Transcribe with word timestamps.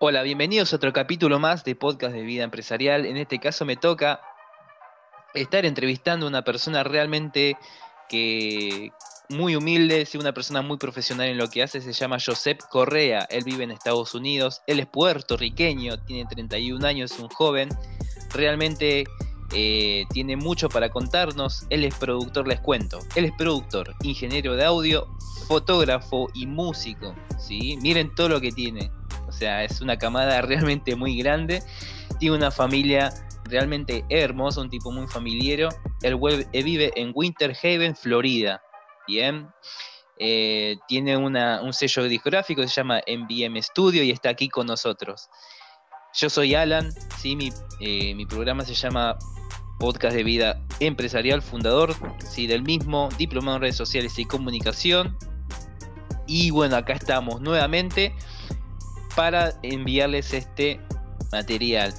Hola, 0.00 0.22
bienvenidos 0.22 0.72
a 0.72 0.76
otro 0.76 0.92
capítulo 0.92 1.38
más 1.38 1.64
de 1.64 1.74
Podcast 1.74 2.14
de 2.14 2.22
Vida 2.22 2.44
Empresarial. 2.44 3.06
En 3.06 3.16
este 3.16 3.38
caso 3.38 3.64
me 3.64 3.76
toca 3.76 4.20
estar 5.34 5.64
entrevistando 5.64 6.26
a 6.26 6.28
una 6.28 6.44
persona 6.44 6.84
realmente 6.84 7.56
que 8.08 8.92
muy 9.28 9.56
humilde, 9.56 10.06
sí, 10.06 10.18
una 10.18 10.32
persona 10.32 10.62
muy 10.62 10.78
profesional 10.78 11.28
en 11.28 11.38
lo 11.38 11.48
que 11.48 11.62
hace, 11.62 11.80
se 11.80 11.92
llama 11.92 12.18
Josep 12.24 12.60
Correa. 12.70 13.26
Él 13.30 13.44
vive 13.44 13.64
en 13.64 13.70
Estados 13.70 14.14
Unidos, 14.14 14.62
él 14.66 14.80
es 14.80 14.86
puertorriqueño, 14.86 15.98
tiene 16.04 16.26
31 16.28 16.86
años, 16.86 17.12
es 17.12 17.18
un 17.18 17.28
joven, 17.28 17.68
realmente 18.32 19.04
eh, 19.52 20.04
tiene 20.10 20.36
mucho 20.36 20.68
para 20.68 20.90
contarnos. 20.90 21.66
Él 21.70 21.84
es 21.84 21.94
productor, 21.94 22.46
les 22.46 22.60
cuento. 22.60 23.00
Él 23.14 23.26
es 23.26 23.32
productor, 23.32 23.94
ingeniero 24.02 24.56
de 24.56 24.64
audio, 24.64 25.08
fotógrafo 25.46 26.28
y 26.34 26.46
músico. 26.46 27.14
¿sí? 27.38 27.78
Miren 27.80 28.14
todo 28.14 28.28
lo 28.28 28.40
que 28.40 28.52
tiene. 28.52 28.90
O 29.26 29.32
sea, 29.32 29.64
es 29.64 29.80
una 29.80 29.98
camada 29.98 30.40
realmente 30.42 30.94
muy 30.96 31.16
grande. 31.18 31.62
Tiene 32.18 32.36
una 32.36 32.50
familia 32.50 33.12
realmente 33.44 34.04
hermosa, 34.10 34.60
un 34.60 34.70
tipo 34.70 34.90
muy 34.90 35.06
familiero. 35.06 35.70
Él 36.02 36.18
vive 36.52 36.92
en 36.96 37.12
Winter 37.14 37.56
Haven, 37.62 37.96
Florida. 37.96 38.62
Bien. 39.06 39.48
Eh, 40.20 40.76
tiene 40.88 41.16
un 41.16 41.72
sello 41.72 42.02
discográfico, 42.04 42.62
se 42.62 42.68
llama 42.68 43.00
MBM 43.06 43.62
Studio 43.62 44.02
y 44.02 44.10
está 44.10 44.30
aquí 44.30 44.48
con 44.48 44.66
nosotros. 44.66 45.28
Yo 46.14 46.28
soy 46.28 46.54
Alan, 46.54 46.92
¿sí? 47.18 47.36
mi, 47.36 47.50
eh, 47.80 48.14
mi 48.14 48.26
programa 48.26 48.64
se 48.64 48.74
llama 48.74 49.16
Podcast 49.78 50.14
de 50.14 50.24
Vida 50.24 50.60
Empresarial, 50.80 51.42
fundador 51.42 51.94
¿sí? 52.18 52.46
del 52.46 52.62
mismo, 52.62 53.08
diplomado 53.16 53.56
en 53.56 53.62
redes 53.62 53.76
sociales 53.76 54.18
y 54.18 54.24
comunicación. 54.24 55.16
Y 56.26 56.50
bueno, 56.50 56.76
acá 56.76 56.92
estamos 56.92 57.40
nuevamente 57.40 58.14
para 59.16 59.54
enviarles 59.62 60.34
este 60.34 60.80
material. 61.32 61.94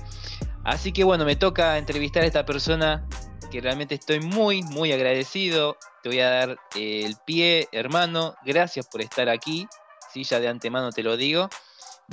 Así 0.64 0.92
que 0.92 1.04
bueno, 1.04 1.26
me 1.26 1.36
toca 1.36 1.78
entrevistar 1.78 2.24
a 2.24 2.28
esta 2.28 2.46
persona 2.46 3.08
que 3.50 3.62
realmente 3.62 3.96
estoy 3.96 4.20
muy, 4.20 4.62
muy 4.64 4.92
agradecido. 4.92 5.78
Te 6.04 6.10
voy 6.10 6.20
a 6.20 6.30
dar 6.30 6.58
el 6.76 7.16
pie, 7.26 7.68
hermano. 7.72 8.36
Gracias 8.46 8.88
por 8.88 9.02
estar 9.02 9.30
aquí. 9.30 9.68
Sí, 10.14 10.24
ya 10.24 10.40
de 10.40 10.48
antemano 10.48 10.92
te 10.92 11.04
lo 11.04 11.18
digo. 11.18 11.50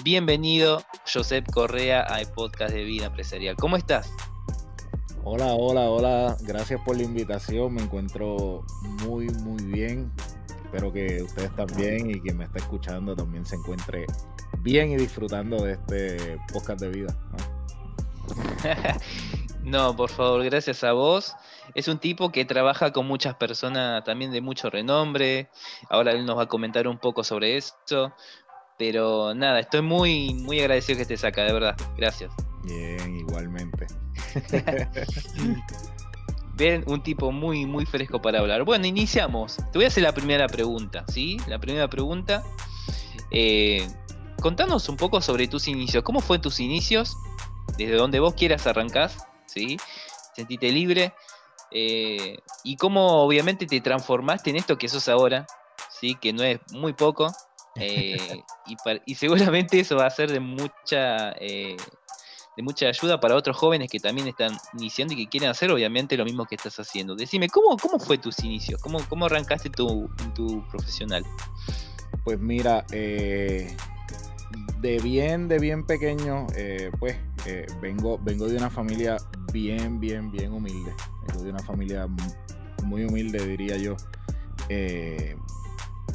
Bienvenido, 0.03 0.85
Josep 1.13 1.51
Correa, 1.51 2.03
al 2.03 2.31
podcast 2.33 2.73
de 2.73 2.85
Vida 2.85 3.07
Empresarial. 3.07 3.57
¿Cómo 3.57 3.77
estás? 3.77 4.11
Hola, 5.29 5.55
hola, 5.55 5.91
hola. 5.91 6.37
Gracias 6.43 6.81
por 6.83 6.97
la 6.97 7.03
invitación. 7.03 7.75
Me 7.75 7.83
encuentro 7.83 8.65
muy, 9.03 9.27
muy 9.27 9.61
bien. 9.65 10.13
Espero 10.65 10.93
que 10.93 11.21
ustedes 11.21 11.53
también 11.57 12.09
y 12.09 12.21
quien 12.21 12.37
me 12.37 12.45
está 12.45 12.61
escuchando 12.61 13.17
también 13.17 13.45
se 13.45 13.57
encuentre 13.57 14.07
bien 14.61 14.93
y 14.93 14.97
disfrutando 14.97 15.65
de 15.65 15.73
este 15.73 16.39
podcast 16.53 16.81
de 16.81 16.89
vida. 16.91 17.17
¿no? 19.65 19.97
por 19.97 20.11
favor, 20.11 20.45
gracias 20.45 20.85
a 20.85 20.93
vos. 20.93 21.35
Es 21.75 21.89
un 21.89 21.99
tipo 21.99 22.31
que 22.31 22.45
trabaja 22.45 22.93
con 22.93 23.09
muchas 23.09 23.35
personas 23.35 24.05
también 24.05 24.31
de 24.31 24.41
mucho 24.41 24.71
renombre. 24.71 25.51
Ahora 25.91 26.13
él 26.13 26.25
nos 26.25 26.39
va 26.39 26.45
a 26.45 26.49
comentar 26.49 26.87
un 26.87 26.99
poco 26.99 27.25
sobre 27.25 27.57
esto. 27.57 28.15
Pero 28.79 29.35
nada, 29.35 29.59
estoy 29.59 29.83
muy, 29.83 30.35
muy 30.35 30.61
agradecido 30.61 30.99
que 30.99 31.03
estés 31.03 31.25
acá, 31.25 31.43
de 31.43 31.53
verdad. 31.53 31.77
Gracias. 31.97 32.31
Bien, 32.63 33.17
igualmente. 33.17 33.76
Ven, 36.57 36.85
un 36.87 37.03
tipo 37.03 37.33
muy, 37.33 37.67
muy 37.67 37.85
fresco 37.85 38.21
para 38.21 38.39
hablar. 38.41 38.65
Bueno, 38.65 38.87
iniciamos. 38.87 39.57
Te 39.57 39.79
voy 39.79 39.85
a 39.85 39.89
hacer 39.89 40.03
la 40.03 40.13
primera 40.13 40.47
pregunta, 40.49 41.05
¿sí? 41.09 41.37
La 41.47 41.59
primera 41.59 41.89
pregunta. 41.89 42.43
Eh, 43.31 43.87
contanos 44.41 44.89
un 44.89 44.97
poco 44.97 45.21
sobre 45.21 45.49
tus 45.49 45.69
inicios. 45.69 46.03
¿Cómo 46.03 46.21
fue 46.21 46.39
tus 46.39 46.61
inicios? 46.61 47.15
Desde 47.77 47.97
donde 47.97 48.21
vos 48.21 48.33
quieras 48.35 48.67
arrancás, 48.67 49.27
¿sí? 49.47 49.77
Sentite 50.35 50.73
libre. 50.73 51.13
Eh, 51.73 52.39
y 52.65 52.77
cómo 52.77 53.23
obviamente 53.23 53.67
te 53.67 53.83
transformaste 53.83 54.49
en 54.51 54.57
esto 54.57 54.79
que 54.79 54.89
sos 54.89 55.09
ahora, 55.09 55.47
¿sí? 55.91 56.15
Que 56.15 56.33
no 56.33 56.43
es 56.43 56.61
muy 56.73 56.95
poco. 56.95 57.31
Eh, 57.75 58.17
y, 59.05 59.15
seguramente 59.15 59.79
eso 59.79 59.97
va 59.97 60.07
a 60.07 60.11
ser 60.11 60.31
de 60.33 60.41
mucha 60.41 61.35
de 62.57 62.63
mucha 62.63 62.89
ayuda 62.89 63.21
para 63.21 63.37
otros 63.37 63.57
jóvenes 63.57 63.91
que 63.91 64.01
también 64.01 64.29
están 64.29 64.57
iniciando 64.75 65.13
y 65.15 65.19
que 65.19 65.27
quieren 65.29 65.51
hacer 65.51 65.71
obviamente 65.71 66.17
lo 66.17 66.25
mismo 66.25 66.47
que 66.47 66.55
estás 66.55 66.79
haciendo. 66.81 67.15
Decime, 67.15 67.49
¿cómo, 67.49 67.77
cómo 67.77 67.99
fue 67.99 68.17
tus 68.17 68.39
inicios? 68.43 68.81
¿Cómo, 68.81 68.99
cómo 69.09 69.27
arrancaste 69.27 69.69
tu, 69.69 70.09
tu 70.35 70.67
profesional? 70.71 71.25
Pues 72.25 72.41
mira, 72.41 72.87
eh, 72.93 73.77
de 74.81 74.99
bien, 75.01 75.49
de 75.49 75.59
bien 75.59 75.85
pequeño, 75.85 76.47
eh, 76.57 76.91
pues 76.99 77.17
eh, 77.45 77.67
vengo, 77.83 78.19
vengo 78.23 78.49
de 78.49 78.57
una 78.57 78.71
familia 78.71 79.19
bien, 79.53 80.01
bien, 80.01 80.31
bien 80.33 80.53
humilde. 80.53 80.95
Vengo 81.29 81.45
de 81.45 81.51
una 81.51 81.63
familia 81.63 82.09
muy 82.85 83.05
humilde, 83.05 83.47
diría 83.47 83.77
yo. 83.77 83.97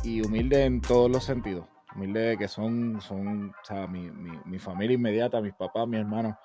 y 0.04 0.22
humilde 0.22 0.66
en 0.66 0.82
todos 0.82 1.12
los 1.12 1.24
sentidos 1.24 1.71
humilde 1.96 2.38
que 2.38 2.48
son, 2.48 3.02
son 3.02 3.50
o 3.50 3.66
sea, 3.66 3.88
mi, 3.88 4.10
mi, 4.46 4.60
familia 4.60 4.96
inmediata, 4.96 5.42
mis 5.42 5.54
papás, 5.54 5.88
mis 5.88 6.00
hermanos, 6.00 6.36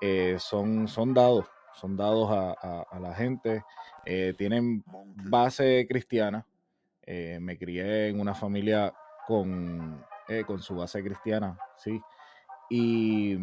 eh, 0.00 0.36
son, 0.38 0.88
son 0.88 1.14
dados, 1.14 1.46
son 1.74 1.96
dados 1.96 2.28
a, 2.30 2.98
la 3.00 3.14
gente, 3.14 3.64
eh, 4.04 4.34
tienen 4.36 4.84
base 5.30 5.86
cristiana. 5.88 6.46
Eh, 7.06 7.38
me 7.40 7.58
crié 7.58 8.08
en 8.08 8.18
una 8.18 8.34
familia 8.34 8.94
con, 9.26 10.02
con 10.46 10.62
su 10.62 10.76
base 10.76 11.02
cristiana, 11.02 11.58
sí. 11.76 12.00
Y, 12.70 13.38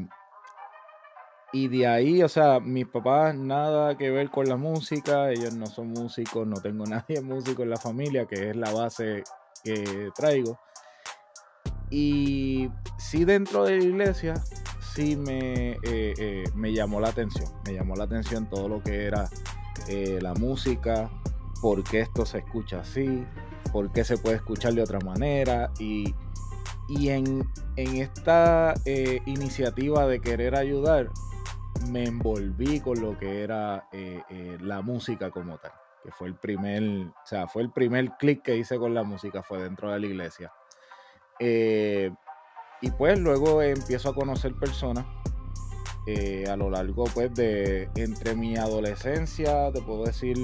y 1.54 1.68
de 1.68 1.86
ahí, 1.86 2.24
o 2.24 2.30
sea, 2.30 2.60
mis 2.60 2.88
papás 2.88 3.36
nada 3.36 3.98
que 3.98 4.10
ver 4.10 4.30
con 4.30 4.48
la 4.48 4.56
música, 4.56 5.32
ellos 5.32 5.54
no 5.54 5.66
son 5.66 5.90
músicos, 5.90 6.48
no 6.48 6.62
tengo 6.62 6.86
nadie 6.88 7.22
músico 7.22 7.64
en 7.64 7.70
la 7.70 7.78
familia, 7.78 8.26
que 8.26 8.50
es 8.52 8.56
la 8.56 8.72
base 8.72 9.24
que 9.64 10.10
traigo. 10.16 10.58
Y 11.92 12.70
sí 12.98 13.26
dentro 13.26 13.66
de 13.66 13.78
la 13.78 13.84
iglesia, 13.84 14.34
sí 14.94 15.16
me, 15.16 15.72
eh, 15.72 15.78
eh, 15.84 16.44
me 16.56 16.74
llamó 16.74 17.00
la 17.00 17.10
atención. 17.10 17.50
Me 17.66 17.74
llamó 17.74 17.96
la 17.96 18.06
atención 18.06 18.50
todo 18.50 18.70
lo 18.70 18.82
que 18.82 19.06
era 19.06 19.30
eh, 19.90 20.20
la 20.22 20.34
música, 20.34 21.10
por 21.62 21.84
qué 21.84 22.02
esto 22.02 22.26
se 22.26 22.40
escucha 22.40 22.80
así, 22.80 23.26
por 23.72 23.92
qué 23.92 24.04
se 24.04 24.18
puede 24.18 24.38
escuchar 24.38 24.74
de 24.74 24.82
otra 24.82 25.00
manera. 25.00 25.72
Y, 25.80 26.16
en, 26.90 27.50
esta 27.78 28.74
iniciativa 29.26 30.06
de 30.08 30.20
querer 30.20 30.56
ayudar, 30.56 31.10
me 31.90 32.04
envolví 32.04 32.82
con 32.82 33.00
lo 33.02 33.18
que 33.18 33.44
era 33.44 33.88
la 34.60 34.82
música 34.82 35.32
como 35.32 35.58
tal. 35.58 35.72
Que 36.04 36.12
fue 36.12 36.28
el 36.28 36.36
primer, 36.36 36.84
o 36.84 37.26
sea, 37.26 37.48
fue 37.48 37.62
el 37.62 37.72
primer 37.72 38.12
clic 38.20 38.42
que 38.42 38.58
hice 38.58 38.78
con 38.78 38.94
la 38.94 39.04
música, 39.04 39.42
fue 39.42 39.64
dentro 39.64 39.90
de 39.90 40.02
la 40.02 40.06
iglesia. 40.06 40.52
Eh, 41.40 42.12
y 42.82 42.92
pues 42.92 43.20
luego 43.20 43.62
empiezo 43.62 44.10
a 44.10 44.16
conocer 44.16 44.54
personas 44.56 45.06
eh, 46.08 46.46
a 46.50 46.56
lo 46.56 46.70
largo 46.72 47.04
pues 47.14 47.34
de 47.36 47.90
entre 47.96 48.36
mi 48.36 48.58
adolescencia, 48.58 49.72
te 49.72 49.82
puedo 49.82 50.06
decir 50.06 50.36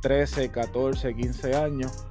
13, 0.00 0.50
14, 0.50 1.14
15 1.14 1.54
años, 1.54 2.06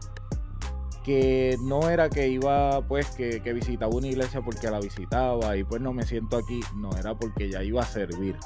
que 1.04 1.58
no 1.62 1.90
era 1.90 2.10
que 2.10 2.28
iba 2.28 2.82
pues 2.88 3.10
que, 3.12 3.40
visitaba 3.54 3.96
una 3.96 4.08
iglesia 4.08 4.42
porque 4.42 4.70
la 4.70 4.80
visitaba 4.80 5.58
y 5.58 5.64
pues 5.64 5.82
no 5.82 5.94
me 5.94 6.06
siento 6.06 6.38
aquí, 6.38 6.60
no 6.76 6.92
era 6.96 7.16
porque 7.16 7.50
ya 7.50 7.64
iba 7.64 7.82
a 7.82 7.86
servir, 7.86 8.38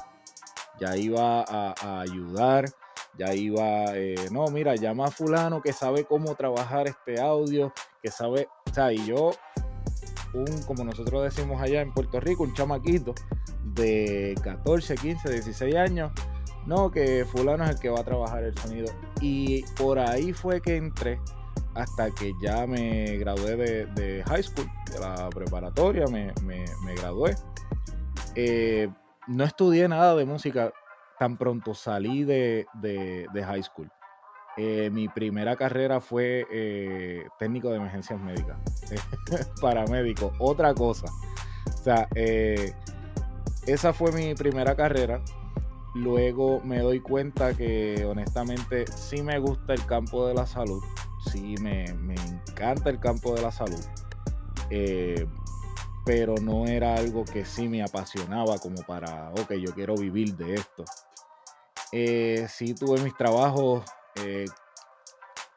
ya 0.80 0.96
iba 0.96 1.44
a, 1.46 2.00
ayudar, 2.00 2.70
ya 3.18 3.34
iba, 3.34 3.94
eh, 3.94 4.14
no, 4.30 4.46
mira, 4.46 4.74
llama 4.74 5.06
a 5.06 5.10
fulano 5.10 5.60
que 5.60 5.74
sabe 5.74 6.04
cómo 6.04 6.34
trabajar 6.34 6.86
este 6.86 7.20
audio, 7.20 7.74
que 8.02 8.10
sabe, 8.10 8.48
o 8.72 8.74
sea, 8.74 8.90
y 8.90 9.04
yo, 9.04 9.32
un, 10.32 10.62
como 10.62 10.82
nosotros 10.82 11.22
decimos 11.24 11.60
allá 11.60 11.82
en 11.82 11.92
Puerto 11.92 12.18
Rico, 12.20 12.42
un 12.42 12.54
chamaquito 12.54 13.14
de 13.62 14.34
14, 14.42 14.94
15, 14.94 15.30
16 15.30 15.76
años, 15.76 16.10
no, 16.64 16.90
que 16.90 17.26
fulano 17.26 17.64
es 17.64 17.70
el 17.72 17.78
que 17.78 17.90
va 17.90 18.00
a 18.00 18.04
trabajar 18.04 18.44
el 18.44 18.56
sonido. 18.56 18.90
Y 19.20 19.62
por 19.76 19.98
ahí 19.98 20.32
fue 20.32 20.62
que 20.62 20.76
entré 20.76 21.20
hasta 21.74 22.10
que 22.12 22.32
ya 22.42 22.66
me 22.66 23.18
gradué 23.18 23.56
de, 23.56 24.24
high 24.26 24.42
school, 24.42 24.66
de 24.90 25.00
la 25.00 25.28
preparatoria, 25.28 26.06
me, 26.06 26.32
gradué. 26.96 27.36
Eh, 28.36 28.88
no 29.26 29.44
estudié 29.44 29.86
nada 29.86 30.16
de 30.16 30.24
música 30.24 30.72
tan 31.18 31.36
pronto 31.36 31.74
salí 31.74 32.24
de 32.24 32.66
high 33.34 33.62
school. 33.62 33.92
Eh, 34.58 34.90
mi 34.92 35.08
primera 35.08 35.56
carrera 35.56 35.98
fue 35.98 36.46
eh, 36.50 37.26
técnico 37.38 37.70
de 37.70 37.76
emergencias 37.76 38.20
médicas, 38.20 38.58
paramédico, 39.62 40.32
otra 40.38 40.74
cosa. 40.74 41.06
O 41.66 41.82
sea, 41.82 42.06
eh, 42.14 42.74
esa 43.66 43.94
fue 43.94 44.12
mi 44.12 44.34
primera 44.34 44.76
carrera. 44.76 45.22
Luego 45.94 46.60
me 46.64 46.80
doy 46.80 47.00
cuenta 47.00 47.54
que 47.54 48.04
honestamente 48.04 48.86
sí 48.86 49.22
me 49.22 49.38
gusta 49.38 49.72
el 49.72 49.84
campo 49.86 50.26
de 50.26 50.34
la 50.34 50.46
salud, 50.46 50.82
sí 51.30 51.54
me, 51.60 51.84
encanta 51.84 52.90
el 52.90 52.98
campo 52.98 53.34
de 53.34 53.42
la 53.42 53.52
salud, 53.52 53.84
pero 56.06 56.34
no 56.36 56.66
era 56.66 56.94
algo 56.94 57.24
que 57.26 57.44
sí 57.44 57.68
me 57.68 57.82
apasionaba 57.82 58.58
como 58.58 58.82
para, 58.86 59.30
ok, 59.32 59.52
yo 59.52 59.74
quiero 59.74 59.94
vivir 59.94 60.34
de 60.34 60.54
esto. 60.54 60.84
Sí 62.48 62.74
tuve 62.74 63.02
mis 63.02 63.14
trabajos, 63.14 63.84
eh, 64.16 64.46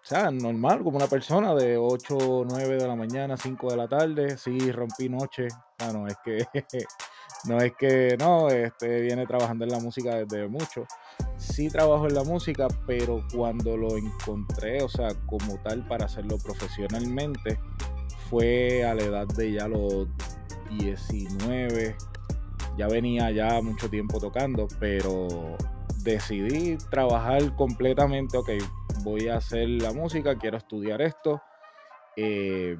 o 0.05 0.07
sea, 0.07 0.29
normal, 0.29 0.83
como 0.83 0.97
una 0.97 1.07
persona 1.07 1.55
de 1.55 1.77
8 1.77 2.15
o 2.15 2.45
9 2.45 2.77
de 2.77 2.87
la 2.87 2.95
mañana, 2.95 3.37
5 3.37 3.71
de 3.71 3.75
la 3.75 3.87
tarde, 3.87 4.37
sí 4.37 4.71
rompí 4.71 5.09
noche, 5.09 5.47
bueno, 5.79 6.07
es 6.07 6.15
que 6.23 6.45
no 7.45 7.59
es 7.59 7.73
que 7.75 8.15
no, 8.19 8.49
este 8.49 9.01
viene 9.01 9.25
trabajando 9.25 9.65
en 9.65 9.71
la 9.71 9.79
música 9.79 10.15
desde 10.15 10.47
mucho. 10.47 10.85
Sí 11.37 11.69
trabajo 11.69 12.07
en 12.07 12.13
la 12.13 12.23
música, 12.23 12.67
pero 12.85 13.23
cuando 13.35 13.75
lo 13.77 13.97
encontré, 13.97 14.83
o 14.83 14.89
sea, 14.89 15.09
como 15.25 15.57
tal 15.63 15.87
para 15.87 16.05
hacerlo 16.05 16.37
profesionalmente, 16.37 17.59
fue 18.29 18.85
a 18.85 18.93
la 18.93 19.03
edad 19.03 19.27
de 19.27 19.53
ya 19.53 19.67
los 19.67 20.07
19. 20.69 21.95
Ya 22.77 22.87
venía 22.87 23.31
ya 23.31 23.59
mucho 23.61 23.89
tiempo 23.89 24.19
tocando, 24.19 24.67
pero 24.79 25.57
decidí 26.05 26.77
trabajar 26.91 27.55
completamente, 27.55 28.37
ok, 28.37 28.51
voy 29.03 29.27
a 29.27 29.37
hacer 29.37 29.67
la 29.67 29.91
música, 29.91 30.37
quiero 30.37 30.55
estudiar 30.55 31.01
esto. 31.01 31.41
Eh, 32.15 32.77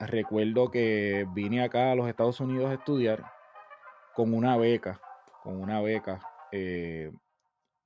recuerdo 0.00 0.70
que 0.70 1.24
vine 1.34 1.62
acá 1.62 1.92
a 1.92 1.94
los 1.94 2.08
Estados 2.08 2.40
Unidos 2.40 2.68
a 2.68 2.74
estudiar 2.74 3.24
con 4.14 4.34
una 4.34 4.56
beca, 4.56 5.00
con 5.44 5.56
una 5.56 5.80
beca. 5.80 6.20
Eh, 6.50 7.12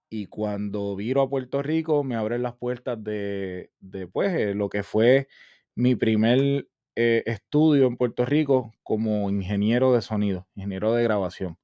y 0.08 0.26
cuando 0.26 0.96
viro 0.96 1.20
a 1.20 1.28
Puerto 1.28 1.62
Rico 1.62 2.02
me 2.02 2.16
abren 2.16 2.42
las 2.42 2.54
puertas 2.54 3.02
de, 3.04 3.70
de 3.78 4.06
pues, 4.06 4.32
eh, 4.32 4.54
lo 4.54 4.70
que 4.70 4.82
fue 4.82 5.28
mi 5.74 5.94
primer 5.94 6.66
estudio 6.94 7.86
en 7.86 7.96
Puerto 7.96 8.26
Rico 8.26 8.74
como 8.82 9.30
ingeniero 9.30 9.94
de 9.94 10.02
sonido, 10.02 10.46
ingeniero 10.54 10.92
de 10.92 11.02
grabación. 11.02 11.56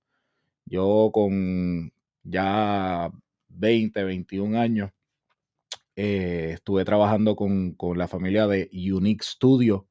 Yo 0.65 1.11
con 1.13 1.93
ya 2.29 3.11
20, 3.49 4.05
21 4.05 4.59
años, 4.59 4.91
estuve 5.97 6.85
trabajando 6.85 7.35
con, 7.37 7.73
con, 7.73 7.99
la 7.99 8.09
familia 8.09 8.47
de 8.47 8.71
Unique 8.73 9.25
Studio 9.25 9.89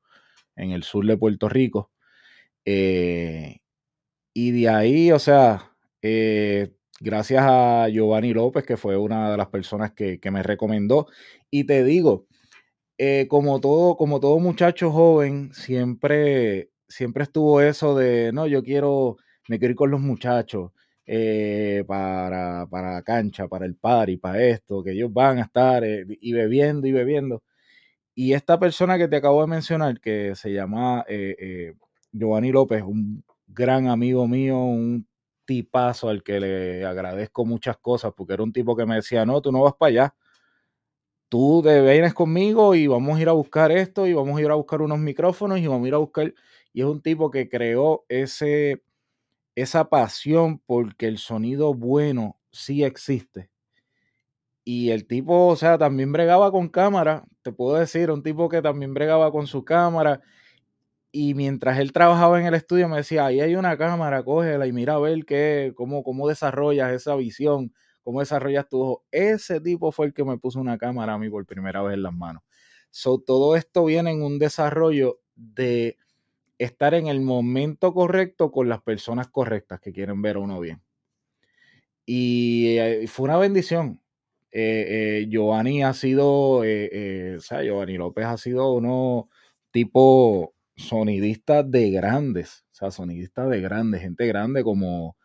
en 0.55 0.71
el 0.71 0.83
sur 0.83 1.05
de 1.05 1.17
Puerto 1.17 1.49
Rico. 1.49 1.91
Y 4.39 4.51
de 4.51 4.69
ahí, 4.69 5.11
o 5.11 5.17
sea, 5.17 5.71
eh, 6.03 6.71
gracias 6.99 7.43
a 7.43 7.89
Giovanni 7.89 8.33
López, 8.35 8.63
que 8.65 8.77
fue 8.77 8.95
una 8.95 9.31
de 9.31 9.37
las 9.37 9.47
personas 9.47 9.93
que, 9.93 10.19
me 10.31 10.43
recomendó. 10.43 11.07
Y 11.49 11.63
te 11.63 11.83
digo, 11.83 12.27
eh, 12.99 13.25
como, 13.29 13.59
todo, 13.59 13.97
como 13.97 14.19
todo 14.19 14.37
muchacho 14.37 14.91
joven, 14.91 15.51
siempre, 15.53 16.69
siempre 16.87 17.23
estuvo 17.23 17.61
eso 17.61 17.95
de, 17.95 18.31
no, 18.31 18.45
yo 18.45 18.61
quiero, 18.61 19.17
me 19.47 19.57
quiero 19.57 19.71
ir 19.71 19.75
con 19.75 19.89
los 19.89 20.01
muchachos 20.01 20.71
eh, 21.07 21.83
para, 21.87 22.67
para 22.69 22.93
la 22.95 23.03
cancha, 23.03 23.47
para 23.47 23.65
el 23.65 23.75
party, 23.75 24.17
para 24.17 24.43
esto, 24.43 24.83
que 24.83 24.91
ellos 24.91 25.11
van 25.13 25.39
a 25.39 25.43
estar 25.43 25.83
y 25.85 26.33
bebiendo 26.33 26.87
y 26.87 26.91
bebiendo. 26.91 27.43
Y 28.15 28.33
esta 28.33 28.59
persona 28.59 28.97
que 28.97 29.07
te 29.07 29.17
acabo 29.17 29.41
de 29.41 29.47
mencionar, 29.47 29.99
que 30.01 30.35
se 30.35 30.53
llama 30.53 31.05
Giovanni 32.11 32.51
López, 32.51 32.83
un 32.83 33.23
gran 33.47 33.87
amigo 33.87 34.27
mío, 34.27 34.57
un 34.59 35.07
tipazo 35.45 36.09
al 36.09 36.23
que 36.23 36.39
le 36.39 36.85
agradezco 36.85 37.45
muchas 37.45 37.77
cosas, 37.77 38.13
porque 38.15 38.33
era 38.33 38.43
un 38.43 38.53
tipo 38.53 38.75
que 38.75 38.85
me 38.85 38.95
decía, 38.95 39.25
no, 39.25 39.41
tú 39.41 39.51
no 39.51 39.61
vas 39.61 39.73
para 39.79 39.89
allá, 39.89 40.15
tú 41.29 41.61
te 41.63 41.81
vienes 41.81 42.13
conmigo 42.13 42.75
y 42.75 42.87
vamos 42.87 43.17
a 43.17 43.21
ir 43.21 43.29
a 43.29 43.33
buscar 43.33 43.71
esto 43.71 44.07
y 44.07 44.13
vamos 44.13 44.37
a 44.37 44.41
ir 44.41 44.49
a 44.49 44.55
buscar 44.55 44.81
unos 44.81 44.99
micrófonos 44.99 45.59
y 45.59 45.67
vamos 45.67 45.85
a 45.85 45.87
ir 45.89 45.93
a 45.93 45.97
buscar, 45.97 46.33
y 46.73 46.81
es 46.81 46.87
un 46.87 47.01
tipo 47.01 47.29
que 47.31 47.49
creó 47.49 48.05
ese, 48.09 48.81
esa 49.57 49.89
pasión 49.89 50.59
porque 50.67 51.07
el 51.07 51.17
sonido 51.17 51.73
bueno 51.73 52.37
sí 52.51 52.83
existe. 52.83 53.49
Y 54.63 54.91
el 54.91 55.07
tipo, 55.07 55.47
o 55.47 55.55
sea, 55.55 55.77
también 55.77 56.11
bregaba 56.11 56.51
con 56.51 56.67
cámara, 56.69 57.25
te 57.41 57.51
puedo 57.51 57.77
decir, 57.77 58.11
un 58.11 58.21
tipo 58.21 58.49
que 58.49 58.61
también 58.61 58.93
bregaba 58.93 59.31
con 59.31 59.47
su 59.47 59.63
cámara 59.63 60.21
y 61.11 61.33
mientras 61.35 61.79
él 61.79 61.93
trabajaba 61.93 62.39
en 62.39 62.47
el 62.47 62.53
estudio 62.55 62.89
me 62.89 62.97
decía, 62.97 63.25
ahí 63.25 63.41
hay 63.41 63.55
una 63.55 63.77
cámara, 63.77 64.23
cógela 64.23 64.67
y 64.67 64.73
mira 64.73 64.95
a 64.95 64.99
ver 64.99 65.25
qué, 65.25 65.73
cómo, 65.75 66.03
cómo 66.03 66.27
desarrollas 66.27 66.93
esa 66.93 67.15
visión, 67.15 67.73
cómo 68.03 68.19
desarrollas 68.21 68.69
tu 68.69 68.81
ojo. 68.81 69.05
Ese 69.11 69.61
tipo 69.61 69.91
fue 69.91 70.07
el 70.07 70.13
que 70.13 70.25
me 70.25 70.37
puso 70.37 70.59
una 70.59 70.77
cámara 70.77 71.13
a 71.13 71.19
mí 71.19 71.29
por 71.29 71.45
primera 71.45 71.81
vez 71.83 71.95
en 71.95 72.03
las 72.03 72.13
manos. 72.13 72.43
So, 72.91 73.19
todo 73.19 73.55
esto 73.55 73.85
viene 73.85 74.11
en 74.11 74.23
un 74.23 74.39
desarrollo 74.39 75.19
de 75.35 75.97
estar 76.57 76.93
en 76.93 77.07
el 77.07 77.21
momento 77.21 77.93
correcto 77.93 78.51
con 78.51 78.69
las 78.69 78.81
personas 78.81 79.27
correctas 79.29 79.79
que 79.79 79.93
quieren 79.93 80.21
ver 80.21 80.37
a 80.37 80.39
uno 80.39 80.59
bien. 80.59 80.81
Y 82.05 82.77
eh, 82.77 83.05
fue 83.07 83.25
una 83.25 83.37
bendición. 83.37 84.01
Eh, 84.51 85.21
eh, 85.23 85.27
Giovanni 85.29 85.83
ha 85.83 85.93
sido, 85.93 86.59
o 86.59 86.63
sea, 87.41 87.63
Giovanni 87.63 87.97
López 87.97 88.25
ha 88.25 88.37
sido 88.37 88.73
uno 88.73 89.29
tipo 89.71 90.55
sonidistas 90.75 91.69
de 91.69 91.91
grandes, 91.91 92.65
o 92.71 92.75
sea, 92.75 92.91
sonidistas 92.91 93.49
de 93.49 93.61
grandes, 93.61 94.01
gente 94.01 94.25
grande 94.25 94.63
como 94.63 95.17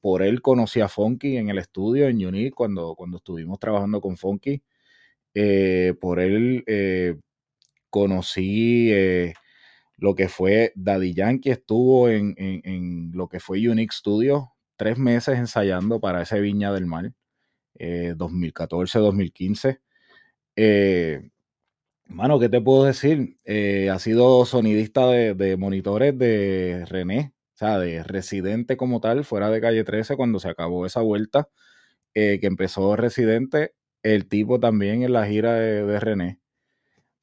por 0.00 0.22
él 0.22 0.42
conocí 0.42 0.80
a 0.80 0.88
Funky 0.88 1.36
en 1.36 1.48
el 1.48 1.58
estudio 1.58 2.08
en 2.08 2.24
Unique 2.26 2.50
cuando, 2.50 2.96
cuando 2.96 3.18
estuvimos 3.18 3.60
trabajando 3.60 4.00
con 4.00 4.16
Funky. 4.16 4.60
Por 6.00 6.20
él 6.20 7.20
conocí 7.88 8.92
lo 10.02 10.14
que 10.14 10.28
fue 10.28 10.72
Daddy 10.74 11.14
Yankee, 11.14 11.50
estuvo 11.50 12.08
en, 12.08 12.34
en, 12.36 13.12
lo 13.12 13.28
que 13.28 13.40
fue 13.40 13.68
Unique 13.68 13.94
Studio 13.94 14.52
tres 14.76 14.98
meses 14.98 15.38
ensayando 15.38 16.00
para 16.00 16.22
ese 16.22 16.40
Viña 16.40 16.72
del 16.72 16.86
Mar, 16.86 17.12
2014-2015. 17.78 19.78
Mano, 22.12 22.38
¿qué 22.38 22.50
te 22.50 22.60
puedo 22.60 22.84
decir? 22.84 23.38
Eh, 23.44 23.88
ha 23.90 23.98
sido 23.98 24.44
sonidista 24.44 25.08
de, 25.08 25.56
monitores 25.56 26.16
de 26.18 26.84
René, 26.86 27.32
o 27.54 27.56
sea, 27.56 27.78
de 27.78 28.02
residente 28.02 28.76
como 28.76 29.00
tal, 29.00 29.24
fuera 29.24 29.48
de 29.50 29.62
calle 29.62 29.82
13, 29.82 30.16
cuando 30.16 30.38
se 30.38 30.50
acabó 30.50 30.84
esa 30.84 31.00
vuelta, 31.00 31.48
eh, 32.14 32.38
que 32.38 32.48
empezó 32.48 32.96
residente, 32.96 33.74
el 34.02 34.28
tipo 34.28 34.60
también 34.60 35.02
en 35.02 35.14
la 35.14 35.26
gira 35.26 35.54
de, 35.54 36.00
René. 36.00 36.38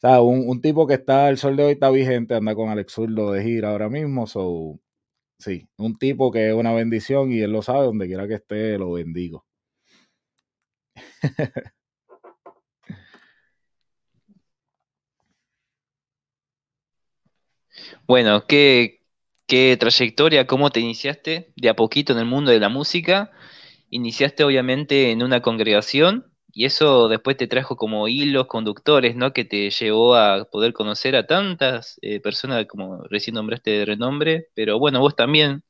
O 0.02 0.08
sea, 0.08 0.22
un, 0.22 0.62
tipo 0.62 0.88
que 0.88 0.94
está, 0.96 1.30
el 1.30 1.38
sol 1.38 1.58
de 1.58 1.64
hoy 1.64 1.72
está 1.74 1.90
vigente, 1.90 2.34
anda 2.36 2.56
con 2.56 2.70
Alex 2.70 2.94
Zurdo 2.94 3.34
de 3.34 3.44
gira 3.44 3.72
ahora 3.72 3.90
mismo, 3.90 4.28
so, 4.28 4.80
sí, 5.40 5.68
un 5.78 5.98
tipo 5.98 6.32
que 6.32 6.50
es 6.50 6.56
una 6.56 6.74
bendición 6.74 7.32
y 7.34 7.42
él 7.42 7.52
lo 7.52 7.62
sabe, 7.62 7.86
donde 7.86 8.08
quiera 8.08 8.28
que 8.28 8.36
esté, 8.36 8.78
lo 8.78 8.94
bendigo. 8.94 9.46
Bueno, 18.08 18.46
¿qué, 18.48 19.02
qué 19.48 19.78
trayectoria, 19.80 20.48
cómo 20.48 20.70
te 20.72 20.80
iniciaste 20.80 21.54
de 21.56 21.70
a 21.70 21.76
poquito 21.76 22.14
en 22.14 22.20
el 22.20 22.26
mundo 22.26 22.52
de 22.52 22.60
la 22.60 22.70
música? 22.70 23.32
Iniciaste 23.90 24.44
obviamente 24.44 25.12
en 25.12 25.24
una 25.24 25.42
congregación 25.42 26.29
y 26.52 26.66
eso 26.66 27.08
después 27.10 27.38
te 27.38 27.48
trajo 27.48 27.76
como 27.78 28.08
hilos 28.08 28.48
conductores, 28.48 29.16
¿no? 29.16 29.34
Que 29.34 29.46
te 29.46 29.70
llevó 29.70 30.16
a 30.16 30.46
poder 30.46 30.74
conocer 30.74 31.16
a 31.16 31.28
tantas 31.28 32.00
eh, 32.02 32.20
personas 32.20 32.66
como 32.68 33.04
recién 33.10 33.36
nombraste 33.36 33.72
de 33.72 33.86
renombre, 33.86 34.48
pero 34.56 34.80
bueno, 34.80 35.00
vos 35.00 35.16
también 35.16 35.64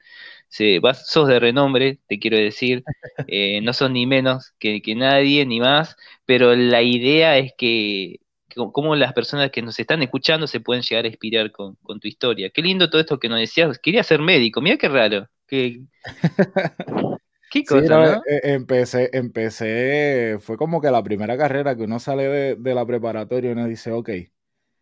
sos 0.49 1.27
de 1.27 1.39
renombre, 1.39 1.99
te 2.07 2.19
quiero 2.19 2.37
decir, 2.37 2.83
eh, 3.27 3.61
no 3.61 3.73
sos 3.73 3.91
ni 3.91 4.05
menos 4.07 4.53
que, 4.59 4.81
que 4.81 4.95
nadie, 4.95 5.45
ni 5.45 5.59
más, 5.59 5.95
pero 6.25 6.55
la 6.55 6.81
idea 6.81 7.37
es 7.37 7.53
que 7.57 8.19
cómo 8.55 8.95
las 8.95 9.13
personas 9.13 9.51
que 9.51 9.61
nos 9.61 9.79
están 9.79 10.01
escuchando 10.01 10.47
se 10.47 10.59
pueden 10.59 10.83
llegar 10.83 11.05
a 11.05 11.07
inspirar 11.07 11.51
con, 11.51 11.77
tu 11.99 12.07
historia. 12.07 12.49
Qué 12.49 12.61
lindo 12.61 12.89
todo 12.89 13.01
esto 13.01 13.19
que 13.19 13.29
nos 13.29 13.39
decías. 13.39 13.79
Quería 13.79 14.03
ser 14.03 14.21
médico, 14.21 14.61
mira 14.61 14.77
qué 14.77 14.89
raro. 14.89 15.27
Qué, 15.47 15.81
qué 17.49 17.63
cosa, 17.63 17.97
¿no? 17.97 18.21
E, 18.25 18.53
empecé, 18.53 19.09
empecé, 19.13 20.37
fue 20.39 20.57
como 20.57 20.81
que 20.81 20.91
la 20.91 21.03
primera 21.03 21.37
carrera 21.37 21.75
que 21.75 21.83
uno 21.83 21.99
sale 21.99 22.55
de, 22.55 22.75
la 22.75 22.85
preparatoria 22.85 23.49
y 23.49 23.53
uno 23.53 23.67
dice, 23.67 23.91
ok, 23.91 24.09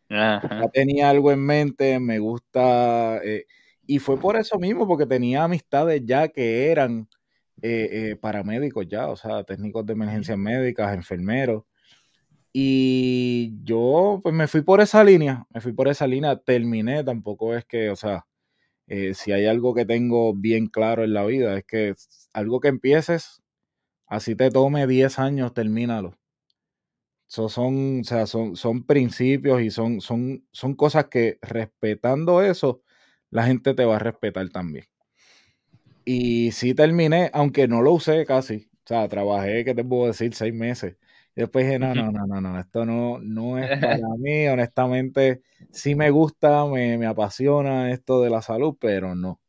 ya 0.09 0.69
tenía 0.73 1.09
algo 1.09 1.31
en 1.31 1.39
mente, 1.39 1.99
me 1.99 2.19
gusta, 2.19 3.19
eh", 3.23 3.45
y 3.85 3.99
fue 3.99 4.19
por 4.19 4.35
eso 4.35 4.59
mismo, 4.59 4.87
porque 4.87 5.05
tenía 5.05 5.43
amistades 5.43 6.01
ya 6.05 6.27
que 6.27 6.69
eran 6.69 7.07
eh, 7.61 7.89
eh, 7.91 8.15
paramédicos 8.15 8.87
ya, 8.87 9.07
o 9.07 9.15
sea, 9.15 9.43
técnicos 9.43 9.85
de 9.85 9.93
emergencias 9.93 10.37
médicas, 10.37 10.93
enfermeros, 10.93 11.63
y 12.53 13.53
yo 13.63 14.19
pues 14.23 14.33
me 14.33 14.47
fui 14.47 14.61
por 14.61 14.81
esa 14.81 15.03
línea, 15.03 15.45
me 15.53 15.61
fui 15.61 15.73
por 15.73 15.87
esa 15.87 16.07
línea, 16.07 16.35
terminé, 16.37 17.03
tampoco 17.03 17.55
es 17.55 17.65
que, 17.65 17.89
o 17.89 17.95
sea, 17.95 18.25
eh, 18.87 19.13
si 19.13 19.31
hay 19.33 19.45
algo 19.45 19.73
que 19.73 19.85
tengo 19.85 20.33
bien 20.33 20.67
claro 20.67 21.03
en 21.03 21.13
la 21.13 21.25
vida, 21.25 21.57
es 21.57 21.65
que 21.65 21.95
algo 22.33 22.59
que 22.61 22.69
empieces, 22.69 23.41
así 24.07 24.35
te 24.35 24.51
tome 24.51 24.87
10 24.87 25.19
años, 25.19 25.53
termínalo. 25.53 26.17
son, 27.27 28.01
o 28.01 28.03
sea, 28.03 28.25
son, 28.27 28.55
son 28.55 28.83
principios 28.85 29.61
y 29.61 29.69
son, 29.71 30.01
son, 30.01 30.45
son 30.51 30.75
cosas 30.75 31.05
que 31.07 31.37
respetando 31.41 32.41
eso, 32.41 32.81
la 33.29 33.43
gente 33.45 33.73
te 33.73 33.85
va 33.85 33.97
a 33.97 33.99
respetar 33.99 34.49
también. 34.49 34.85
Y 36.05 36.51
sí 36.53 36.73
terminé, 36.73 37.29
aunque 37.33 37.67
no 37.67 37.81
lo 37.81 37.93
usé 37.93 38.25
casi. 38.25 38.69
O 38.85 38.87
sea, 38.87 39.07
trabajé, 39.09 39.65
¿qué 39.65 39.75
te 39.75 39.83
puedo 39.83 40.07
decir? 40.07 40.33
Seis 40.33 40.53
meses. 40.53 40.95
Y 41.37 41.41
después 41.41 41.65
dije, 41.67 41.77
no, 41.77 41.93
no, 41.93 42.11
no, 42.11 42.25
no, 42.25 42.41
no, 42.41 42.59
esto 42.59 42.83
no, 42.83 43.19
no 43.19 43.59
es 43.59 43.69
para 43.79 44.07
mí. 44.17 44.47
Honestamente, 44.47 45.43
sí 45.71 45.93
me 45.93 46.09
gusta, 46.09 46.65
me, 46.65 46.97
me 46.97 47.05
apasiona 47.05 47.91
esto 47.91 48.23
de 48.23 48.31
la 48.31 48.41
salud, 48.41 48.75
pero 48.79 49.13
no. 49.13 49.39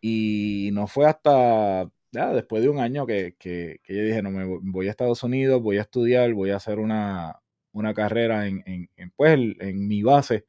Y 0.00 0.70
no 0.74 0.86
fue 0.88 1.06
hasta 1.06 1.90
ya, 2.12 2.32
después 2.34 2.62
de 2.62 2.68
un 2.68 2.80
año 2.80 3.06
que, 3.06 3.34
que, 3.38 3.80
yo 3.88 4.02
dije, 4.04 4.22
no, 4.22 4.30
me 4.30 4.44
voy 4.62 4.88
a 4.88 4.90
Estados 4.90 5.22
Unidos, 5.22 5.62
voy 5.62 5.78
a 5.78 5.82
estudiar, 5.82 6.34
voy 6.34 6.50
a 6.50 6.56
hacer 6.56 6.78
una, 6.78 7.40
una 7.72 7.94
carrera 7.94 8.46
en, 8.46 8.62
en, 8.66 8.90
en, 8.96 9.10
pues, 9.16 9.38
en 9.60 9.88
mi 9.88 10.02
base. 10.02 10.44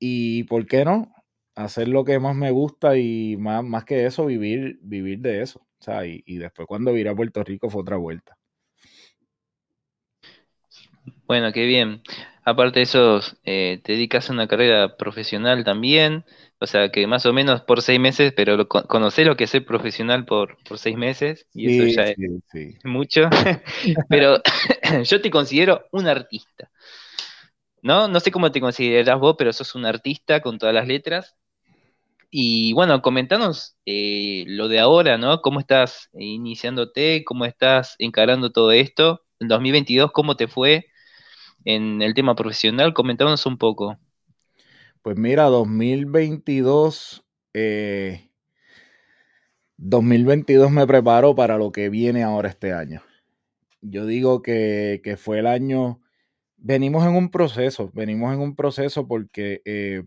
Y 0.00 0.44
¿por 0.44 0.66
qué 0.66 0.84
no? 0.84 1.12
Hacer 1.54 1.86
lo 1.88 2.04
que 2.04 2.18
más 2.18 2.34
me 2.34 2.50
gusta 2.50 2.96
y 2.96 3.36
más, 3.38 3.62
más 3.64 3.84
que 3.84 4.06
eso, 4.06 4.26
vivir, 4.26 4.80
vivir 4.82 5.20
de 5.20 5.42
eso. 5.42 5.60
O 5.60 5.82
sea, 5.84 6.04
y, 6.06 6.22
y 6.26 6.38
después 6.38 6.66
cuando 6.66 6.92
vine 6.92 7.10
a 7.10 7.14
Puerto 7.14 7.44
Rico 7.44 7.70
fue 7.70 7.82
otra 7.82 7.96
vuelta. 7.96 8.36
Bueno, 11.30 11.52
qué 11.52 11.64
bien. 11.64 12.02
Aparte 12.44 12.80
de 12.80 12.82
eso, 12.82 13.20
eh, 13.44 13.80
te 13.84 13.92
dedicas 13.92 14.28
a 14.28 14.32
una 14.32 14.48
carrera 14.48 14.96
profesional 14.96 15.62
también, 15.62 16.24
o 16.58 16.66
sea 16.66 16.90
que 16.90 17.06
más 17.06 17.24
o 17.24 17.32
menos 17.32 17.60
por 17.60 17.82
seis 17.82 18.00
meses, 18.00 18.32
pero 18.34 18.56
lo, 18.56 18.66
conocés 18.66 19.28
lo 19.28 19.36
que 19.36 19.44
es 19.44 19.50
ser 19.50 19.64
profesional 19.64 20.24
por, 20.24 20.58
por 20.64 20.78
seis 20.78 20.96
meses, 20.96 21.46
y 21.54 21.70
eso 21.70 21.86
ya 21.86 22.08
es 22.08 22.16
mucho. 22.82 23.30
pero 24.08 24.42
yo 25.04 25.20
te 25.20 25.30
considero 25.30 25.86
un 25.92 26.08
artista. 26.08 26.68
¿No? 27.80 28.08
No 28.08 28.18
sé 28.18 28.32
cómo 28.32 28.50
te 28.50 28.60
consideras 28.60 29.20
vos, 29.20 29.36
pero 29.38 29.52
sos 29.52 29.76
un 29.76 29.86
artista 29.86 30.40
con 30.40 30.58
todas 30.58 30.74
las 30.74 30.88
letras. 30.88 31.36
Y 32.28 32.72
bueno, 32.72 33.02
comentanos 33.02 33.76
eh, 33.86 34.42
lo 34.48 34.66
de 34.66 34.80
ahora, 34.80 35.16
¿no? 35.16 35.42
¿Cómo 35.42 35.60
estás 35.60 36.08
iniciándote? 36.12 37.22
¿Cómo 37.24 37.44
estás 37.44 37.94
encarando 38.00 38.50
todo 38.50 38.72
esto? 38.72 39.22
En 39.38 39.46
2022, 39.46 40.10
¿cómo 40.10 40.34
te 40.34 40.48
fue? 40.48 40.89
En 41.64 42.02
el 42.02 42.14
tema 42.14 42.34
profesional. 42.34 42.94
Comentámonos 42.94 43.44
un 43.46 43.58
poco. 43.58 43.98
Pues 45.02 45.16
mira, 45.16 45.44
2022, 45.44 47.24
2022 49.78 50.68
eh, 50.68 50.72
me 50.72 50.86
preparo 50.86 51.34
para 51.34 51.56
lo 51.56 51.72
que 51.72 51.88
viene 51.88 52.22
ahora 52.22 52.50
este 52.50 52.72
año. 52.72 53.02
Yo 53.80 54.04
digo 54.04 54.42
que, 54.42 55.16
fue 55.18 55.38
el 55.38 55.46
año, 55.46 56.00
venimos 56.58 57.06
en 57.06 57.14
un 57.16 57.30
proceso, 57.30 57.90
venimos 57.94 58.34
en 58.34 58.40
un 58.40 58.54
proceso 58.54 59.08
porque 59.08 59.62
eh, 59.64 60.04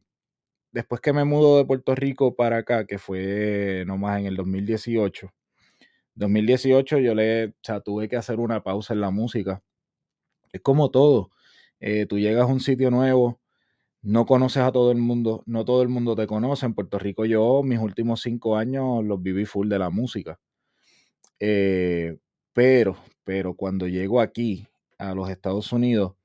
después 0.72 1.02
que 1.02 1.12
me 1.12 1.24
mudo 1.26 1.58
de 1.58 1.66
Puerto 1.66 1.96
Rico 1.96 2.36
para 2.36 2.58
acá, 2.58 2.86
que 2.86 3.00
fue 3.00 3.84
nomás 3.88 4.20
en 4.20 4.28
el 4.28 4.36
2018, 4.36 5.34
2018 6.16 7.00
yo 7.00 7.16
le, 7.16 7.48
o 7.48 7.54
sea, 7.64 7.80
tuve 7.80 8.08
que 8.08 8.16
hacer 8.16 8.40
una 8.40 8.62
pausa 8.64 8.94
en 8.94 9.02
la 9.02 9.10
música. 9.10 9.64
Es 10.52 10.62
como 10.62 10.92
todo. 10.92 11.32
Eh, 11.86 12.06
tú 12.06 12.18
llegas 12.18 12.44
a 12.44 12.46
un 12.46 12.62
sitio 12.62 12.90
nuevo, 12.92 13.42
no 14.04 14.26
conoces 14.26 14.64
a 14.64 14.72
todo 14.72 14.92
el 14.94 15.00
mundo, 15.00 15.44
no 15.48 15.66
todo 15.66 15.82
el 15.84 15.90
mundo 15.90 16.16
te 16.16 16.28
conoce. 16.28 16.66
En 16.66 16.76
Puerto 16.76 16.98
Rico 17.00 17.26
yo 17.26 17.62
mis 17.64 17.80
últimos 17.80 18.22
cinco 18.22 18.58
años 18.58 19.04
los 19.04 19.22
viví 19.22 19.46
full 19.46 19.70
de 19.70 19.80
la 19.80 19.90
música. 19.90 20.40
Eh, 21.40 22.18
pero, 22.54 22.98
pero 23.26 23.56
cuando 23.56 23.88
llego 23.88 24.22
aquí 24.22 24.68
a 24.98 25.14
los 25.14 25.30
Estados 25.30 25.74
Unidos, 25.74 26.16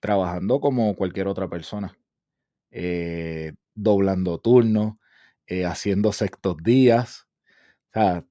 trabajando 0.00 0.60
como 0.60 0.96
cualquier 0.96 1.28
otra 1.28 1.48
persona, 1.48 1.96
eh, 2.72 3.52
doblando 3.74 4.38
turnos, 4.38 4.96
haciendo 5.66 6.12
sextos 6.12 6.56
días, 6.64 7.28
o 7.90 7.92
sea, 7.94 8.26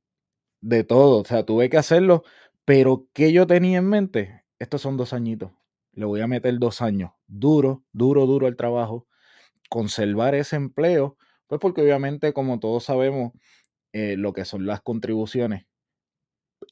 de 0.61 0.83
todo, 0.83 1.21
o 1.21 1.25
sea, 1.25 1.45
tuve 1.45 1.69
que 1.69 1.77
hacerlo, 1.77 2.23
pero 2.65 3.07
¿qué 3.13 3.33
yo 3.33 3.47
tenía 3.47 3.79
en 3.79 3.89
mente? 3.89 4.45
Estos 4.59 4.81
son 4.81 4.97
dos 4.97 5.13
añitos 5.13 5.51
le 5.93 6.05
voy 6.05 6.21
a 6.21 6.27
meter 6.27 6.57
dos 6.60 6.81
años 6.81 7.12
duro, 7.27 7.83
duro, 7.93 8.25
duro 8.27 8.48
el 8.48 8.55
trabajo, 8.57 9.07
conservar 9.69 10.36
ese 10.36 10.57
empleo, 10.57 11.17
pues 11.48 11.62
porque 11.62 11.81
obviamente, 11.81 12.33
como 12.33 12.60
todos 12.60 12.86
sabemos, 12.86 13.33
eh, 13.93 14.17
lo 14.17 14.33
que 14.33 14.45
son 14.45 14.65
las 14.65 14.81
contribuciones 14.81 15.65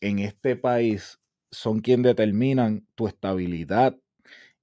en 0.02 0.20
este 0.20 0.56
país 0.56 1.20
son 1.52 1.80
quien 1.80 2.04
determinan 2.04 2.86
tu 2.96 3.08
estabilidad 3.08 3.98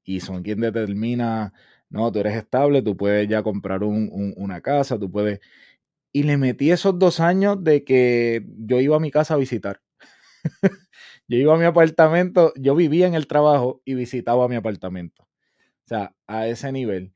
y 0.05 0.21
son 0.21 0.43
quien 0.43 0.61
determina, 0.61 1.53
no, 1.91 2.13
tú 2.13 2.21
eres 2.21 2.37
estable, 2.37 2.83
tú 2.83 2.97
puedes 2.97 3.29
ya 3.29 3.43
comprar 3.43 3.83
una 3.85 4.61
casa, 4.61 4.99
tú 4.99 5.11
puedes... 5.11 5.41
Y 6.13 6.25
le 6.25 6.39
metí 6.39 6.71
esos 6.71 6.99
dos 6.99 7.21
años 7.21 7.63
de 7.65 7.85
que 7.85 8.47
yo 8.59 8.81
iba 8.81 8.97
a 8.97 9.01
mi 9.01 9.11
casa 9.11 9.35
a 9.35 9.39
visitar. 9.39 9.83
Yo 11.29 11.39
iba 11.39 11.55
a 11.55 11.59
mi 11.59 11.65
apartamento, 11.65 12.53
yo 12.57 12.75
vivía 12.75 13.07
en 13.07 13.15
el 13.15 13.27
trabajo 13.27 13.83
y 13.85 13.95
visitaba 13.95 14.49
mi 14.49 14.57
apartamento. 14.57 15.25
O 15.25 15.89
sea, 15.89 16.15
a 16.27 16.49
ese 16.49 16.73
nivel. 16.73 17.15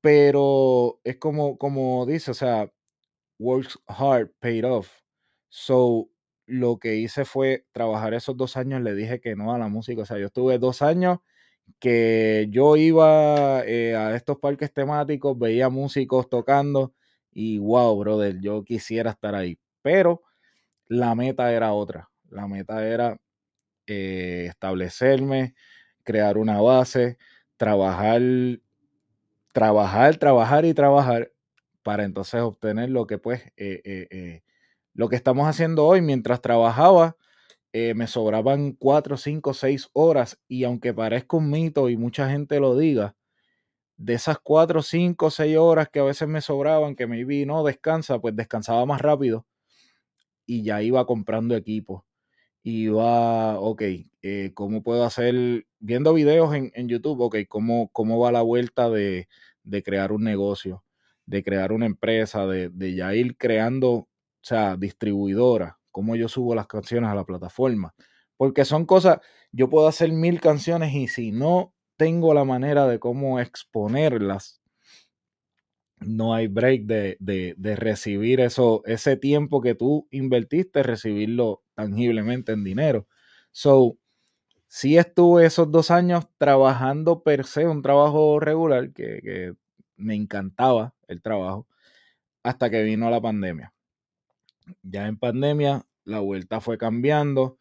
Pero 0.00 1.00
es 1.04 1.16
como, 1.18 1.58
como 1.58 2.06
dice, 2.06 2.30
o 2.30 2.34
sea, 2.34 2.70
works 3.38 3.78
hard, 3.88 4.30
paid 4.40 4.66
off. 4.66 4.90
So, 5.50 6.10
lo 6.46 6.78
que 6.78 6.96
hice 6.96 7.24
fue 7.24 7.66
trabajar 7.72 8.14
esos 8.14 8.36
dos 8.36 8.56
años, 8.56 8.82
le 8.82 8.94
dije 8.94 9.20
que 9.20 9.36
no 9.36 9.54
a 9.54 9.58
la 9.58 9.68
música. 9.68 10.02
O 10.02 10.06
sea, 10.06 10.18
yo 10.18 10.26
estuve 10.26 10.58
dos 10.58 10.82
años 10.82 11.20
que 11.80 12.48
yo 12.50 12.76
iba 12.76 13.62
eh, 13.66 13.96
a 13.96 14.16
estos 14.16 14.38
parques 14.38 14.72
temáticos, 14.72 15.38
veía 15.38 15.68
músicos 15.70 16.28
tocando 16.30 16.94
y 17.32 17.58
wow, 17.58 17.98
brother, 17.98 18.40
yo 18.40 18.64
quisiera 18.64 19.10
estar 19.12 19.34
ahí. 19.34 19.58
Pero 19.82 20.22
la 20.88 21.14
meta 21.14 21.52
era 21.52 21.72
otra. 21.74 22.10
La 22.30 22.46
meta 22.46 22.86
era 22.86 23.18
eh, 23.86 24.46
establecerme, 24.48 25.54
crear 26.04 26.38
una 26.38 26.60
base, 26.60 27.18
trabajar, 27.58 28.22
trabajar, 29.52 30.16
trabajar 30.16 30.64
y 30.64 30.74
trabajar 30.74 31.32
para 31.82 32.04
entonces 32.04 32.40
obtener 32.42 32.90
lo 32.90 33.06
que 33.06 33.18
pues 33.18 33.42
eh, 33.56 33.82
eh, 33.84 34.42
lo 34.94 35.08
que 35.08 35.16
estamos 35.16 35.48
haciendo 35.48 35.86
hoy. 35.86 36.02
Mientras 36.02 36.40
trabajaba 36.42 37.16
me 37.72 38.08
sobraban 38.08 38.72
cuatro, 38.72 39.16
cinco, 39.16 39.54
seis 39.54 39.88
horas 39.92 40.38
y 40.48 40.64
aunque 40.64 40.94
parezca 40.94 41.36
un 41.36 41.50
mito 41.50 41.88
y 41.88 41.96
mucha 41.96 42.28
gente 42.30 42.60
lo 42.60 42.76
diga, 42.76 43.14
de 43.96 44.14
esas 44.14 44.38
cuatro, 44.42 44.82
cinco, 44.82 45.30
seis 45.30 45.56
horas 45.58 45.88
que 45.90 46.00
a 46.00 46.04
veces 46.04 46.28
me 46.28 46.40
sobraban, 46.40 46.96
que 46.96 47.06
me 47.06 47.24
vi, 47.24 47.46
no 47.46 47.64
descansa, 47.64 48.18
pues 48.20 48.36
descansaba 48.36 48.86
más 48.86 49.02
rápido 49.02 49.46
y 50.46 50.62
ya 50.64 50.82
iba 50.82 51.06
comprando 51.06 51.54
equipo 51.54 52.04
y 52.70 52.88
va, 52.88 53.58
ok, 53.58 53.82
eh, 54.20 54.52
¿cómo 54.52 54.82
puedo 54.82 55.02
hacer, 55.04 55.66
viendo 55.78 56.12
videos 56.12 56.54
en, 56.54 56.88
YouTube, 56.88 57.18
ok, 57.22 57.36
¿cómo, 57.48 57.88
cómo 57.92 58.18
va 58.18 58.30
la 58.30 58.42
vuelta 58.42 58.90
de, 58.90 59.26
crear 59.86 60.12
un 60.12 60.22
negocio, 60.22 60.84
de 61.24 61.42
crear 61.42 61.72
una 61.72 61.86
empresa, 61.86 62.46
de, 62.46 62.94
ya 62.94 63.14
ir 63.14 63.38
creando, 63.38 63.90
o 63.90 64.08
sea, 64.42 64.76
distribuidora, 64.76 65.78
cómo 65.90 66.14
yo 66.14 66.28
subo 66.28 66.54
las 66.54 66.66
canciones 66.66 67.08
a 67.08 67.14
la 67.14 67.24
plataforma? 67.24 67.94
Porque 68.36 68.66
son 68.66 68.84
cosas, 68.84 69.20
yo 69.50 69.70
puedo 69.70 69.88
hacer 69.88 70.12
mil 70.12 70.38
canciones 70.38 70.92
y 70.92 71.08
si 71.08 71.32
no 71.32 71.72
tengo 71.96 72.34
la 72.34 72.44
manera 72.44 72.86
de 72.86 72.98
cómo 72.98 73.40
exponerlas, 73.40 74.60
no 76.00 76.34
hay 76.34 76.46
break 76.46 76.82
de, 76.82 77.16
de, 77.20 77.76
recibir 77.76 78.40
eso, 78.40 78.82
ese 78.86 79.16
tiempo 79.16 79.60
que 79.60 79.74
tú 79.74 80.06
invertiste, 80.10 80.82
recibirlo 80.82 81.62
tangiblemente 81.74 82.52
en 82.52 82.64
dinero. 82.64 83.06
So, 83.52 83.98
sí 84.68 84.98
estuve 84.98 85.46
esos 85.46 85.70
dos 85.70 85.90
años 85.90 86.26
trabajando 86.38 87.22
per 87.22 87.44
se, 87.44 87.66
un 87.66 87.82
trabajo 87.82 88.40
regular, 88.40 88.92
que, 88.92 89.54
me 89.96 90.14
encantaba 90.14 90.94
el 91.08 91.20
trabajo, 91.20 91.66
hasta 92.42 92.70
que 92.70 92.82
vino 92.84 93.10
la 93.10 93.20
pandemia. 93.20 93.72
Ya 94.82 95.08
en 95.08 95.18
pandemia, 95.18 95.84
la 96.04 96.20
vuelta 96.20 96.60
fue 96.60 96.78
cambiando. 96.78 97.58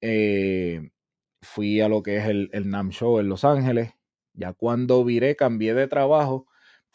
Eh, 0.00 0.90
fui 1.42 1.80
a 1.80 1.88
lo 1.88 2.02
que 2.02 2.16
es 2.16 2.26
el, 2.26 2.48
el 2.52 2.70
NAM 2.70 2.90
Show 2.90 3.18
en 3.18 3.28
Los 3.28 3.44
Ángeles. 3.44 3.92
Ya 4.32 4.54
cuando 4.54 5.04
viré, 5.04 5.36
cambié 5.36 5.74
de 5.74 5.88
trabajo 5.88 6.46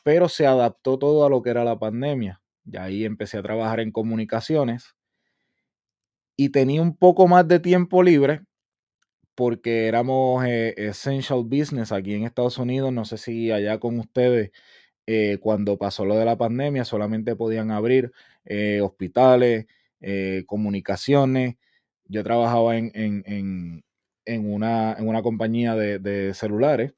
pero 0.06 0.30
se 0.30 0.46
adaptó 0.46 1.00
todo 1.00 1.26
a 1.26 1.30
lo 1.32 1.42
que 1.42 1.50
era 1.50 1.64
la 1.64 1.80
pandemia. 1.80 2.40
Y 2.64 2.78
ahí 2.78 3.06
empecé 3.06 3.40
a 3.40 3.42
trabajar 3.42 3.80
en 3.80 3.92
comunicaciones 3.92 4.96
y 6.38 6.50
tenía 6.50 6.84
un 6.84 6.96
poco 6.96 7.28
más 7.28 7.48
de 7.48 7.60
tiempo 7.60 8.04
libre 8.04 8.42
porque 9.34 9.88
éramos 9.88 10.46
eh, 10.46 10.76
essential 10.78 11.44
business 11.44 11.92
aquí 11.92 12.14
en 12.14 12.24
Estados 12.24 12.60
Unidos. 12.60 12.94
No 12.94 13.04
sé 13.04 13.18
si 13.18 13.52
allá 13.52 13.80
con 13.80 13.98
ustedes, 13.98 14.52
eh, 15.08 15.40
cuando 15.42 15.80
pasó 15.80 16.06
lo 16.06 16.16
de 16.18 16.26
la 16.26 16.38
pandemia, 16.38 16.86
solamente 16.86 17.36
podían 17.36 17.72
abrir 17.72 18.12
eh, 18.46 18.82
hospitales, 18.82 19.66
comunicaciones, 20.46 21.56
yo 22.06 22.24
trabajaba 22.24 22.78
en, 22.78 22.92
en, 22.94 23.84
una, 24.54 24.94
en 24.94 25.08
una, 25.08 25.24
compañía 25.24 25.74
de, 25.74 25.98
de, 25.98 26.36
celulares 26.36 26.94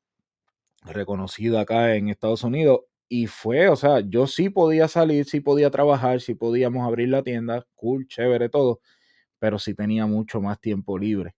reconocida 0.84 1.62
acá 1.62 1.96
en 1.96 2.10
Estados 2.10 2.44
Unidos. 2.44 2.82
Y 3.10 3.28
fue, 3.28 3.70
o 3.70 3.76
sea, 3.76 4.02
yo 4.02 4.28
sí 4.28 4.50
podía 4.50 4.88
salir, 4.88 5.26
sí 5.26 5.40
podía 5.40 5.70
trabajar, 5.72 6.20
sí 6.22 6.36
podíamos 6.36 6.86
abrir 6.86 7.10
la 7.10 7.24
tienda, 7.24 7.66
cool, 7.76 8.08
chévere, 8.08 8.50
todo, 8.50 8.82
pero 9.40 9.60
sí 9.60 9.74
tenía 9.76 10.06
mucho 10.08 10.42
más 10.42 10.60
tiempo 10.62 10.98
libre. 11.00 11.36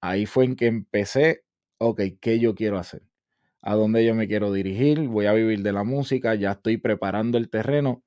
Ahí 0.00 0.26
fue 0.26 0.44
en 0.44 0.56
que 0.56 0.66
empecé, 0.66 1.44
ok, 1.78 2.02
¿qué 2.20 2.38
yo 2.38 2.54
quiero 2.54 2.78
hacer? 2.78 3.02
¿A 3.62 3.74
dónde 3.74 4.04
yo 4.06 4.14
me 4.14 4.28
quiero 4.28 4.52
dirigir? 4.52 5.00
Voy 5.08 5.26
a 5.26 5.32
vivir 5.32 5.62
de 5.62 5.72
la 5.72 5.84
música, 5.84 6.34
ya 6.34 6.52
estoy 6.52 6.76
preparando 6.78 7.38
el 7.38 7.50
terreno. 7.50 8.02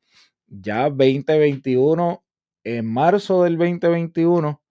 Ya 0.47 0.89
2021, 0.89 2.23
en 2.63 2.85
marzo 2.85 3.43
del 3.43 3.57
2021, 3.57 4.61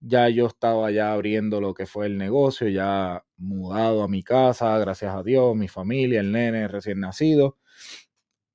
ya 0.00 0.28
yo 0.28 0.46
estaba 0.46 0.90
ya 0.90 1.12
abriendo 1.12 1.60
lo 1.60 1.74
que 1.74 1.86
fue 1.86 2.06
el 2.06 2.18
negocio, 2.18 2.68
ya 2.68 3.24
mudado 3.36 4.02
a 4.02 4.08
mi 4.08 4.22
casa, 4.22 4.76
gracias 4.78 5.14
a 5.14 5.22
Dios, 5.22 5.54
mi 5.56 5.68
familia, 5.68 6.20
el 6.20 6.32
nene 6.32 6.68
recién 6.68 7.00
nacido. 7.00 7.58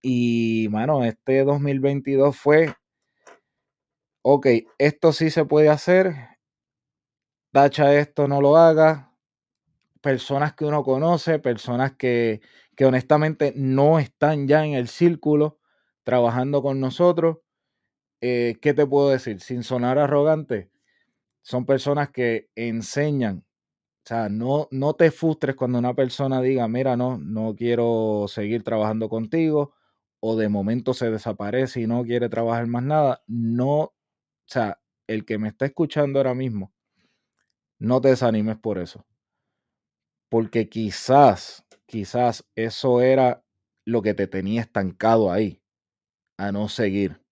Y, 0.02 0.68
bueno, 0.68 1.04
este 1.04 1.44
2022 1.44 2.38
fue, 2.38 2.74
ok, 4.24 4.48
esto 4.78 5.14
sí 5.14 5.30
se 5.30 5.46
puede 5.46 5.70
hacer, 5.70 6.16
tacha 7.52 7.96
esto, 7.96 8.28
no 8.28 8.42
lo 8.42 8.58
haga. 8.58 9.12
Personas 10.02 10.54
que 10.54 10.66
uno 10.66 10.84
conoce, 10.84 11.40
personas 11.40 11.94
que, 11.96 12.42
que 12.76 12.86
honestamente 12.86 13.54
no 13.56 14.00
están 14.00 14.48
ya 14.48 14.66
en 14.66 14.74
el 14.74 14.88
círculo 14.88 15.60
trabajando 16.04 16.62
con 16.62 16.80
nosotros. 16.80 17.38
Eh, 18.22 18.58
¿Qué 18.62 18.74
te 18.74 18.86
puedo 18.88 19.10
decir? 19.10 19.42
Sin 19.42 19.64
sonar 19.64 20.00
arrogante, 20.00 20.70
son 21.46 21.64
personas 21.68 22.10
que 22.10 22.50
enseñan. 22.56 23.46
O 24.06 24.08
sea, 24.08 24.30
no, 24.30 24.68
no 24.72 24.96
te 24.96 25.12
frustres 25.12 25.56
cuando 25.56 25.80
una 25.80 25.94
persona 25.94 26.42
diga, 26.42 26.68
mira, 26.68 26.98
no, 26.98 27.20
no 27.20 27.56
quiero 27.56 28.26
seguir 28.28 28.64
trabajando 28.64 29.10
contigo, 29.10 29.76
o 30.20 30.36
de 30.36 30.50
momento 30.50 30.96
se 30.96 31.12
desaparece 31.12 31.82
y 31.82 31.88
no 31.88 32.04
quiere 32.04 32.30
trabajar 32.30 32.68
más 32.68 32.84
nada. 32.84 33.24
No, 33.28 33.78
o 33.80 33.94
sea, 34.48 34.82
el 35.08 35.24
que 35.26 35.38
me 35.38 35.50
está 35.50 35.68
escuchando 35.68 36.20
ahora 36.20 36.34
mismo, 36.34 36.74
no 37.80 38.02
te 38.02 38.10
desanimes 38.10 38.58
por 38.58 38.78
eso. 38.80 39.06
Porque 40.30 40.68
quizás, 40.70 41.64
quizás 41.86 42.46
eso 42.56 43.02
era 43.02 43.44
lo 43.86 44.02
que 44.02 44.14
te 44.14 44.28
tenía 44.28 44.62
estancado 44.62 45.32
ahí, 45.32 45.62
a 46.38 46.52
no 46.52 46.70
seguir 46.70 47.25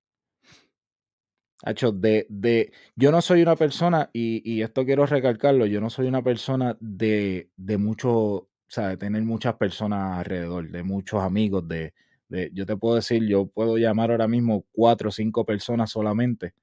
de, 1.93 2.25
de, 2.29 2.72
yo 2.96 3.12
no 3.12 3.22
soy 3.22 3.41
una 3.41 3.55
persona, 3.55 4.10
y, 4.13 4.62
esto 4.62 4.86
quiero 4.86 5.05
recalcarlo, 5.05 5.65
yo 5.65 5.79
no 5.82 5.89
soy 5.89 6.08
una 6.08 6.22
persona 6.24 6.77
de, 6.79 7.50
de 7.55 7.77
mucho, 7.77 8.12
o 8.12 8.50
sea, 8.67 8.89
de 8.89 8.98
tener 8.98 9.22
muchas 9.24 9.55
personas 9.55 10.20
alrededor, 10.20 10.70
de 10.70 10.84
muchos 10.84 11.22
amigos, 11.22 11.67
de, 11.67 11.93
de, 12.27 12.51
yo 12.53 12.65
te 12.65 12.75
puedo 12.77 12.96
decir, 12.96 13.25
yo 13.27 13.48
puedo 13.48 13.77
llamar 13.77 14.12
ahora 14.12 14.27
mismo 14.27 14.65
cuatro 14.72 15.10
o 15.10 15.12
cinco 15.12 15.46
personas 15.46 15.91
solamente 15.91 16.53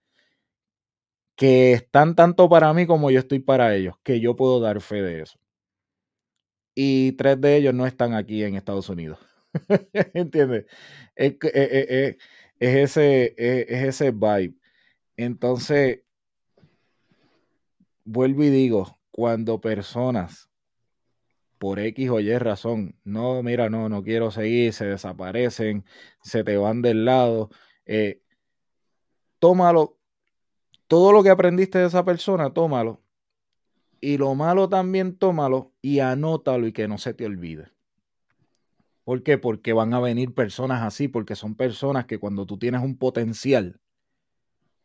que 1.37 1.73
están 1.73 2.14
tanto 2.14 2.49
para 2.49 2.73
mí 2.75 2.87
como 2.87 3.11
yo 3.11 3.19
estoy 3.21 3.38
para 3.40 3.75
ellos, 3.75 3.95
que 4.02 4.21
yo 4.21 4.37
puedo 4.37 4.61
dar 4.61 4.80
fe 4.83 5.02
de 5.02 5.23
eso. 5.23 5.38
Y 6.75 7.12
tres 7.12 7.40
de 7.40 7.57
ellos 7.57 7.75
no 7.75 7.87
están 7.87 8.14
aquí 8.14 8.42
en 8.45 8.54
Estados 8.54 8.88
Unidos. 8.88 9.19
¿Entiendes? 10.14 10.66
Es, 11.14 11.33
es, 11.42 11.45
eh, 11.45 11.50
eh, 11.54 11.87
eh, 11.90 12.19
es, 12.59 12.97
ese, 12.97 13.35
es 13.37 14.00
ese 14.00 14.11
vibe. 14.12 14.54
Entonces, 15.22 16.00
vuelvo 18.04 18.42
y 18.42 18.48
digo, 18.48 18.98
cuando 19.10 19.60
personas 19.60 20.50
por 21.58 21.78
X 21.78 22.08
o 22.08 22.20
Y 22.20 22.38
razón, 22.38 22.98
no, 23.04 23.42
mira, 23.42 23.68
no, 23.68 23.90
no 23.90 24.02
quiero 24.02 24.30
seguir, 24.30 24.72
se 24.72 24.87
desaparecen, 24.87 25.85
se 26.22 26.42
te 26.42 26.56
van 26.56 26.80
del 26.80 27.04
lado, 27.04 27.50
eh, 27.85 28.22
tómalo, 29.38 29.98
todo 30.87 31.12
lo 31.12 31.22
que 31.22 31.28
aprendiste 31.28 31.78
de 31.78 31.87
esa 31.88 32.02
persona, 32.02 32.54
tómalo. 32.54 33.02
Y 34.00 34.16
lo 34.16 34.35
malo 34.35 34.70
también 34.70 35.18
tómalo 35.18 35.74
y 35.83 35.98
anótalo 35.98 36.66
y 36.66 36.72
que 36.72 36.88
no 36.88 36.96
se 36.96 37.12
te 37.12 37.26
olvide. 37.26 37.70
¿Por 39.04 39.22
qué? 39.22 39.37
Porque 39.37 39.74
van 39.74 39.92
a 39.92 40.00
venir 40.00 40.33
personas 40.33 40.80
así, 40.83 41.09
porque 41.09 41.37
son 41.37 41.56
personas 41.56 42.06
que 42.06 42.18
cuando 42.18 42.46
tú 42.46 42.56
tienes 42.56 42.83
un 42.83 42.96
potencial, 42.96 43.80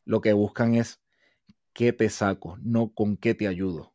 lo 0.06 0.22
que 0.22 0.34
buscan 0.34 0.76
es 0.76 1.02
qué 1.74 1.91
te 1.91 2.10
saco, 2.10 2.58
no 2.62 2.94
con 2.94 3.18
qué 3.18 3.36
te 3.36 3.48
ayudo. 3.48 3.91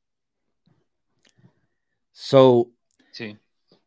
So, 2.13 2.71
sí. 3.13 3.39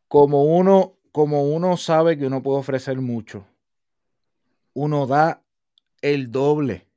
como 0.07 0.45
uno, 0.45 0.97
como 1.11 1.43
uno 1.43 1.77
sabe 1.77 2.17
que 2.17 2.25
uno 2.25 2.41
puede 2.41 2.59
ofrecer 2.59 2.99
mucho, 2.99 3.45
uno 4.73 5.05
da 5.05 5.43
el 6.01 6.31
doble. 6.31 6.87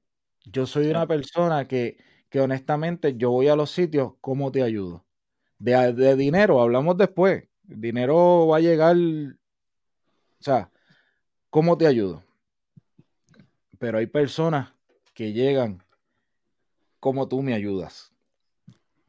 Yo 0.44 0.64
soy 0.66 0.86
una 0.86 1.06
persona 1.06 1.68
que, 1.68 1.98
que 2.30 2.40
honestamente 2.40 3.16
yo 3.16 3.30
voy 3.32 3.48
a 3.48 3.56
los 3.56 3.70
sitios, 3.70 4.14
¿cómo 4.20 4.50
te 4.50 4.62
ayudo? 4.62 5.04
De, 5.58 5.92
de 5.92 6.16
dinero, 6.16 6.62
hablamos 6.62 6.96
después. 6.96 7.48
dinero 7.64 8.46
va 8.46 8.58
a 8.58 8.60
llegar, 8.60 8.96
o 8.96 10.42
sea, 10.42 10.70
¿cómo 11.50 11.76
te 11.76 11.86
ayudo? 11.86 12.22
Pero 13.78 13.98
hay 13.98 14.06
personas 14.06 14.75
que 15.16 15.32
llegan 15.32 15.82
como 17.00 17.26
tú 17.26 17.42
me 17.42 17.54
ayudas. 17.54 18.12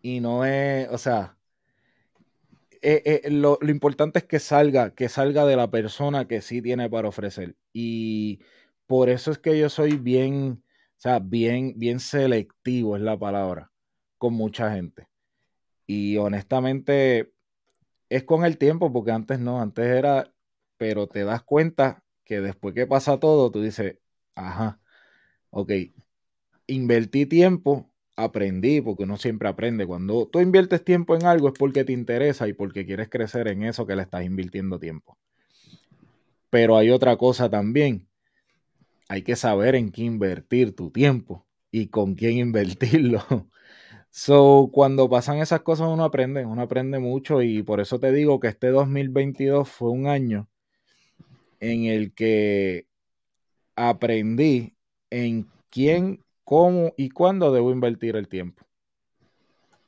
Y 0.01 0.21
no 0.21 0.45
es, 0.45 0.87
o 0.89 0.97
sea, 0.97 1.37
eh, 2.81 3.21
eh, 3.25 3.29
lo, 3.29 3.59
importante 3.67 4.19
es 4.19 4.25
que 4.25 4.39
salga, 4.39 4.95
que 4.95 5.09
salga 5.09 5.45
de 5.45 5.57
la 5.57 5.69
persona 5.69 6.25
que 6.27 6.41
sí 6.41 6.61
tiene 6.61 6.89
para 6.89 7.09
ofrecer. 7.09 7.57
Y 7.73 8.39
por 8.87 9.09
eso 9.09 9.31
es 9.31 9.37
que 9.37 9.59
yo 9.59 9.69
soy 9.69 9.97
bien, 9.97 10.63
o 10.97 10.99
sea, 10.99 11.19
bien, 11.19 11.73
bien 11.77 11.99
selectivo 11.99 12.95
es 12.95 13.01
la 13.01 13.19
palabra, 13.19 13.71
con 14.17 14.33
mucha 14.33 14.73
gente. 14.73 15.09
Y 15.87 16.17
honestamente, 16.17 17.33
es 18.09 18.23
con 18.23 18.45
el 18.45 18.57
tiempo, 18.57 18.93
porque 18.93 19.11
antes 19.11 19.39
no, 19.39 19.59
antes 19.61 19.85
era, 19.85 20.33
pero 20.77 21.07
te 21.07 21.25
das 21.25 21.43
cuenta 21.43 22.03
que 22.23 22.39
después 22.39 22.73
que 22.73 22.87
pasa 22.87 23.19
todo, 23.19 23.51
tú 23.51 23.61
dices, 23.61 23.97
ajá, 24.35 24.79
ok, 25.51 25.71
invertí 26.67 27.25
tiempo, 27.25 27.91
aprendí, 28.15 28.81
porque 28.81 29.03
uno 29.03 29.17
siempre 29.17 29.47
aprende. 29.47 29.85
Cuando 29.85 30.27
tú 30.27 30.39
inviertes 30.39 30.83
tiempo 30.83 31.15
en 31.15 31.25
algo 31.25 31.47
es 31.49 31.53
porque 31.57 31.83
te 31.83 31.93
interesa 31.93 32.47
y 32.47 32.53
porque 32.53 32.85
quieres 32.85 33.09
crecer 33.09 33.47
en 33.47 33.63
eso 33.63 33.85
que 33.85 33.95
le 33.95 34.03
estás 34.03 34.23
invirtiendo 34.23 34.79
tiempo. 34.79 35.17
Pero 36.49 36.77
hay 36.77 36.89
otra 36.89 37.17
cosa 37.17 37.49
también. 37.49 38.07
Hay 39.09 39.21
que 39.21 39.35
saber 39.35 39.75
en 39.75 39.91
qué 39.91 40.03
invertir 40.03 40.75
tu 40.75 40.91
tiempo 40.91 41.45
y 41.71 41.87
con 41.87 42.15
quién 42.15 42.37
invertirlo. 42.37 43.23
So, 44.09 44.71
cuando 44.73 45.09
pasan 45.09 45.37
esas 45.39 45.61
cosas 45.61 45.89
uno 45.89 46.03
aprende, 46.03 46.43
uno 46.43 46.63
aprende 46.63 46.97
mucho 46.97 47.43
y 47.43 47.61
por 47.61 47.79
eso 47.79 47.99
te 47.99 48.11
digo 48.11 48.39
que 48.39 48.47
este 48.47 48.69
2022 48.69 49.69
fue 49.69 49.91
un 49.91 50.07
año 50.07 50.49
en 51.59 51.85
el 51.85 52.13
que 52.13 52.87
aprendí 53.75 54.76
en 55.09 55.47
quién, 55.69 56.23
cómo 56.43 56.93
y 56.97 57.09
cuándo 57.09 57.51
debo 57.51 57.71
invertir 57.71 58.15
el 58.15 58.27
tiempo. 58.27 58.65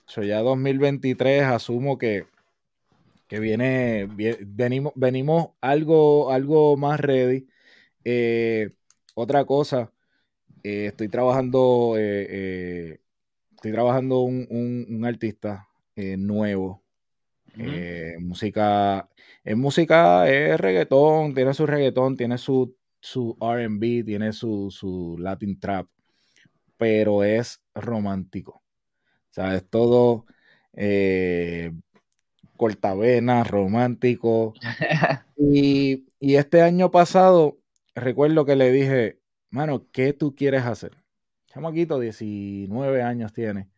So, 0.05 0.23
ya 0.23 0.39
2023 0.39 1.43
asumo 1.43 1.97
que, 1.97 2.25
que 3.27 3.39
viene, 3.39 4.07
venimos, 4.47 4.91
venimos 4.95 5.49
algo, 5.61 6.31
algo 6.31 6.75
más 6.77 6.99
ready. 6.99 7.47
Eh, 8.03 8.71
otra 9.13 9.45
cosa, 9.45 9.93
eh, 10.63 10.87
estoy 10.87 11.09
trabajando, 11.09 11.93
eh, 11.97 12.99
estoy 13.55 13.71
trabajando 13.71 14.21
un, 14.21 14.47
un, 14.49 15.05
artista 15.05 15.67
nuevo. 15.95 16.83
música, 18.19 19.07
es 19.43 19.57
música, 19.57 20.27
es 20.27 20.59
reggaetón, 20.59 21.35
tiene 21.35 21.53
su 21.53 21.67
reggaetón, 21.67 22.17
tiene 22.17 22.37
su 22.39 22.78
su 22.99 23.37
RB, 23.39 24.05
tiene 24.05 24.33
su, 24.33 24.69
su 24.71 25.17
Latin 25.19 25.59
Trap, 25.59 25.87
pero 26.77 27.23
es 27.23 27.61
romántico. 27.73 28.63
O 29.31 29.33
sea, 29.33 29.55
es 29.55 29.69
todo 29.69 30.25
eh, 30.73 31.71
cortavena, 32.57 33.43
romántico. 33.43 34.53
y, 35.37 36.07
y 36.19 36.35
este 36.35 36.61
año 36.61 36.91
pasado, 36.91 37.59
recuerdo 37.95 38.45
que 38.45 38.55
le 38.55 38.71
dije, 38.71 39.19
mano, 39.49 39.87
¿qué 39.91 40.13
tú 40.13 40.35
quieres 40.35 40.63
hacer? 40.63 40.97
Chamaquito, 41.47 41.99
19 41.99 43.01
años 43.01 43.33
tiene. 43.33 43.69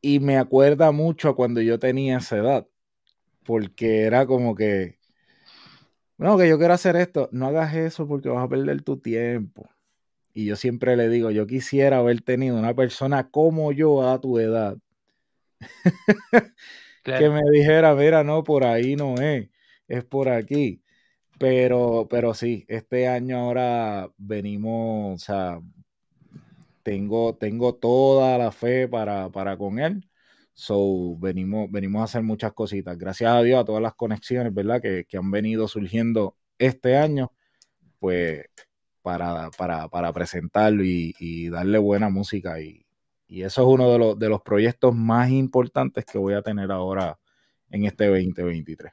Y 0.00 0.20
me 0.20 0.36
acuerda 0.36 0.90
mucho 0.92 1.34
cuando 1.36 1.60
yo 1.60 1.78
tenía 1.78 2.18
esa 2.18 2.36
edad, 2.38 2.66
porque 3.44 4.02
era 4.02 4.26
como 4.26 4.54
que 4.54 4.98
no, 6.18 6.38
que 6.38 6.48
yo 6.48 6.58
quiero 6.58 6.74
hacer 6.74 6.96
esto. 6.96 7.28
No 7.32 7.46
hagas 7.46 7.74
eso 7.74 8.06
porque 8.06 8.28
vas 8.28 8.44
a 8.44 8.48
perder 8.48 8.82
tu 8.82 8.98
tiempo. 8.98 9.68
Y 10.34 10.46
yo 10.46 10.56
siempre 10.56 10.96
le 10.96 11.08
digo, 11.08 11.30
yo 11.30 11.46
quisiera 11.46 11.98
haber 11.98 12.22
tenido 12.22 12.58
una 12.58 12.74
persona 12.74 13.30
como 13.30 13.72
yo 13.72 14.08
a 14.08 14.20
tu 14.20 14.38
edad. 14.38 14.76
Que 17.04 17.28
me 17.28 17.40
dijera, 17.50 17.94
mira, 17.96 18.22
no, 18.22 18.44
por 18.44 18.64
ahí 18.64 18.94
no 18.94 19.16
es, 19.16 19.50
es 19.88 20.04
por 20.04 20.28
aquí. 20.28 20.82
Pero, 21.38 22.06
pero 22.08 22.34
sí, 22.34 22.64
este 22.68 23.08
año 23.08 23.38
ahora 23.38 24.08
venimos, 24.18 25.16
o 25.16 25.24
sea, 25.24 25.60
tengo, 26.84 27.34
tengo 27.34 27.74
toda 27.74 28.38
la 28.38 28.52
fe 28.52 28.86
para, 28.88 29.30
para 29.30 29.56
con 29.56 29.80
él. 29.80 30.08
So, 30.54 31.16
venimos, 31.18 31.70
venimos 31.70 32.00
a 32.00 32.04
hacer 32.04 32.22
muchas 32.22 32.52
cositas. 32.52 32.98
Gracias 32.98 33.32
a 33.32 33.42
Dios 33.42 33.60
a 33.60 33.64
todas 33.64 33.82
las 33.82 33.94
conexiones, 33.94 34.52
¿verdad? 34.52 34.80
Que, 34.80 35.04
que 35.08 35.16
han 35.16 35.30
venido 35.30 35.66
surgiendo 35.66 36.36
este 36.58 36.96
año, 36.96 37.32
pues 37.98 38.44
para, 39.02 39.50
para, 39.50 39.88
para 39.88 40.12
presentarlo 40.12 40.82
y, 40.84 41.48
darle 41.50 41.78
buena 41.78 42.08
música. 42.08 42.60
Y, 42.60 42.86
y, 43.26 43.42
eso 43.42 43.62
es 43.62 43.68
uno 43.68 43.90
de 43.90 43.98
los, 43.98 44.18
de 44.18 44.28
los 44.28 44.42
proyectos 44.42 44.94
más 44.94 45.30
importantes 45.30 46.04
que 46.04 46.18
voy 46.18 46.34
a 46.34 46.42
tener 46.42 46.70
ahora 46.70 47.18
en 47.70 47.84
este 47.84 48.06
2023. 48.06 48.92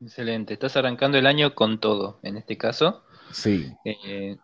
Excelente, 0.00 0.54
estás 0.54 0.76
arrancando 0.76 1.18
el 1.18 1.26
año 1.26 1.54
con 1.54 1.80
todo, 1.80 2.20
en 2.22 2.36
este 2.36 2.56
caso. 2.56 3.04
Sí. 3.32 3.72
Eh, 3.84 4.36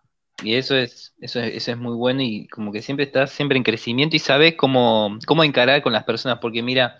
y 0.43 0.55
eso 0.55 0.75
es, 0.75 1.13
eso 1.19 1.39
es, 1.39 1.55
eso 1.55 1.71
es 1.71 1.77
muy 1.77 1.95
bueno 1.95 2.21
y 2.21 2.47
como 2.47 2.71
que 2.71 2.81
siempre 2.81 3.05
estás 3.05 3.31
siempre 3.31 3.57
en 3.57 3.63
crecimiento 3.63 4.15
y 4.15 4.19
sabes 4.19 4.55
cómo, 4.55 5.17
cómo 5.25 5.43
encarar 5.43 5.81
con 5.81 5.93
las 5.93 6.03
personas, 6.03 6.39
porque 6.39 6.61
mira, 6.61 6.97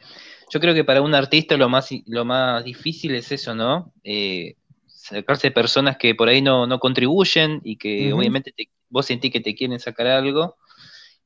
yo 0.50 0.60
creo 0.60 0.74
que 0.74 0.84
para 0.84 1.02
un 1.02 1.16
artista 1.16 1.58
lo 1.58 1.70
más, 1.70 1.90
lo 2.06 2.26
más 2.26 2.64
difícil 2.64 3.14
es 3.16 3.32
eso, 3.32 3.56
¿no? 3.56 3.94
Eh, 4.04 4.56
sacarse 4.88 5.52
personas 5.52 5.98
que 5.98 6.16
por 6.16 6.30
ahí 6.30 6.42
no, 6.42 6.66
no 6.66 6.80
contribuyen 6.80 7.62
y 7.64 7.78
que 7.78 8.14
obviamente 8.14 8.54
vos 8.90 9.06
sentís 9.06 9.32
que 9.32 9.42
te 9.42 9.54
quieren 9.54 9.80
sacar 9.80 10.08
algo 10.08 10.58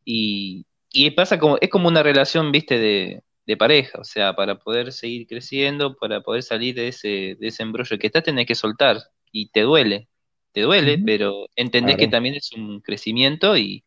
y, 0.04 0.66
y 0.92 1.12
pasa 1.12 1.40
como, 1.40 1.58
es 1.62 1.70
como 1.70 1.88
una 1.88 2.04
relación, 2.04 2.52
viste, 2.52 2.78
de, 2.80 3.24
de 3.46 3.58
pareja, 3.58 4.00
o 4.00 4.04
sea, 4.04 4.36
para 4.36 4.60
poder 4.60 4.92
seguir 4.92 5.28
creciendo, 5.28 5.96
para 5.96 6.22
poder 6.22 6.44
salir 6.44 6.76
de 6.76 6.90
ese, 6.90 7.38
de 7.40 7.48
ese 7.48 7.64
embrollo 7.64 7.98
que 7.98 8.08
estás, 8.08 8.24
tenés 8.24 8.46
que 8.46 8.56
soltar 8.56 8.98
y 9.32 9.50
te 9.50 9.62
duele, 9.62 10.08
te 10.52 10.62
duele, 10.62 10.98
pero 11.06 11.48
entendés 11.56 11.98
que 11.98 12.08
también 12.08 12.36
es 12.36 12.52
un 12.54 12.82
crecimiento 12.82 13.58
y, 13.58 13.84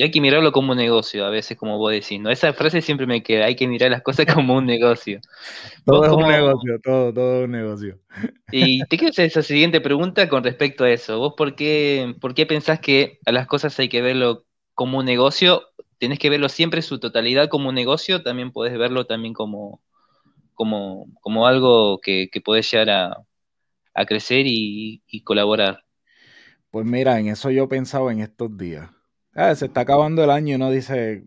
hay 0.00 0.10
que 0.10 0.22
mirarlo 0.22 0.52
como 0.52 0.72
un 0.72 0.78
negocio, 0.78 1.26
a 1.26 1.28
veces 1.28 1.58
como 1.58 1.76
vos 1.76 1.92
decís, 1.92 2.18
¿no? 2.18 2.30
Esa 2.30 2.54
frase 2.54 2.80
siempre 2.80 3.06
me 3.06 3.22
queda, 3.22 3.44
hay 3.44 3.54
que 3.54 3.68
mirar 3.68 3.90
las 3.90 4.02
cosas 4.02 4.24
como 4.34 4.56
un 4.56 4.64
negocio. 4.64 5.20
todo 5.84 6.06
es 6.06 6.12
un 6.12 6.28
negocio, 6.28 6.80
todo, 6.82 7.12
todo 7.12 7.40
es 7.40 7.44
un 7.44 7.50
negocio. 7.50 7.98
Y 8.50 8.80
te 8.86 8.96
quiero 8.96 9.10
hacer 9.10 9.26
esa 9.26 9.42
siguiente 9.42 9.82
pregunta 9.82 10.30
con 10.30 10.44
respecto 10.44 10.84
a 10.84 10.90
eso. 10.90 11.18
¿Vos 11.18 11.34
por 11.36 11.54
qué, 11.54 12.14
por 12.22 12.32
qué 12.34 12.46
pensás 12.46 12.80
que 12.80 13.18
a 13.26 13.32
las 13.32 13.46
cosas 13.46 13.78
hay 13.78 13.90
que 13.90 14.00
verlo 14.00 14.46
como 14.74 15.00
un 15.00 15.04
negocio 15.04 15.62
tenés 16.02 16.18
que 16.18 16.30
verlo 16.30 16.48
siempre 16.48 16.82
su 16.82 16.98
totalidad 16.98 17.48
como 17.48 17.68
un 17.68 17.76
negocio, 17.76 18.24
también 18.24 18.50
podés 18.50 18.76
verlo 18.76 19.06
también 19.06 19.34
como, 19.34 19.80
como, 20.52 21.06
como 21.20 21.46
algo 21.46 22.00
que, 22.00 22.28
que 22.28 22.40
podés 22.40 22.68
llegar 22.68 22.90
a, 22.90 23.16
crecer 24.06 24.44
y, 24.46 25.02
colaborar. 25.24 25.84
Pues 26.70 26.86
mira, 26.86 27.18
en 27.18 27.28
eso 27.28 27.50
yo 27.50 27.68
pensaba 27.68 28.12
en 28.12 28.20
estos 28.20 28.56
días. 28.56 28.90
Ah, 29.34 29.54
se 29.54 29.66
está 29.66 29.82
acabando 29.82 30.24
el 30.24 30.30
año 30.30 30.52
y 30.52 30.54
uno 30.54 30.70
dice, 30.70 31.24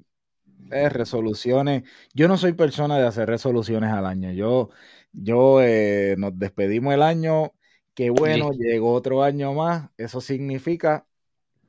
eh, 0.71 0.89
resoluciones. 0.89 1.83
Yo 2.13 2.27
no 2.27 2.37
soy 2.37 2.53
persona 2.53 2.97
de 2.97 3.07
hacer 3.07 3.27
resoluciones 3.29 3.91
al 3.91 4.05
año. 4.05 4.31
Yo, 4.31 4.69
yo 5.13 5.61
eh, 5.61 6.15
nos 6.17 6.37
despedimos 6.37 6.93
el 6.93 7.03
año, 7.03 7.53
qué 7.93 8.09
bueno, 8.09 8.51
llegó 8.51 8.93
otro 8.93 9.23
año 9.23 9.53
más. 9.53 9.89
Eso 9.97 10.21
significa 10.21 11.07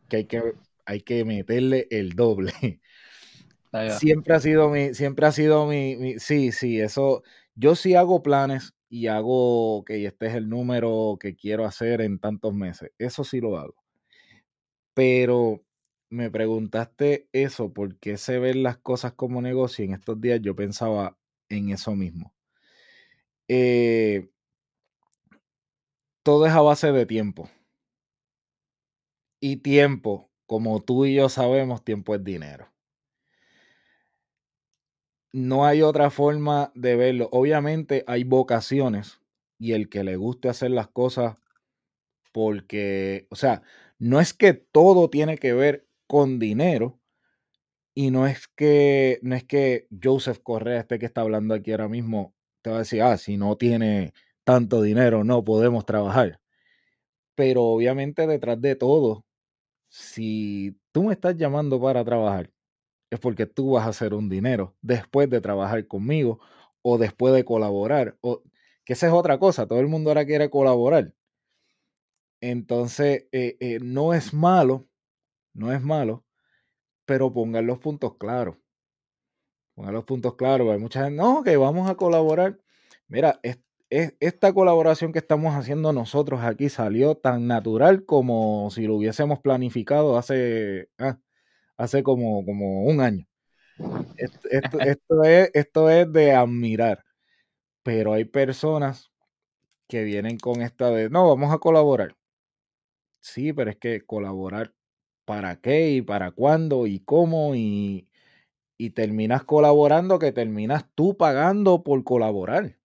que 0.09 0.17
hay 0.19 0.25
que, 0.27 0.43
hay 0.85 1.01
que 1.03 1.25
meterle 1.25 1.87
el 1.91 2.15
doble. 2.15 2.53
Siempre 3.99 4.35
ha 4.35 4.41
sido 4.41 4.71
mi, 4.71 4.95
siempre 4.95 5.27
ha 5.27 5.33
sido 5.33 5.67
mi, 5.67 6.19
sí, 6.19 6.51
sí, 6.51 6.81
eso, 6.81 7.23
yo 7.55 7.75
sí 7.75 7.95
hago 7.95 8.23
planes 8.23 8.75
y 8.89 9.09
hago 9.09 9.85
que 9.85 10.05
este 10.07 10.27
es 10.27 10.35
el 10.35 10.49
número 10.49 11.17
que 11.21 11.37
quiero 11.37 11.65
hacer 11.65 12.01
en 12.01 12.19
tantos 12.19 12.55
meses, 12.55 12.93
eso 12.99 13.25
sí 13.25 13.41
lo 13.41 13.59
hago. 13.59 13.75
Pero 14.95 15.63
me 16.11 16.31
preguntaste 16.31 17.29
eso, 17.33 17.73
¿por 17.73 17.99
qué 17.99 18.17
se 18.17 18.39
ven 18.39 18.63
las 18.63 18.79
cosas 18.79 19.13
como 19.15 19.43
negocio? 19.43 19.85
En 19.85 19.93
estos 19.95 20.21
días 20.21 20.41
yo 20.43 20.57
pensaba 20.57 21.19
en 21.49 21.71
eso 21.71 21.95
mismo. 21.95 22.33
Eh, 23.49 24.29
todo 26.23 26.47
es 26.47 26.53
a 26.53 26.61
base 26.61 26.93
de 26.93 27.07
tiempo. 27.07 27.49
Y 29.41 29.59
tiempo, 29.59 30.31
como 30.47 30.83
tú 30.83 31.05
y 31.05 31.15
yo 31.15 31.29
sabemos, 31.29 31.85
tiempo 31.85 32.15
es 32.15 32.25
dinero 32.25 32.76
no 35.33 35.67
hay 35.67 35.83
otra 35.83 36.11
forma 36.11 36.73
de 36.75 36.97
verlo. 36.97 37.29
Obviamente 37.33 38.05
hay 38.07 38.25
vocaciones 38.25 39.21
y 39.59 39.73
el 39.73 39.89
que 39.89 40.05
le 40.05 40.17
guste 40.17 40.49
hacer 40.49 40.71
las 40.71 40.89
cosas 40.89 41.37
porque, 42.33 43.27
o 43.31 43.37
sea, 43.37 43.63
no 43.99 44.21
es 44.21 44.35
que 44.35 44.55
todo 44.55 45.11
tiene 45.11 45.39
que 45.39 45.53
ver 45.55 45.87
con 46.07 46.39
dinero 46.39 47.01
y 47.95 48.11
no 48.11 48.27
es 48.27 48.49
que, 48.49 49.19
no 49.23 49.35
es 49.35 49.45
que 49.45 49.89
Joseph 50.03 50.41
Correa, 50.43 50.81
este 50.81 50.99
que 50.99 51.07
está 51.07 51.23
hablando 51.23 51.55
aquí 51.55 51.73
ahora 51.73 51.89
mismo, 51.89 52.35
te 52.63 52.71
va 52.71 52.77
a 52.77 52.79
decir, 52.81 53.03
ah, 53.03 53.17
si 53.17 53.37
no 53.39 53.57
tiene 53.57 54.13
tanto 54.45 54.83
dinero, 54.83 55.25
no 55.25 55.45
podemos 55.45 55.87
trabajar. 55.87 56.41
Pero 57.35 57.65
obviamente 57.65 58.27
detrás 58.27 58.61
de 58.61 58.77
todo, 58.77 59.25
si 59.89 60.77
tú 60.93 61.05
me 61.05 61.15
estás 61.15 61.37
llamando 61.37 61.81
para 61.81 62.05
trabajar 62.05 62.51
es 63.11 63.21
porque 63.21 63.47
tú 63.47 63.73
vas 63.73 63.87
a 63.87 63.91
hacer 63.91 64.15
un 64.15 64.29
dinero 64.29 64.75
después 64.83 65.31
de 65.31 65.41
trabajar 65.41 65.87
conmigo 65.87 66.41
o 66.83 66.99
después 66.99 67.35
de 67.35 67.45
colaborar. 67.45 68.17
O, 68.21 68.43
que 68.85 68.93
esa 68.95 69.09
es 69.09 69.13
otra 69.13 69.39
cosa, 69.39 69.67
todo 69.67 69.81
el 69.81 69.89
mundo 69.89 70.11
ahora 70.11 70.27
quiere 70.27 70.51
colaborar. 70.51 71.13
Entonces, 72.41 73.27
eh, 73.33 73.57
eh, 73.61 73.79
no 73.83 74.15
es 74.15 74.33
malo, 74.35 74.87
no 75.55 75.73
es 75.73 75.83
malo, 75.83 76.25
pero 77.05 77.33
pongan 77.33 77.67
los 77.67 77.79
puntos 77.79 78.17
claros. 78.17 78.57
Pongan 79.75 79.95
los 79.95 80.05
puntos 80.05 80.37
claros. 80.37 80.71
Hay 80.71 80.79
mucha 80.79 81.05
gente, 81.05 81.17
no, 81.23 81.43
que 81.43 81.57
vamos 81.57 81.89
a 81.91 81.97
colaborar. 81.97 82.59
Mira, 83.09 83.41
es, 83.43 83.59
esta 83.91 84.53
colaboración 84.53 85.13
que 85.13 85.19
estamos 85.19 85.55
haciendo 85.55 85.93
nosotros 85.93 86.41
aquí 86.43 86.69
salió 86.69 87.17
tan 87.17 87.47
natural 87.47 88.05
como 88.05 88.71
si 88.71 88.87
lo 88.87 88.97
hubiésemos 88.97 89.41
planificado 89.41 90.19
hace, 90.19 90.91
ah, 90.99 91.19
hace 91.77 92.03
como, 92.03 92.45
como 92.45 92.85
un 92.85 93.01
año. 93.01 93.27
Esto, 94.17 94.49
esto, 94.81 95.25
es, 95.25 95.51
esto 95.53 95.91
es 95.91 96.11
de 96.13 96.33
admirar, 96.33 97.05
pero 97.83 98.15
hay 98.15 98.25
personas 98.25 99.11
que 99.89 100.05
vienen 100.05 100.39
con 100.39 100.63
esta 100.63 100.91
de, 100.91 101.11
no, 101.11 101.29
vamos 101.29 101.53
a 101.53 101.59
colaborar. 101.59 102.17
Sí, 103.21 103.53
pero 103.53 103.71
es 103.71 103.77
que 103.77 104.01
colaborar 104.03 104.73
para 105.25 105.61
qué 105.61 105.91
y 105.91 106.03
para 106.03 106.31
cuándo 106.31 106.87
y 106.87 107.01
cómo 107.01 107.55
y, 107.55 108.09
y 108.79 108.91
terminas 108.91 109.45
colaborando 109.45 110.19
que 110.19 110.33
terminas 110.33 110.87
tú 110.95 111.17
pagando 111.17 111.83
por 111.83 112.03
colaborar. 112.05 112.77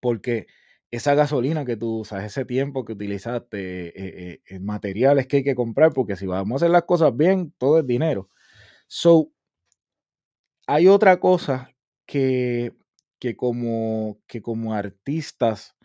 Porque 0.00 0.46
esa 0.90 1.14
gasolina 1.14 1.64
que 1.64 1.76
tú 1.76 2.00
usas, 2.00 2.24
ese 2.24 2.44
tiempo 2.44 2.84
que 2.84 2.92
utilizaste, 2.94 3.88
eh, 3.88 4.42
eh, 4.48 4.60
materiales 4.60 5.26
que 5.26 5.38
hay 5.38 5.44
que 5.44 5.54
comprar, 5.54 5.92
porque 5.92 6.16
si 6.16 6.26
vamos 6.26 6.62
a 6.62 6.64
hacer 6.64 6.70
las 6.70 6.84
cosas 6.84 7.16
bien, 7.16 7.52
todo 7.58 7.78
es 7.78 7.86
dinero. 7.86 8.28
So, 8.88 9.30
hay 10.66 10.88
otra 10.88 11.20
cosa 11.20 11.72
que, 12.06 12.74
que, 13.20 13.36
como, 13.36 14.20
que 14.26 14.42
como 14.42 14.74
artistas 14.74 15.76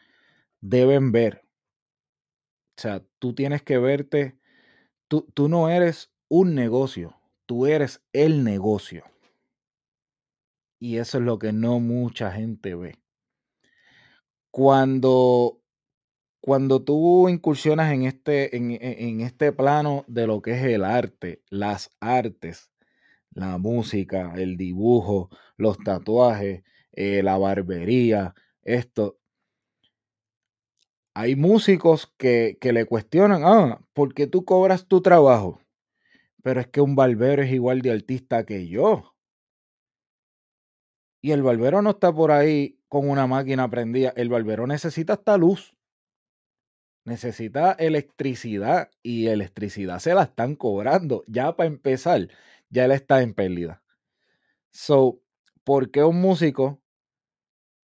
deben 0.62 1.12
ver. 1.12 1.44
O 2.78 2.82
sea, 2.82 3.04
tú 3.20 3.34
tienes 3.34 3.62
que 3.62 3.78
verte, 3.78 4.38
tú, 5.08 5.28
tú 5.34 5.50
no 5.50 5.70
eres 5.70 6.12
un 6.30 6.56
negocio, 6.56 7.16
tú 7.46 7.68
eres 7.68 8.02
el 8.12 8.44
negocio. 8.44 9.06
Y 10.80 10.98
eso 10.98 11.20
es 11.20 11.24
lo 11.24 11.40
que 11.40 11.54
no 11.54 11.80
mucha 11.80 12.32
gente 12.32 12.76
ve 12.76 13.05
cuando, 14.56 15.62
cuando 16.40 16.82
tú 16.82 17.28
incursionas 17.28 17.92
en 17.92 18.04
este, 18.04 18.56
en, 18.56 18.72
en, 18.72 19.20
este 19.20 19.52
plano 19.52 20.06
de 20.08 20.28
lo 20.28 20.42
que 20.42 20.52
es 20.52 20.64
el 20.64 20.86
arte, 20.86 21.44
las 21.50 21.92
artes, 22.00 22.72
la 23.32 23.58
música, 23.58 24.32
el 24.38 24.56
dibujo, 24.56 25.30
los 25.58 25.78
tatuajes, 25.80 26.64
eh, 26.94 27.22
la 27.22 27.38
barbería, 27.38 28.34
esto. 28.62 29.20
Hay 31.14 31.36
músicos 31.36 32.14
que, 32.16 32.58
que 32.62 32.72
le 32.72 32.86
cuestionan, 32.86 33.42
ah, 33.44 33.82
¿por 33.92 34.14
qué 34.14 34.26
tú 34.26 34.46
cobras 34.46 34.88
tu 34.88 35.02
trabajo? 35.02 35.60
Pero 36.44 36.62
es 36.62 36.68
que 36.68 36.80
un 36.80 36.96
barbero 36.96 37.44
es 37.44 37.52
igual 37.52 37.82
de 37.82 37.92
artista 37.92 38.46
que 38.46 38.70
yo. 38.70 39.18
Y 41.22 41.32
el 41.32 41.44
barbero 41.44 41.82
no 41.82 41.90
está 41.90 42.14
por 42.14 42.32
ahí 42.32 42.80
con 43.02 43.10
una 43.10 43.28
máquina 43.28 43.70
prendida. 43.70 44.14
El 44.16 44.30
barbero 44.30 44.68
necesita 44.68 45.14
esta 45.14 45.38
luz. 45.38 45.76
necesita 47.06 47.72
electricidad 47.74 48.90
y 49.04 49.28
electricidad 49.28 50.00
se 50.00 50.14
la 50.14 50.24
están 50.24 50.56
cobrando. 50.56 51.24
Ya 51.28 51.56
para 51.56 51.68
empezar, 51.68 52.30
ya 52.70 52.86
él 52.86 52.92
está 52.92 53.22
en 53.22 53.34
pérdida. 53.34 53.84
So, 54.72 55.22
¿por 55.64 55.92
qué 55.92 56.04
un 56.04 56.22
músico 56.22 56.82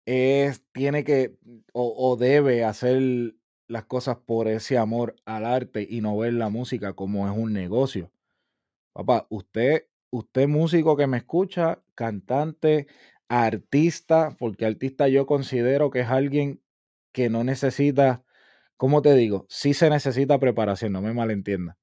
es, 0.06 0.64
tiene 0.72 1.04
que 1.04 1.38
o, 1.74 1.94
o 2.12 2.18
debe 2.18 2.64
hacer 2.64 3.36
las 3.68 3.86
cosas 3.86 4.18
por 4.18 4.48
ese 4.48 4.78
amor 4.78 5.16
al 5.26 5.46
arte 5.46 5.86
y 5.90 6.02
no 6.02 6.18
ver 6.18 6.34
la 6.34 6.50
música 6.50 6.94
como 6.94 7.28
es 7.30 7.38
un 7.38 7.54
negocio? 7.54 8.12
Papá, 8.94 9.28
usted, 9.30 9.88
usted 10.12 10.48
músico 10.48 10.98
que 10.98 11.08
me 11.08 11.18
escucha, 11.18 11.82
cantante, 11.96 12.88
artista, 13.32 14.36
porque 14.38 14.66
artista 14.66 15.08
yo 15.08 15.26
considero 15.26 15.90
que 15.90 16.02
es 16.02 16.10
alguien 16.10 16.62
que 17.14 17.30
no 17.30 17.46
necesita, 17.46 18.26
¿cómo 18.76 19.02
te 19.02 19.16
digo? 19.16 19.46
Sí 19.50 19.74
se 19.74 19.90
necesita 19.90 20.38
preparación, 20.38 20.92
no 20.92 21.02
me 21.02 21.14
malentienda. 21.14 21.78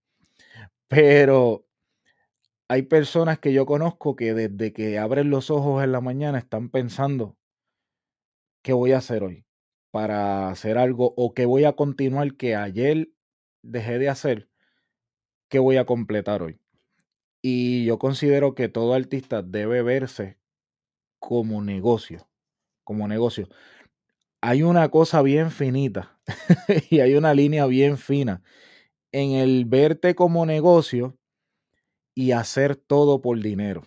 Pero 0.88 1.66
hay 2.68 2.82
personas 2.82 3.38
que 3.38 3.54
yo 3.54 3.64
conozco 3.64 4.14
que 4.14 4.34
desde 4.34 4.74
que 4.74 4.98
abren 4.98 5.30
los 5.30 5.50
ojos 5.50 5.82
en 5.82 5.92
la 5.92 6.02
mañana 6.02 6.38
están 6.38 6.68
pensando, 6.68 7.38
¿qué 8.62 8.74
voy 8.74 8.92
a 8.92 8.98
hacer 8.98 9.22
hoy? 9.22 9.46
Para 9.90 10.50
hacer 10.50 10.76
algo 10.76 11.14
o 11.16 11.32
qué 11.32 11.46
voy 11.46 11.64
a 11.64 11.72
continuar 11.72 12.36
que 12.36 12.56
ayer 12.56 13.08
dejé 13.62 13.98
de 13.98 14.10
hacer, 14.10 14.50
¿qué 15.48 15.58
voy 15.60 15.78
a 15.78 15.86
completar 15.86 16.42
hoy? 16.42 16.60
Y 17.40 17.86
yo 17.86 17.98
considero 17.98 18.54
que 18.54 18.68
todo 18.68 18.92
artista 18.92 19.42
debe 19.42 19.82
verse 19.82 20.37
como 21.18 21.62
negocio, 21.62 22.28
como 22.84 23.08
negocio. 23.08 23.48
Hay 24.40 24.62
una 24.62 24.88
cosa 24.88 25.22
bien 25.22 25.50
finita 25.50 26.18
y 26.90 27.00
hay 27.00 27.14
una 27.14 27.34
línea 27.34 27.66
bien 27.66 27.98
fina 27.98 28.42
en 29.12 29.32
el 29.32 29.64
verte 29.64 30.14
como 30.14 30.46
negocio 30.46 31.18
y 32.14 32.32
hacer 32.32 32.76
todo 32.76 33.20
por 33.20 33.40
dinero. 33.40 33.82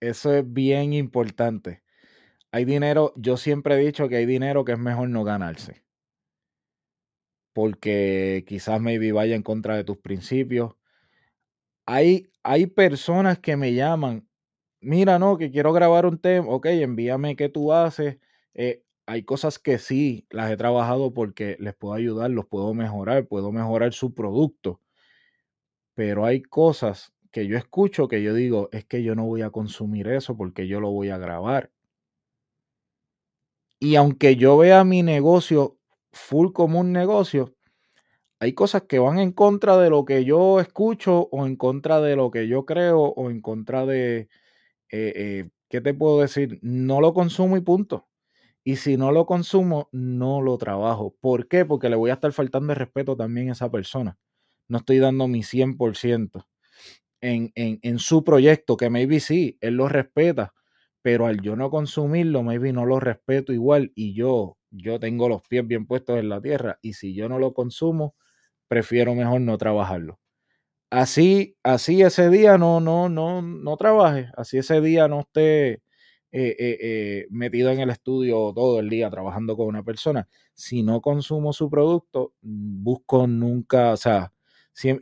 Eso 0.00 0.34
es 0.34 0.52
bien 0.52 0.92
importante. 0.92 1.82
Hay 2.52 2.64
dinero, 2.64 3.12
yo 3.16 3.36
siempre 3.36 3.74
he 3.74 3.78
dicho 3.78 4.08
que 4.08 4.16
hay 4.16 4.26
dinero 4.26 4.64
que 4.64 4.72
es 4.72 4.78
mejor 4.78 5.08
no 5.08 5.24
ganarse. 5.24 5.82
Porque 7.52 8.44
quizás 8.46 8.80
maybe 8.80 9.12
vaya 9.12 9.34
en 9.34 9.42
contra 9.42 9.76
de 9.76 9.84
tus 9.84 9.98
principios. 9.98 10.74
Hay, 11.86 12.30
hay 12.42 12.66
personas 12.66 13.38
que 13.38 13.56
me 13.56 13.74
llaman, 13.74 14.27
mira, 14.80 15.18
no, 15.18 15.38
que 15.38 15.50
quiero 15.50 15.72
grabar 15.72 16.06
un 16.06 16.18
tema, 16.18 16.48
ok, 16.48 16.66
envíame 16.66 17.36
qué 17.36 17.48
tú 17.48 17.72
haces. 17.72 18.18
Eh, 18.54 18.82
hay 19.06 19.22
cosas 19.24 19.58
que 19.58 19.78
sí 19.78 20.26
las 20.30 20.50
he 20.50 20.56
trabajado 20.56 21.14
porque 21.14 21.56
les 21.60 21.74
puedo 21.74 21.94
ayudar, 21.94 22.30
los 22.30 22.46
puedo 22.46 22.74
mejorar, 22.74 23.26
puedo 23.26 23.52
mejorar 23.52 23.92
su 23.92 24.14
producto. 24.14 24.80
Pero 25.94 26.24
hay 26.24 26.42
cosas 26.42 27.12
que 27.30 27.46
yo 27.46 27.56
escucho 27.56 28.08
que 28.08 28.22
yo 28.22 28.34
digo, 28.34 28.68
es 28.72 28.84
que 28.84 29.02
yo 29.02 29.14
no 29.14 29.24
voy 29.26 29.42
a 29.42 29.50
consumir 29.50 30.08
eso 30.08 30.36
porque 30.36 30.66
yo 30.68 30.80
lo 30.80 30.90
voy 30.90 31.10
a 31.10 31.18
grabar. 31.18 31.70
Y 33.80 33.96
aunque 33.96 34.36
yo 34.36 34.58
vea 34.58 34.84
mi 34.84 35.02
negocio 35.02 35.78
full 36.12 36.52
como 36.52 36.80
un 36.80 36.92
negocio, 36.92 37.54
hay 38.40 38.52
cosas 38.52 38.82
que 38.82 38.98
van 38.98 39.18
en 39.18 39.32
contra 39.32 39.76
de 39.78 39.90
lo 39.90 40.04
que 40.04 40.24
yo 40.24 40.60
escucho 40.60 41.28
o 41.32 41.46
en 41.46 41.56
contra 41.56 42.00
de 42.00 42.16
lo 42.16 42.30
que 42.30 42.48
yo 42.48 42.66
creo 42.66 43.00
o 43.00 43.30
en 43.30 43.40
contra 43.40 43.86
de, 43.86 44.28
eh, 44.90 45.12
eh, 45.16 45.50
¿qué 45.68 45.80
te 45.80 45.94
puedo 45.94 46.20
decir? 46.20 46.58
No 46.62 47.00
lo 47.00 47.14
consumo 47.14 47.56
y 47.56 47.60
punto. 47.60 48.08
Y 48.64 48.76
si 48.76 48.96
no 48.96 49.12
lo 49.12 49.26
consumo, 49.26 49.88
no 49.92 50.42
lo 50.42 50.58
trabajo. 50.58 51.16
¿Por 51.20 51.48
qué? 51.48 51.64
Porque 51.66 51.88
le 51.90 51.96
voy 51.96 52.10
a 52.10 52.14
estar 52.14 52.32
faltando 52.32 52.74
respeto 52.74 53.16
también 53.16 53.48
a 53.50 53.52
esa 53.52 53.70
persona. 53.70 54.18
No 54.68 54.78
estoy 54.78 54.98
dando 54.98 55.28
mi 55.28 55.42
100% 55.42 56.46
en, 57.20 57.52
en, 57.54 57.78
en 57.82 57.98
su 57.98 58.24
proyecto, 58.24 58.76
que 58.76 58.90
maybe 58.90 59.20
sí, 59.20 59.58
él 59.60 59.74
lo 59.76 59.88
respeta, 59.88 60.54
pero 61.02 61.26
al 61.26 61.40
yo 61.40 61.56
no 61.56 61.70
consumirlo, 61.70 62.42
maybe 62.42 62.72
no 62.72 62.86
lo 62.86 63.00
respeto 63.00 63.52
igual 63.52 63.92
y 63.94 64.14
yo, 64.14 64.58
yo 64.70 65.00
tengo 65.00 65.28
los 65.28 65.42
pies 65.42 65.66
bien 65.66 65.86
puestos 65.86 66.18
en 66.18 66.28
la 66.28 66.40
tierra 66.40 66.78
y 66.82 66.94
si 66.94 67.14
yo 67.14 67.28
no 67.28 67.38
lo 67.38 67.54
consumo, 67.54 68.14
prefiero 68.68 69.14
mejor 69.14 69.40
no 69.42 69.58
trabajarlo. 69.58 70.20
Así, 70.92 71.54
así 71.62 72.00
ese 72.00 72.30
día 72.30 72.56
no, 72.56 72.80
no, 72.80 73.10
no, 73.10 73.42
no 73.42 73.76
trabaje, 73.76 74.28
así 74.36 74.56
ese 74.56 74.80
día 74.80 75.06
no 75.06 75.20
esté 75.20 75.72
eh, 75.72 75.82
eh, 76.32 76.78
eh, 76.80 77.26
metido 77.30 77.70
en 77.70 77.80
el 77.80 77.90
estudio 77.90 78.52
todo 78.54 78.80
el 78.80 78.88
día 78.88 79.10
trabajando 79.10 79.54
con 79.56 79.66
una 79.66 79.82
persona. 79.82 80.26
Si 80.54 80.82
no 80.82 81.02
consumo 81.02 81.52
su 81.52 81.68
producto, 81.68 82.32
mm, 82.40 82.82
busco 82.84 83.26
nunca, 83.26 83.92
o 83.92 83.96
sea, 83.98 84.32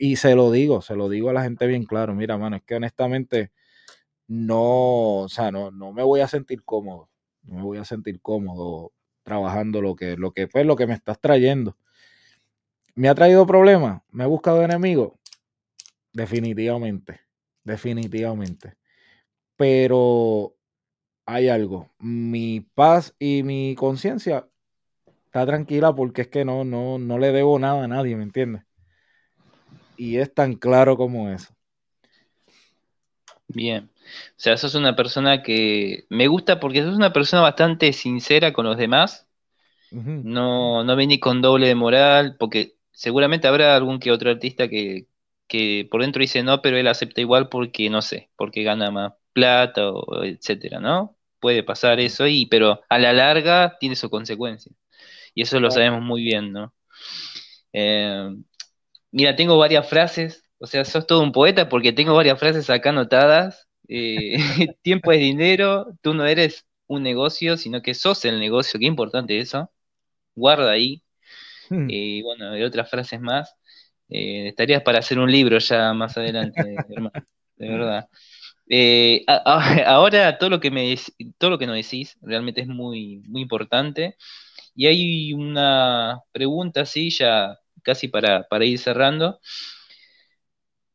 y 0.01 0.17
se 0.17 0.35
lo 0.35 0.51
digo, 0.51 0.83
se 0.83 0.97
lo 0.97 1.09
digo 1.09 1.31
a 1.31 1.33
la 1.35 1.43
gente 1.45 1.67
bien 1.69 1.85
claro, 1.85 2.15
mira, 2.17 2.37
mano, 2.37 2.57
es 2.57 2.63
que 2.65 2.75
honestamente 2.77 3.53
no, 4.29 5.23
o 5.25 5.29
sea, 5.29 5.53
no, 5.53 5.71
no 5.73 5.93
me 5.93 6.03
voy 6.05 6.21
a 6.21 6.29
sentir 6.29 6.65
cómodo, 6.65 7.11
no 7.45 7.57
me 7.57 7.63
voy 7.63 7.79
a 7.79 7.85
sentir 7.87 8.21
cómodo 8.23 8.93
trabajando 9.25 9.83
lo 9.83 9.97
que, 9.97 10.17
lo 10.17 10.33
que, 10.33 10.49
pues, 10.49 10.67
lo 10.67 10.77
que 10.77 10.87
me 10.89 10.95
estás 10.95 11.21
trayendo. 11.21 11.77
¿Me 12.95 13.09
ha 13.09 13.15
traído 13.15 13.47
problemas? 13.47 14.03
¿Me 14.11 14.25
ha 14.25 14.27
buscado 14.27 14.63
enemigos? 14.63 15.13
Definitivamente, 16.17 17.21
definitivamente. 17.63 18.79
Pero 19.55 20.57
hay 21.27 21.51
algo, 21.51 21.93
mi 21.99 22.61
paz 22.61 23.15
y 23.19 23.43
mi 23.43 23.75
conciencia 23.75 24.49
está 25.27 25.45
tranquila 25.45 25.95
porque 25.95 26.23
es 26.23 26.29
que 26.29 26.47
no, 26.47 26.65
no, 26.65 26.99
no 26.99 27.19
le 27.19 27.33
debo 27.33 27.59
nada 27.59 27.85
a 27.85 27.89
nadie, 27.89 28.17
¿me 28.17 28.23
entiendes? 28.23 28.63
Y 29.99 30.17
es 30.17 30.33
tan 30.33 30.55
claro 30.55 30.97
como 30.97 31.29
eso. 31.29 31.55
Bien. 33.49 33.91
O 33.95 34.39
sea, 34.39 34.57
sos 34.57 34.75
una 34.75 34.97
persona 34.97 35.43
que 35.43 36.07
me 36.09 36.29
gusta 36.29 36.61
porque 36.61 36.83
sos 36.83 36.97
una 36.97 37.13
persona 37.13 37.43
bastante 37.43 37.93
sincera 37.93 38.55
con 38.55 38.65
los 38.65 38.79
demás. 38.79 39.29
No, 39.91 40.83
no 40.83 40.97
ni 40.97 41.21
con 41.21 41.43
doble 41.43 41.69
de 41.69 41.75
moral, 41.75 42.37
porque 42.39 42.77
seguramente 42.93 43.49
habrá 43.49 43.77
algún 43.77 43.99
que 43.99 44.13
otro 44.13 44.31
artista 44.31 44.69
que, 44.69 45.09
que 45.49 45.89
por 45.91 46.03
dentro 46.03 46.21
dice 46.21 46.43
no, 46.43 46.63
pero 46.63 46.77
él 46.79 46.89
acepta 46.89 47.21
igual 47.21 47.49
porque, 47.49 47.91
no 47.91 48.03
sé, 48.03 48.31
porque 48.37 48.63
gana 48.63 48.91
más 48.91 49.13
plata 49.33 49.91
o 49.91 50.25
etcétera, 50.25 50.81
¿no? 50.81 51.17
Puede 51.41 51.63
pasar 51.63 52.01
eso, 52.01 52.27
y, 52.27 52.47
pero 52.47 52.81
a 52.89 52.99
la 52.99 53.13
larga 53.13 53.77
tiene 53.79 53.97
su 53.97 54.11
consecuencia. 54.11 54.73
Y 55.35 55.43
eso 55.43 55.61
lo 55.61 55.71
sabemos 55.71 56.03
muy 56.03 56.23
bien, 56.23 56.53
¿no? 56.53 56.75
Eh, 57.73 58.31
mira, 59.13 59.37
tengo 59.37 59.59
varias 59.59 59.89
frases, 59.89 60.45
o 60.59 60.67
sea, 60.67 60.85
sos 60.85 61.07
todo 61.07 61.23
un 61.23 61.33
poeta 61.33 61.69
porque 61.69 61.93
tengo 61.93 62.15
varias 62.15 62.39
frases 62.39 62.71
acá 62.71 62.91
anotadas 62.91 63.67
eh, 63.89 64.37
tiempo 64.83 65.13
es 65.13 65.21
dinero, 65.21 65.87
tú 66.03 66.15
no 66.15 66.27
eres 66.27 66.67
un 66.87 67.03
negocio, 67.03 67.57
sino 67.57 67.83
que 67.83 67.95
sos 67.95 68.25
el 68.25 68.39
negocio, 68.41 68.79
qué 68.81 68.87
importante 68.87 69.39
eso. 69.39 69.71
Guarda 70.35 70.71
ahí. 70.73 71.03
Hmm. 71.71 71.89
Y 71.91 72.23
bueno, 72.23 72.53
de 72.53 72.65
otras 72.65 72.91
frases 72.91 73.21
más. 73.21 73.57
Eh, 74.09 74.49
estarías 74.49 74.83
para 74.83 75.01
hacer 75.01 75.19
un 75.19 75.31
libro 75.31 75.59
ya 75.59 75.93
más 75.93 76.17
adelante, 76.17 76.61
hermano, 76.89 77.27
de 77.57 77.69
verdad. 77.69 78.09
Eh, 78.69 79.25
ahora 79.87 80.39
todo 80.39 80.51
lo 80.51 80.61
que 80.61 80.71
me 80.71 80.97
todo 81.39 81.51
lo 81.51 81.59
que 81.59 81.67
nos 81.67 81.77
decís 81.77 82.17
realmente 82.23 82.61
es 82.61 82.67
muy, 82.69 83.23
muy 83.27 83.43
importante. 83.43 84.17
Y 84.75 84.87
hay 84.87 85.33
una 85.33 86.21
pregunta 86.33 86.83
así, 86.83 87.11
ya 87.11 87.59
casi 87.83 88.09
para, 88.09 88.45
para 88.49 88.65
ir 88.67 88.79
cerrando. 88.79 89.41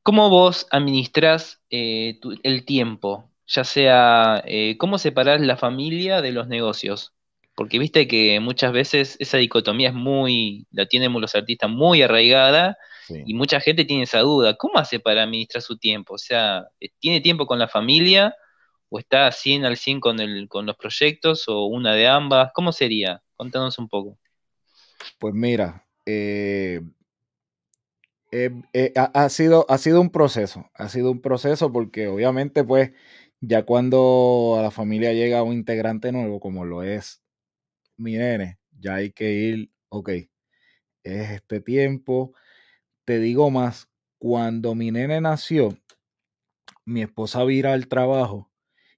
¿Cómo 0.04 0.30
vos 0.30 0.68
administrás 0.72 1.62
eh, 1.70 2.20
el 2.44 2.66
tiempo? 2.66 3.30
Ya 3.48 3.64
sea, 3.64 4.44
eh, 4.46 4.78
¿cómo 4.78 4.98
separás 4.98 5.42
la 5.42 5.58
familia 5.58 6.22
de 6.22 6.32
los 6.32 6.48
negocios? 6.48 7.14
Porque 7.56 7.80
viste 7.80 8.08
que 8.08 8.40
muchas 8.40 8.74
veces 8.74 9.18
esa 9.20 9.38
dicotomía 9.38 9.90
es 9.90 9.96
muy, 9.96 10.68
la 10.72 10.88
tienen 10.88 11.14
los 11.14 11.36
artistas 11.36 11.70
muy 11.70 12.02
arraigada 12.02 12.78
y 13.10 13.34
mucha 13.34 13.60
gente 13.60 13.86
tiene 13.86 14.04
esa 14.04 14.20
duda. 14.20 14.56
¿Cómo 14.56 14.78
hace 14.78 15.00
para 15.00 15.24
administrar 15.24 15.62
su 15.62 15.78
tiempo? 15.78 16.16
O 16.16 16.18
sea, 16.18 16.68
eh, 16.80 16.90
¿tiene 17.00 17.22
tiempo 17.22 17.46
con 17.46 17.60
la 17.60 17.68
familia 17.68 18.36
o 18.90 19.00
está 19.00 19.32
100 19.32 19.66
al 19.66 19.78
100 19.78 20.00
con, 20.00 20.20
el, 20.20 20.48
con 20.48 20.66
los 20.66 20.76
proyectos 20.76 21.48
o 21.48 21.66
una 21.66 21.94
de 21.94 22.08
ambas? 22.08 22.52
¿Cómo 22.54 22.72
sería? 22.72 23.22
Contanos 23.36 23.80
un 23.80 23.88
poco. 23.88 24.18
Pues 25.20 25.34
mira, 25.34 25.86
eh, 26.06 26.82
eh, 28.32 28.52
eh, 28.74 28.94
ha, 28.96 29.30
sido, 29.30 29.66
ha 29.70 29.78
sido 29.78 30.00
un 30.00 30.10
proceso, 30.10 30.70
ha 30.74 30.88
sido 30.88 31.12
un 31.12 31.22
proceso 31.22 31.72
porque 31.72 32.08
obviamente 32.08 32.64
pues 32.64 32.92
ya 33.42 33.64
cuando 33.64 34.56
a 34.58 34.62
la 34.62 34.72
familia 34.72 35.12
llega 35.12 35.44
un 35.44 35.54
integrante 35.54 36.14
nuevo 36.14 36.40
como 36.40 36.64
lo 36.64 36.82
es 36.82 37.22
mi 37.98 38.14
nene, 38.14 38.58
ya 38.80 38.96
hay 38.96 39.12
que 39.12 39.32
ir, 39.34 39.72
ok, 39.90 40.10
es 41.04 41.32
este 41.32 41.60
tiempo. 41.62 42.34
Te 43.12 43.20
digo 43.20 43.52
más, 43.52 43.90
cuando 44.20 44.74
mi 44.74 44.90
nene 44.90 45.20
nació, 45.20 45.78
mi 46.86 47.02
esposa 47.02 47.44
vira 47.44 47.74
al 47.74 47.88
trabajo 47.88 48.50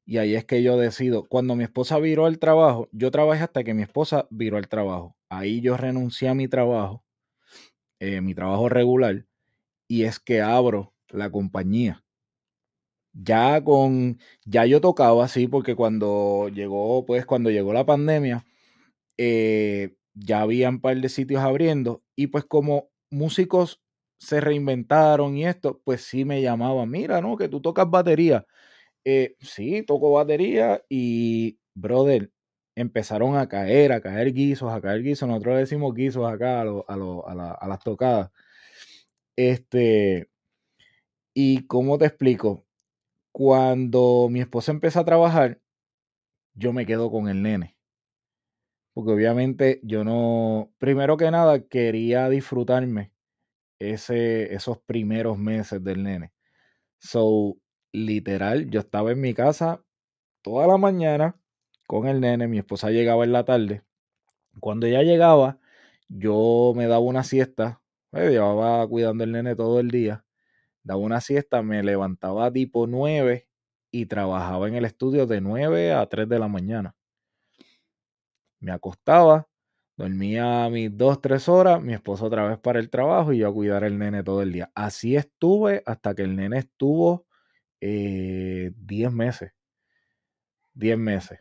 Y 0.05 0.17
ahí 0.17 0.35
es 0.35 0.45
que 0.45 0.63
yo 0.63 0.77
decido, 0.77 1.25
cuando 1.29 1.55
mi 1.55 1.63
esposa 1.65 1.99
viró 1.99 2.25
al 2.25 2.39
trabajo, 2.39 2.89
yo 2.91 3.11
trabajé 3.11 3.43
hasta 3.43 3.63
que 3.63 3.75
mi 3.75 3.83
esposa 3.83 4.27
viró 4.31 4.57
al 4.57 4.67
trabajo. 4.69 5.15
Ahí 5.29 5.61
yo 5.61 5.77
renuncié 5.77 6.29
a 6.29 6.33
mi 6.35 6.47
trabajo, 6.49 7.05
eh, 7.99 8.21
mi 8.21 8.35
trabajo 8.35 8.69
regular, 8.69 9.25
y 9.87 10.03
es 10.03 10.19
que 10.19 10.41
abro 10.41 10.93
la 11.09 11.31
compañía. 11.31 12.03
Ya 13.13 13.63
con, 13.63 14.17
ya 14.45 14.65
yo 14.65 14.81
tocaba 14.81 15.23
así, 15.25 15.47
porque 15.47 15.75
cuando 15.75 16.49
llegó, 16.49 17.05
pues 17.05 17.25
cuando 17.27 17.51
llegó 17.51 17.71
la 17.73 17.85
pandemia, 17.85 18.43
eh, 19.17 19.95
ya 20.15 20.41
había 20.41 20.69
un 20.69 20.81
par 20.81 20.97
de 21.01 21.09
sitios 21.09 21.43
abriendo, 21.43 22.03
y 22.15 22.27
pues 22.27 22.45
como 22.45 22.89
músicos 23.11 23.82
se 24.23 24.41
reinventaron 24.41 25.37
y 25.37 25.45
esto, 25.45 25.81
pues 25.83 26.01
sí 26.03 26.25
me 26.25 26.41
llamaban, 26.41 26.89
mira, 26.89 27.21
¿no? 27.21 27.37
Que 27.37 27.49
tú 27.49 27.61
tocas 27.61 27.89
batería. 27.89 28.45
Eh, 29.05 29.35
sí, 29.41 29.83
toco 29.83 30.11
batería 30.13 30.83
y, 30.89 31.59
brother, 31.75 32.31
empezaron 32.75 33.37
a 33.37 33.49
caer, 33.49 33.91
a 33.93 34.01
caer 34.01 34.33
guisos, 34.33 34.71
a 34.71 34.81
caer 34.81 35.03
guisos. 35.03 35.27
Nosotros 35.29 35.57
decimos 35.59 35.93
guisos 35.93 36.25
acá 36.31 36.61
a, 36.61 36.63
a, 36.63 37.67
las 37.67 37.79
tocadas. 37.83 38.31
Este, 39.35 40.29
y 41.35 41.65
cómo 41.67 41.97
te 41.97 42.05
explico, 42.05 42.65
cuando 43.31 44.27
mi 44.31 44.41
esposa 44.41 44.71
empieza 44.71 45.01
a 45.01 45.05
trabajar, 45.05 45.61
yo 46.55 46.73
me 46.73 46.85
quedo 46.85 47.11
con 47.11 47.29
el 47.29 47.41
nene. 47.43 47.77
Porque 48.93 49.11
obviamente 49.11 49.79
yo 49.83 50.03
no, 50.03 50.71
primero 50.79 51.17
que 51.17 51.31
nada, 51.31 51.61
quería 51.67 52.29
disfrutarme 52.29 53.12
ese, 53.91 54.53
esos 54.53 54.79
primeros 54.79 55.37
meses 55.37 55.83
del 55.83 56.03
nene. 56.03 56.33
So, 56.99 57.57
literal, 57.91 58.69
yo 58.69 58.81
estaba 58.81 59.11
en 59.11 59.21
mi 59.21 59.33
casa 59.33 59.83
toda 60.41 60.67
la 60.67 60.77
mañana 60.77 61.37
con 61.87 62.07
el 62.07 62.21
nene, 62.21 62.47
mi 62.47 62.59
esposa 62.59 62.91
llegaba 62.91 63.23
en 63.23 63.33
la 63.33 63.45
tarde. 63.45 63.83
Cuando 64.59 64.87
ella 64.87 65.03
llegaba, 65.03 65.59
yo 66.07 66.73
me 66.75 66.87
daba 66.87 66.99
una 67.01 67.23
siesta, 67.23 67.81
me 68.11 68.29
llevaba 68.29 68.87
cuidando 68.87 69.23
el 69.23 69.31
nene 69.31 69.55
todo 69.55 69.79
el 69.79 69.89
día, 69.89 70.25
daba 70.83 70.99
una 71.01 71.21
siesta, 71.21 71.61
me 71.61 71.83
levantaba 71.83 72.51
tipo 72.51 72.87
9 72.87 73.47
y 73.91 74.05
trabajaba 74.07 74.67
en 74.67 74.75
el 74.75 74.85
estudio 74.85 75.27
de 75.27 75.41
9 75.41 75.93
a 75.93 76.05
3 76.07 76.27
de 76.29 76.39
la 76.39 76.47
mañana. 76.47 76.95
Me 78.59 78.71
acostaba, 78.71 79.47
dormía 79.95 80.69
mis 80.69 80.95
2, 80.95 81.21
3 81.21 81.49
horas, 81.49 81.81
mi 81.81 81.93
esposa 81.93 82.25
otra 82.25 82.47
vez 82.47 82.57
para 82.59 82.79
el 82.79 82.89
trabajo 82.89 83.33
y 83.33 83.39
yo 83.39 83.49
a 83.49 83.53
cuidar 83.53 83.83
el 83.83 83.97
nene 83.97 84.23
todo 84.23 84.41
el 84.41 84.51
día. 84.51 84.71
Así 84.75 85.15
estuve 85.15 85.83
hasta 85.85 86.15
que 86.15 86.23
el 86.23 86.35
nene 86.35 86.59
estuvo 86.59 87.25
10 87.79 87.91
eh, 87.91 89.09
meses. 89.11 89.51
10 90.73 90.97
meses. 90.97 91.39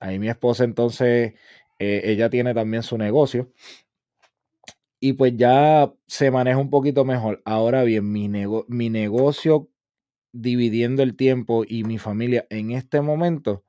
Ahí 0.00 0.18
mi 0.18 0.28
esposa 0.28 0.64
entonces, 0.64 1.34
eh, 1.78 2.00
ella 2.04 2.28
tiene 2.30 2.54
también 2.54 2.82
su 2.82 2.98
negocio. 2.98 3.52
Y 4.98 5.14
pues 5.14 5.36
ya 5.36 5.92
se 6.06 6.30
maneja 6.30 6.58
un 6.58 6.70
poquito 6.70 7.04
mejor. 7.04 7.42
Ahora 7.44 7.82
bien, 7.84 8.10
mi, 8.10 8.28
mi 8.68 8.90
negocio 8.90 9.68
dividiendo 10.32 11.02
el 11.02 11.16
tiempo 11.16 11.64
y 11.66 11.84
mi 11.84 11.98
familia 11.98 12.46
en 12.50 12.70
este 12.72 13.00
momento, 13.00 13.64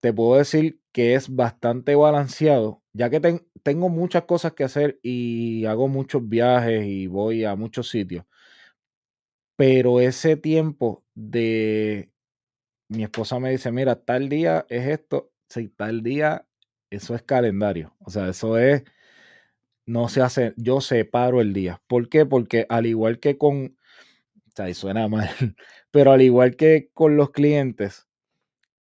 te 0.00 0.12
puedo 0.12 0.38
decir 0.38 0.80
que 0.92 1.14
es 1.14 1.34
bastante 1.34 1.94
balanceado, 1.94 2.79
ya 2.92 3.10
que 3.10 3.20
tengo 3.62 3.88
muchas 3.88 4.24
cosas 4.24 4.52
que 4.52 4.64
hacer 4.64 4.98
y 5.02 5.64
hago 5.66 5.88
muchos 5.88 6.28
viajes 6.28 6.84
y 6.86 7.06
voy 7.06 7.44
a 7.44 7.54
muchos 7.56 7.88
sitios. 7.88 8.24
Pero 9.56 10.00
ese 10.00 10.36
tiempo 10.36 11.04
de 11.14 12.10
mi 12.88 13.04
esposa 13.04 13.38
me 13.38 13.50
dice, 13.50 13.70
mira, 13.72 13.96
tal 13.96 14.28
día 14.28 14.66
es 14.68 14.88
esto, 14.88 15.32
si 15.48 15.68
tal 15.68 16.02
día, 16.02 16.46
eso 16.90 17.14
es 17.14 17.22
calendario. 17.22 17.94
O 18.00 18.10
sea, 18.10 18.28
eso 18.28 18.58
es, 18.58 18.84
no 19.86 20.08
se 20.08 20.22
hace, 20.22 20.54
yo 20.56 20.80
separo 20.80 21.40
el 21.40 21.52
día. 21.52 21.82
¿Por 21.86 22.08
qué? 22.08 22.26
Porque 22.26 22.66
al 22.68 22.86
igual 22.86 23.20
que 23.20 23.38
con, 23.38 23.76
o 24.48 24.52
sea, 24.56 24.68
y 24.70 24.74
suena 24.74 25.08
mal, 25.08 25.30
pero 25.90 26.12
al 26.12 26.22
igual 26.22 26.56
que 26.56 26.90
con 26.94 27.16
los 27.16 27.30
clientes, 27.30 28.08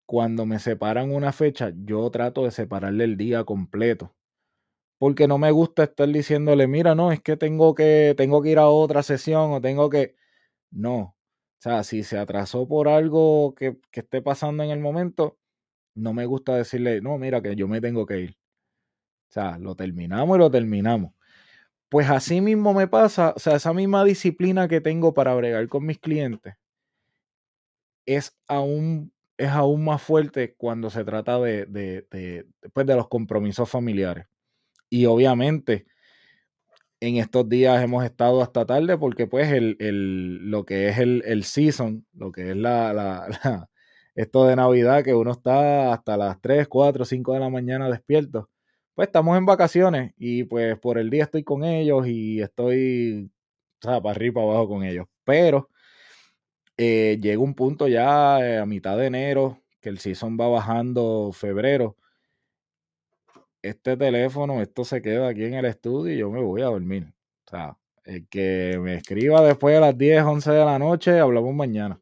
cuando 0.06 0.46
me 0.46 0.58
separan 0.58 1.12
una 1.12 1.32
fecha, 1.32 1.72
yo 1.84 2.10
trato 2.10 2.44
de 2.44 2.50
separarle 2.52 3.04
el 3.04 3.16
día 3.16 3.44
completo. 3.44 4.14
Porque 4.98 5.28
no 5.28 5.38
me 5.38 5.50
gusta 5.50 5.84
estar 5.84 6.08
diciéndole, 6.08 6.66
mira, 6.68 6.94
no, 6.94 7.12
es 7.12 7.20
que 7.20 7.36
tengo 7.36 7.74
que, 7.74 8.14
tengo 8.16 8.42
que 8.42 8.50
ir 8.50 8.58
a 8.58 8.68
otra 8.68 9.02
sesión 9.02 9.52
o 9.52 9.60
tengo 9.60 9.90
que 9.90 10.16
no. 10.70 11.16
O 11.58 11.60
sea, 11.60 11.84
si 11.84 12.02
se 12.04 12.18
atrasó 12.18 12.68
por 12.68 12.88
algo 12.88 13.54
que, 13.54 13.78
esté 13.92 14.22
pasando 14.22 14.62
en 14.62 14.70
el 14.70 14.80
momento, 14.80 15.38
no 15.94 16.14
me 16.14 16.26
gusta 16.26 16.56
decirle, 16.56 17.00
no, 17.02 17.18
mira 17.18 17.42
que 17.42 17.56
yo 17.56 17.68
me 17.68 17.80
tengo 17.80 18.06
que 18.06 18.20
ir. 18.20 18.38
O 19.30 19.32
sea, 19.32 19.58
lo 19.58 19.76
terminamos 19.76 20.36
y 20.36 20.40
lo 20.40 20.50
terminamos. 20.50 21.12
Pues 21.90 22.10
así 22.10 22.40
mismo 22.40 22.74
me 22.74 22.88
pasa, 22.88 23.34
o 23.36 23.38
sea, 23.40 23.56
esa 23.56 23.72
misma 23.74 24.04
disciplina 24.04 24.68
que 24.68 24.80
tengo 24.80 25.14
para 25.14 25.34
bregar 25.34 25.68
con 25.68 25.86
mis 25.86 25.98
clientes 25.98 26.54
es 28.06 28.36
aún, 28.46 29.12
es 29.38 29.48
aún 29.48 29.84
más 29.84 30.02
fuerte 30.02 30.54
cuando 30.56 30.90
se 30.90 31.04
trata 31.04 31.38
de, 31.40 31.66
de, 31.66 32.46
pues, 32.72 32.86
de 32.86 32.94
los 32.96 33.08
compromisos 33.08 33.68
familiares. 33.68 34.26
Y 34.90 35.06
obviamente, 35.06 35.86
en 37.00 37.16
estos 37.16 37.48
días 37.48 37.82
hemos 37.82 38.04
estado 38.04 38.42
hasta 38.42 38.64
tarde 38.66 38.96
porque 38.98 39.26
pues 39.26 39.52
el, 39.52 39.76
lo 40.50 40.64
que 40.64 40.88
es 40.88 40.98
el, 40.98 41.22
el, 41.26 41.44
season, 41.44 42.06
lo 42.14 42.32
que 42.32 42.50
es 42.50 42.56
la, 42.56 42.92
la, 42.92 43.28
esto 44.14 44.46
de 44.46 44.56
Navidad, 44.56 45.04
que 45.04 45.14
uno 45.14 45.32
está 45.32 45.92
hasta 45.92 46.16
las 46.16 46.40
3, 46.40 46.68
4, 46.68 47.04
5 47.04 47.34
de 47.34 47.40
la 47.40 47.50
mañana 47.50 47.90
despierto, 47.90 48.50
pues 48.94 49.08
estamos 49.08 49.36
en 49.36 49.46
vacaciones 49.46 50.12
y 50.16 50.44
pues 50.44 50.78
por 50.78 50.98
el 50.98 51.10
día 51.10 51.24
estoy 51.24 51.44
con 51.44 51.64
ellos 51.64 52.06
y 52.06 52.40
estoy, 52.40 53.30
o 53.82 53.88
sea, 53.88 54.00
para 54.00 54.12
arriba 54.12 54.34
para 54.34 54.46
abajo 54.46 54.68
con 54.68 54.84
ellos. 54.84 55.06
Pero 55.24 55.68
eh, 56.76 57.18
llega 57.20 57.40
un 57.40 57.54
punto 57.54 57.88
ya 57.88 58.38
eh, 58.46 58.58
a 58.58 58.66
mitad 58.66 58.96
de 58.96 59.06
enero, 59.06 59.62
que 59.80 59.88
el 59.88 59.98
season 59.98 60.36
va 60.38 60.48
bajando 60.48 61.32
febrero 61.32 61.96
este 63.68 63.96
teléfono, 63.96 64.62
esto 64.62 64.84
se 64.84 65.02
queda 65.02 65.28
aquí 65.28 65.44
en 65.44 65.54
el 65.54 65.64
estudio 65.66 66.14
y 66.14 66.18
yo 66.18 66.30
me 66.30 66.40
voy 66.42 66.62
a 66.62 66.66
dormir. 66.66 67.12
O 67.46 67.50
sea, 67.50 67.76
el 68.04 68.26
que 68.28 68.78
me 68.80 68.94
escriba 68.96 69.42
después 69.42 69.74
de 69.74 69.80
las 69.80 69.96
10, 69.96 70.22
11 70.24 70.52
de 70.52 70.64
la 70.64 70.78
noche, 70.78 71.18
hablamos 71.18 71.54
mañana. 71.54 72.00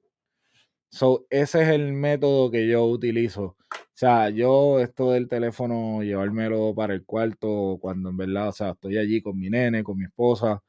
So, 0.90 1.26
ese 1.30 1.62
es 1.62 1.68
el 1.70 1.92
método 1.92 2.50
que 2.50 2.68
yo 2.68 2.84
utilizo. 2.86 3.56
O 3.70 3.96
sea, 3.96 4.30
yo 4.30 4.80
esto 4.80 5.12
del 5.12 5.28
teléfono, 5.28 6.02
llevármelo 6.02 6.74
para 6.74 6.94
el 6.94 7.04
cuarto, 7.04 7.78
cuando 7.80 8.10
en 8.10 8.16
verdad, 8.16 8.48
o 8.48 8.52
sea, 8.52 8.70
estoy 8.70 8.98
allí 8.98 9.20
con 9.22 9.38
mi 9.38 9.50
nene, 9.50 9.84
con 9.84 9.98
mi 9.98 10.04
esposa, 10.04 10.62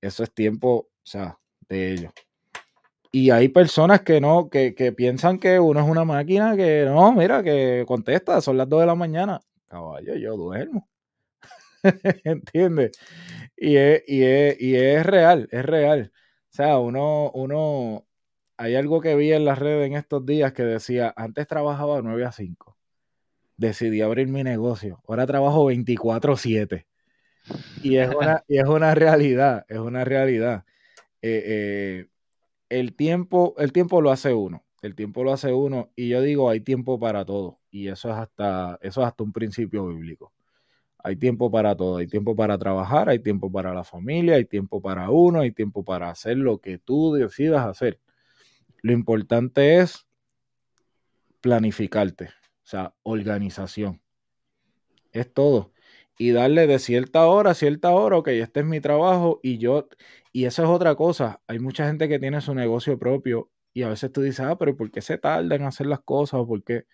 eso 0.00 0.22
es 0.24 0.32
tiempo, 0.34 0.88
o 0.90 1.06
sea, 1.06 1.38
de 1.68 1.92
ellos. 1.92 2.12
Y 3.14 3.30
hay 3.30 3.48
personas 3.48 4.02
que 4.02 4.20
no, 4.20 4.50
que, 4.50 4.74
que 4.74 4.90
piensan 4.90 5.38
que 5.38 5.60
uno 5.60 5.78
es 5.78 5.86
una 5.86 6.04
máquina, 6.04 6.56
que 6.56 6.84
no, 6.84 7.12
mira, 7.12 7.44
que 7.44 7.84
contesta, 7.86 8.40
son 8.40 8.56
las 8.56 8.68
2 8.68 8.80
de 8.80 8.86
la 8.86 8.96
mañana 8.96 9.40
caballo, 9.74 10.14
yo 10.16 10.36
duermo. 10.36 10.88
¿Entiendes? 12.24 12.92
Y 13.56 13.76
es, 13.76 14.02
y, 14.06 14.22
y 14.24 14.76
es 14.76 15.06
real, 15.06 15.48
es 15.50 15.64
real. 15.64 16.12
O 16.14 16.56
sea, 16.56 16.78
uno, 16.78 17.30
uno, 17.34 18.06
hay 18.56 18.76
algo 18.76 19.00
que 19.00 19.16
vi 19.16 19.32
en 19.32 19.44
las 19.44 19.58
redes 19.58 19.86
en 19.86 19.94
estos 19.96 20.24
días 20.24 20.52
que 20.52 20.62
decía, 20.64 21.12
antes 21.16 21.46
trabajaba 21.46 22.00
9 22.02 22.24
a 22.24 22.32
5. 22.32 22.76
Decidí 23.56 24.00
abrir 24.00 24.28
mi 24.28 24.42
negocio. 24.42 25.02
Ahora 25.08 25.26
trabajo 25.26 25.70
24-7. 25.70 26.86
Y 27.82 27.96
es 27.96 28.14
una, 28.14 28.42
y 28.48 28.58
es 28.58 28.64
una 28.66 28.94
realidad, 28.94 29.66
es 29.68 29.78
una 29.78 30.04
realidad. 30.04 30.64
Eh, 31.22 31.42
eh, 31.46 32.06
el, 32.80 32.94
tiempo, 32.94 33.54
el 33.58 33.72
tiempo 33.72 34.00
lo 34.00 34.10
hace 34.10 34.34
uno. 34.34 34.64
El 34.82 34.94
tiempo 34.94 35.24
lo 35.24 35.32
hace 35.32 35.52
uno. 35.52 35.90
Y 35.96 36.08
yo 36.08 36.20
digo, 36.20 36.50
hay 36.50 36.60
tiempo 36.60 36.98
para 36.98 37.24
todo 37.24 37.60
y 37.70 37.88
eso 37.88 38.08
es 38.08 38.16
hasta, 38.16 38.78
eso 38.82 39.00
es 39.00 39.06
hasta 39.08 39.24
un 39.24 39.32
principio 39.32 39.86
bíblico. 39.88 40.32
Hay 40.98 41.16
tiempo 41.16 41.50
para 41.50 41.76
todo, 41.76 41.98
hay 41.98 42.06
tiempo 42.06 42.34
para 42.34 42.56
trabajar, 42.56 43.08
hay 43.08 43.18
tiempo 43.18 43.50
para 43.50 43.74
la 43.74 43.84
familia, 43.84 44.36
hay 44.36 44.44
tiempo 44.44 44.80
para 44.80 45.10
uno, 45.10 45.40
hay 45.40 45.52
tiempo 45.52 45.84
para 45.84 46.08
hacer 46.08 46.38
lo 46.38 46.58
que 46.58 46.78
tú 46.78 47.14
decidas 47.14 47.66
hacer. 47.66 48.00
Lo 48.80 48.92
importante 48.92 49.80
es 49.80 50.06
planificarte, 51.40 52.26
o 52.26 52.66
sea, 52.66 52.94
organización. 53.02 54.00
Es 55.12 55.32
todo. 55.32 55.73
Y 56.18 56.30
darle 56.30 56.66
de 56.66 56.78
cierta 56.78 57.26
hora 57.26 57.50
a 57.50 57.54
cierta 57.54 57.90
hora, 57.90 58.18
ok, 58.18 58.28
este 58.28 58.60
es 58.60 58.66
mi 58.66 58.80
trabajo 58.80 59.40
y 59.42 59.58
yo, 59.58 59.88
y 60.32 60.44
eso 60.44 60.62
es 60.62 60.68
otra 60.68 60.94
cosa. 60.94 61.40
Hay 61.48 61.58
mucha 61.58 61.86
gente 61.86 62.08
que 62.08 62.18
tiene 62.18 62.40
su 62.40 62.54
negocio 62.54 62.98
propio 62.98 63.50
y 63.72 63.82
a 63.82 63.88
veces 63.88 64.12
tú 64.12 64.22
dices, 64.22 64.40
ah, 64.40 64.56
pero 64.56 64.76
¿por 64.76 64.90
qué 64.90 65.00
se 65.02 65.18
tarda 65.18 65.56
en 65.56 65.64
hacer 65.64 65.86
las 65.86 66.00
cosas? 66.00 66.40
¿O 66.40 66.46
por 66.46 66.62
qué? 66.62 66.84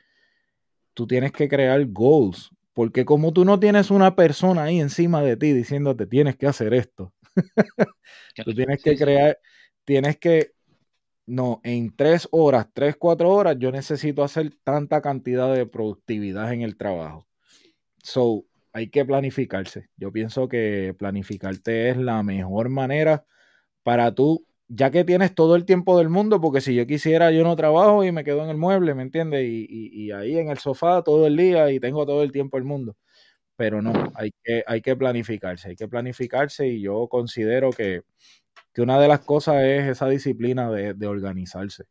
tú 0.95 1.07
tienes 1.07 1.33
que 1.33 1.49
crear 1.49 1.85
goals, 1.87 2.51
porque 2.75 3.05
como 3.05 3.33
tú 3.33 3.45
no 3.45 3.59
tienes 3.59 3.91
una 3.91 4.15
persona 4.17 4.65
ahí 4.65 4.81
encima 4.81 5.23
de 5.23 5.37
ti 5.37 5.53
diciéndote 5.53 6.07
tienes 6.07 6.37
que 6.37 6.47
hacer 6.47 6.75
esto, 6.75 7.15
tú 8.45 8.55
tienes 8.55 8.83
que 8.83 8.97
crear, 8.97 9.39
tienes 9.85 10.19
que 10.19 10.53
no, 11.27 11.61
en 11.63 11.95
tres 11.95 12.29
horas, 12.33 12.67
tres, 12.73 12.97
cuatro 12.97 13.31
horas, 13.31 13.57
yo 13.59 13.71
necesito 13.71 14.25
hacer 14.25 14.53
tanta 14.65 15.01
cantidad 15.01 15.55
de 15.55 15.65
productividad 15.65 16.53
en 16.53 16.63
el 16.63 16.77
trabajo. 16.77 17.29
So, 18.03 18.45
hay 18.73 18.89
que 18.91 19.05
planificarse. 19.05 19.89
Yo 19.97 20.13
pienso 20.13 20.49
que 20.49 20.95
planificarte 20.99 21.91
es 21.91 21.97
la 21.97 22.23
mejor 22.23 22.69
manera 22.69 23.25
para 23.83 24.15
tú, 24.15 24.47
ya 24.69 24.91
que 24.91 25.05
tienes 25.05 25.35
todo 25.35 25.57
el 25.57 25.65
tiempo 25.65 25.99
del 25.99 26.09
mundo, 26.09 26.41
porque 26.41 26.61
si 26.61 26.75
yo 26.75 26.87
quisiera, 26.87 27.31
yo 27.33 27.45
no 27.45 27.57
trabajo 27.57 28.05
y 28.05 28.13
me 28.13 28.25
quedo 28.25 28.45
en 28.45 28.51
el 28.51 28.57
mueble, 28.57 28.95
¿me 28.95 29.03
entiendes? 29.03 29.45
Y, 29.45 30.13
ahí 30.13 30.39
en 30.39 30.51
el 30.51 30.59
sofá 30.59 31.03
todo 31.03 31.27
el 31.27 31.37
día 31.37 31.71
y 31.71 31.81
tengo 31.81 32.07
todo 32.07 32.23
el 32.23 32.33
tiempo 32.33 32.57
del 32.57 32.65
mundo. 32.65 32.97
Pero 33.57 33.83
no, 33.83 33.93
hay 34.15 34.33
que, 34.45 34.65
hay 34.67 34.83
que 34.83 34.97
planificarse, 34.97 35.71
hay 35.71 35.77
que 35.77 35.89
planificarse 35.89 36.69
y 36.69 36.83
yo 36.83 37.09
considero 37.09 37.71
que 37.71 38.03
que 38.73 38.83
una 38.83 39.01
de 39.01 39.09
las 39.09 39.21
cosas 39.21 39.63
es 39.65 39.89
esa 39.89 40.09
disciplina 40.09 40.71
de, 40.71 41.07
organizarse. 41.07 41.85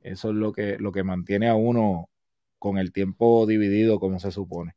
Eso 0.00 0.30
es 0.30 0.36
lo 0.36 0.52
que, 0.52 0.78
lo 0.78 0.92
que 0.92 1.04
mantiene 1.04 1.48
a 1.48 1.54
uno 1.54 2.10
con 2.58 2.78
el 2.78 2.92
tiempo 2.92 3.46
dividido 3.46 4.00
como 4.00 4.18
se 4.20 4.30
supone. 4.30 4.74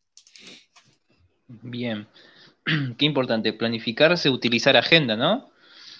Bien. 1.47 2.07
Qué 2.97 3.05
importante, 3.05 3.53
planificarse, 3.53 4.29
utilizar 4.29 4.75
agenda, 4.77 5.15
¿no? 5.15 5.49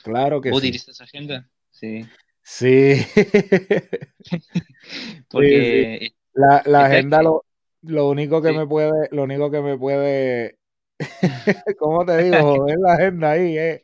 Claro 0.03 0.41
que 0.41 0.49
sí. 0.49 0.55
¿Utilizas 0.55 1.01
agenda? 1.01 1.47
Sí. 1.71 2.05
Sí. 2.41 3.05
Porque 5.29 6.13
la, 6.33 6.85
agenda 6.85 7.21
lo, 7.21 7.43
lo, 7.81 8.09
único 8.09 8.41
que 8.41 8.53
me 8.53 8.65
puede, 8.65 9.09
lo 9.11 9.23
único 9.23 9.51
que 9.51 9.61
me 9.61 9.77
puede, 9.77 10.57
¿cómo 11.77 12.05
te 12.05 12.23
digo? 12.23 12.67
Es 12.67 12.77
la 12.79 12.93
agenda 12.93 13.31
ahí, 13.31 13.57
eh. 13.57 13.83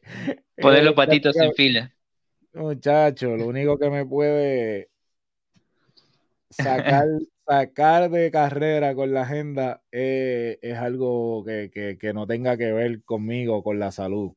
Poner 0.61 0.83
los 0.83 0.93
patitos 0.93 1.35
en 1.35 1.53
fila. 1.53 1.93
Muchacho, 2.53 3.35
lo 3.35 3.47
único 3.47 3.77
que 3.77 3.89
me 3.89 4.05
puede 4.05 4.89
sacar, 6.49 7.07
sacar 7.45 8.09
de 8.09 8.31
carrera 8.31 8.95
con 8.95 9.13
la 9.13 9.23
agenda 9.23 9.81
es, 9.91 10.77
algo 10.77 11.43
que, 11.43 12.11
no 12.13 12.27
tenga 12.27 12.57
que 12.57 12.71
ver 12.71 13.03
conmigo, 13.03 13.63
con 13.63 13.79
la 13.79 13.91
salud, 13.91 14.33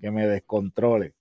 que 0.00 0.10
me 0.10 0.26
descontrole. 0.26 1.14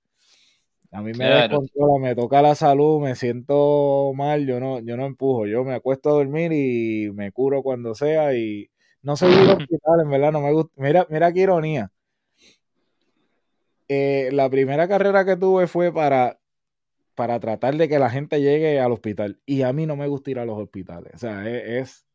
A 0.91 1.01
mí 1.01 1.11
me 1.13 1.25
descontrola, 1.25 1.99
me 1.99 2.15
toca 2.15 2.41
la 2.41 2.53
salud, 2.55 3.01
me 3.01 3.15
siento 3.15 4.13
mal, 4.15 4.45
yo 4.45 4.59
no, 4.59 4.79
yo 4.79 4.95
no 4.95 5.05
empujo, 5.05 5.47
yo 5.47 5.63
me 5.63 5.73
acuesto 5.73 6.09
a 6.09 6.13
dormir 6.13 6.51
y 6.53 7.11
me 7.11 7.31
curo 7.31 7.63
cuando 7.63 7.95
sea 7.95 8.35
y 8.35 8.69
no 9.01 9.15
soy 9.15 9.31
ir 9.33 9.49
hospital, 9.67 10.01
en 10.01 10.09
verdad, 10.09 10.31
no 10.31 10.41
me 10.41 10.51
gusta. 10.51 10.71
Mira, 10.77 11.07
mira 11.09 11.33
qué 11.33 11.41
ironía. 11.41 11.91
Eh, 13.87 14.29
la 14.31 14.49
primera 14.49 14.87
carrera 14.87 15.25
que 15.25 15.35
tuve 15.35 15.67
fue 15.67 15.91
para, 15.91 16.39
para 17.15 17.39
tratar 17.39 17.75
de 17.77 17.89
que 17.89 17.99
la 17.99 18.09
gente 18.09 18.41
llegue 18.41 18.79
al 18.79 18.91
hospital. 18.91 19.39
Y 19.45 19.61
a 19.63 19.73
mí 19.73 19.85
no 19.85 19.95
me 19.95 20.07
gusta 20.07 20.31
ir 20.31 20.39
a 20.39 20.45
los 20.45 20.57
hospitales. 20.59 21.13
O 21.15 21.17
sea, 21.17 21.49
es, 21.49 22.05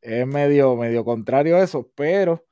es, 0.00 0.26
medio, 0.26 0.76
medio 0.76 1.04
contrario 1.04 1.56
a 1.56 1.62
eso, 1.62 1.90
pero, 1.94 2.44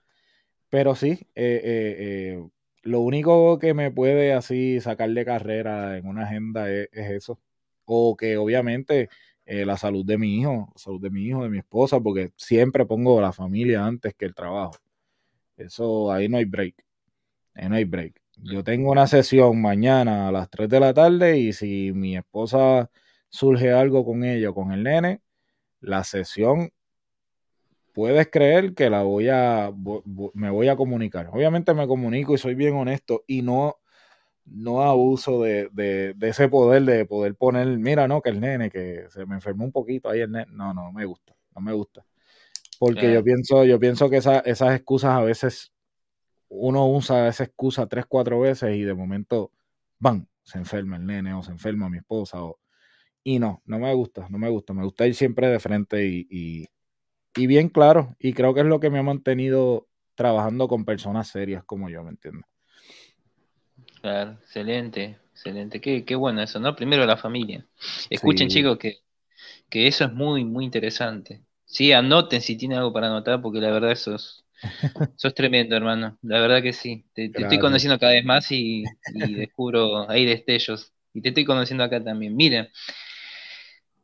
pero 0.71 0.95
sí, 0.95 1.27
eh, 1.35 1.62
eh, 1.64 2.45
lo 2.83 3.01
único 3.01 3.59
que 3.59 3.75
me 3.75 3.91
puede 3.91 4.33
así 4.33 4.81
sacar 4.81 5.11
de 5.11 5.25
carrera 5.25 5.99
en 5.99 6.07
una 6.07 6.25
agenda 6.25 6.71
es, 6.71 6.89
eso. 6.93 7.39
O 7.85 8.16
que 8.16 8.37
obviamente 8.37 9.09
la 9.47 9.77
salud 9.77 10.05
de 10.05 10.16
mi 10.16 10.39
hijo, 10.39 10.73
salud 10.77 11.01
de 11.01 11.11
mi 11.11 11.25
hijo, 11.25 11.43
de 11.43 11.51
mi 11.51 11.59
esposa, 11.59 11.99
porque 11.99 12.31
siempre 12.37 12.87
pongo 12.87 13.21
la 13.21 13.33
familia 13.33 13.85
antes 13.85 14.14
que 14.14 14.27
el 14.27 14.35
trabajo. 14.35 14.75
Eso, 15.57 16.12
ahí 16.12 16.29
no 16.29 16.37
hay 16.39 16.45
break 16.45 16.85
no 17.68 17.77
hay 17.77 17.85
break. 17.85 18.20
Yo 18.43 18.64
tengo 18.64 18.91
una 18.91 19.07
sesión 19.07 19.61
mañana 19.61 20.28
a 20.28 20.32
las 20.32 20.49
3 20.49 20.68
de 20.68 20.80
la 20.80 20.95
tarde 20.95 21.38
y 21.38 21.53
si 21.53 21.93
mi 21.93 22.16
esposa 22.16 22.91
surge 23.28 23.72
algo 23.72 24.05
con 24.05 24.24
ella 24.24 24.51
o 24.51 24.55
con 24.55 24.72
el 24.72 24.82
nene, 24.82 25.20
la 25.80 26.05
sesión 26.05 26.70
puedes 27.93 28.30
creer 28.30 28.74
que 28.74 28.88
la 28.88 29.03
voy 29.03 29.28
a 29.28 29.72
me 30.34 30.51
voy 30.51 30.68
a 30.68 30.76
comunicar. 30.76 31.28
Obviamente 31.32 31.74
me 31.74 31.86
comunico 31.86 32.34
y 32.34 32.38
soy 32.38 32.55
bien 32.55 32.74
honesto 32.74 33.24
y 33.26 33.43
no 33.43 33.76
no 34.47 34.82
abuso 34.82 35.43
de, 35.43 35.68
de, 35.72 36.14
ese 36.22 36.49
poder 36.49 36.82
de 36.82 37.05
poder 37.05 37.36
poner, 37.36 37.66
mira, 37.78 38.09
no, 38.09 38.20
que 38.20 38.30
el 38.30 38.41
nene, 38.41 38.70
que 38.70 39.05
se 39.09 39.24
me 39.26 39.36
enfermó 39.36 39.64
un 39.64 39.70
poquito 39.70 40.09
ahí 40.09 40.20
el 40.20 40.32
nene. 40.32 40.51
No, 40.51 40.74
no, 40.74 40.91
me 40.93 41.05
gusta, 41.05 41.36
no 41.55 41.61
me 41.61 41.72
gusta. 41.72 42.05
Porque 42.78 43.12
yo 43.12 43.22
pienso, 43.22 43.64
yo 43.64 43.78
pienso 43.78 44.09
que 44.09 44.16
esas 44.16 44.74
excusas 44.74 45.11
a 45.12 45.20
veces 45.20 45.72
uno 46.51 46.86
usa 46.88 47.28
esa 47.28 47.44
excusa 47.44 47.86
tres, 47.86 48.07
cuatro 48.07 48.40
veces 48.40 48.76
y 48.76 48.82
de 48.82 48.94
momento, 48.94 49.53
¡bam! 49.98 50.26
Se 50.42 50.59
enferma 50.59 50.96
el 50.96 51.07
nene 51.07 51.32
o 51.32 51.42
se 51.42 51.53
enferma 51.53 51.88
mi 51.88 51.98
esposa. 51.98 52.42
O... 52.42 52.59
Y 53.22 53.38
no, 53.38 53.62
no 53.66 53.78
me 53.78 53.94
gusta, 53.94 54.26
no 54.28 54.38
me 54.38 54.48
gusta. 54.51 54.74
Me 54.74 54.84
gusta 54.84 55.07
ir 55.07 55.14
siempre 55.14 55.48
de 55.48 55.61
frente 55.61 56.05
y, 56.07 56.26
y, 57.36 57.46
bien 57.46 57.68
claro. 57.68 58.16
Y 58.18 58.32
creo 58.32 58.53
que 58.53 58.61
es 58.61 58.66
lo 58.66 58.80
que 58.80 58.90
me 58.90 58.98
ha 58.98 59.03
mantenido 59.03 59.86
trabajando 60.16 60.66
con 60.66 60.84
personas 60.84 61.28
serias 61.28 61.64
como 61.64 61.88
yo, 61.88 62.03
¿me 62.03 62.11
entiendes? 62.11 62.44
Claro, 64.01 64.32
excelente, 64.42 65.18
excelente. 65.32 65.80
Qué, 65.80 66.05
qué 66.05 66.16
bueno 66.16 66.42
eso, 66.42 66.59
¿no? 66.59 66.74
Primero 66.74 67.07
la 67.07 67.16
familia. 67.16 67.64
Escuchen, 68.11 68.48
chicos, 68.48 68.76
que, 68.76 68.98
que 69.68 69.86
eso 69.86 70.05
es 70.05 70.12
muy, 70.12 70.44
muy 70.44 70.64
interesante. 70.64 71.44
Sí, 71.64 71.92
anoten 71.92 72.40
si 72.40 72.57
tienen 72.57 72.78
algo 72.78 72.92
para 72.92 73.07
anotar, 73.07 73.40
porque 73.40 73.61
la 73.61 73.70
verdad 73.70 73.92
eso 73.92 74.16
es, 74.16 74.44
Sos 75.17 75.35
tremendo, 75.35 75.77
hermano. 75.77 76.19
La 76.23 76.41
verdad 76.41 76.63
que 76.63 76.73
sí. 76.73 77.05
Te, 77.13 77.27
estoy 77.27 77.59
conociendo 77.59 77.99
cada 77.99 78.13
vez 78.13 78.25
más 78.25 78.51
y, 78.51 78.85
descubro 79.15 80.09
ahí 80.09 80.25
destellos. 80.25 80.93
Y 81.13 81.21
te 81.23 81.31
estoy 81.31 81.45
conociendo 81.45 81.85
acá 81.85 82.03
también. 82.03 82.37
Miren, 82.37 82.69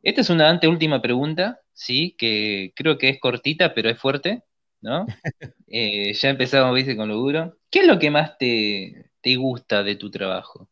esta 0.03 0.21
es 0.21 0.29
una 0.29 0.49
anteúltima 0.49 1.01
pregunta, 1.01 1.61
sí, 1.73 2.15
que 2.17 2.73
creo 2.75 2.97
que 2.97 3.09
es 3.09 3.19
cortita, 3.19 3.73
pero 3.73 3.89
es 3.89 3.99
fuerte, 3.99 4.43
¿no? 4.81 5.05
Eh, 5.69 6.13
ya 6.13 6.29
empezamos, 6.29 6.73
viste, 6.73 6.95
con 6.95 7.09
lo 7.09 7.15
duro. 7.15 7.57
¿Qué 7.69 7.79
es 7.79 7.87
lo 7.87 7.99
que 7.99 8.09
más 8.09 8.37
te, 8.37 9.09
te 9.19 9.35
gusta 9.35 9.83
de 9.83 9.97
tu 9.97 10.09
trabajo? 10.09 10.69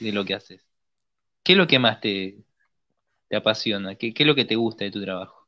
De 0.00 0.12
lo 0.12 0.22
que 0.26 0.34
haces. 0.34 0.60
¿Qué 1.42 1.52
es 1.52 1.58
lo 1.58 1.66
que 1.66 1.78
más 1.78 2.02
te, 2.02 2.36
te 3.28 3.36
apasiona? 3.36 3.94
¿Qué, 3.94 4.12
¿Qué 4.12 4.24
es 4.24 4.26
lo 4.26 4.34
que 4.34 4.44
te 4.44 4.54
gusta 4.54 4.84
de 4.84 4.90
tu 4.90 5.02
trabajo? 5.02 5.41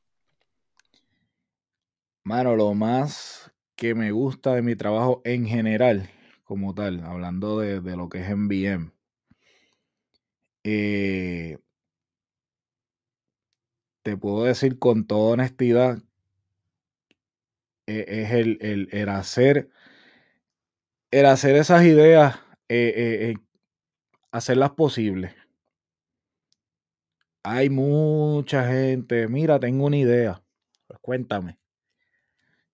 Mano, 2.26 2.56
lo 2.56 2.72
más 2.74 3.52
que 3.76 3.94
me 3.94 4.10
gusta 4.10 4.54
de 4.54 4.62
mi 4.62 4.76
trabajo 4.76 5.20
en 5.24 5.46
general, 5.46 6.08
como 6.44 6.74
tal, 6.74 7.04
hablando 7.04 7.58
de, 7.60 7.80
lo 7.96 8.08
que 8.08 8.20
es 8.22 8.30
MVM, 8.30 8.92
eh, 10.64 11.58
te 14.02 14.16
puedo 14.16 14.44
decir 14.44 14.78
con 14.78 15.06
toda 15.06 15.32
honestidad, 15.32 15.98
eh, 17.86 18.04
es 18.08 18.30
el, 18.32 19.08
hacer, 19.08 19.70
el 21.10 21.26
hacer 21.26 21.56
esas 21.56 21.82
ideas, 21.84 22.38
eh, 22.68 23.34
hacerlas 24.32 24.72
posibles. 24.72 25.34
Hay 27.44 27.70
mucha 27.70 28.66
gente, 28.66 29.28
mira, 29.28 29.60
tengo 29.60 29.86
una 29.86 29.96
idea, 29.98 30.42
pues 30.86 30.98
cuéntame. 31.00 31.58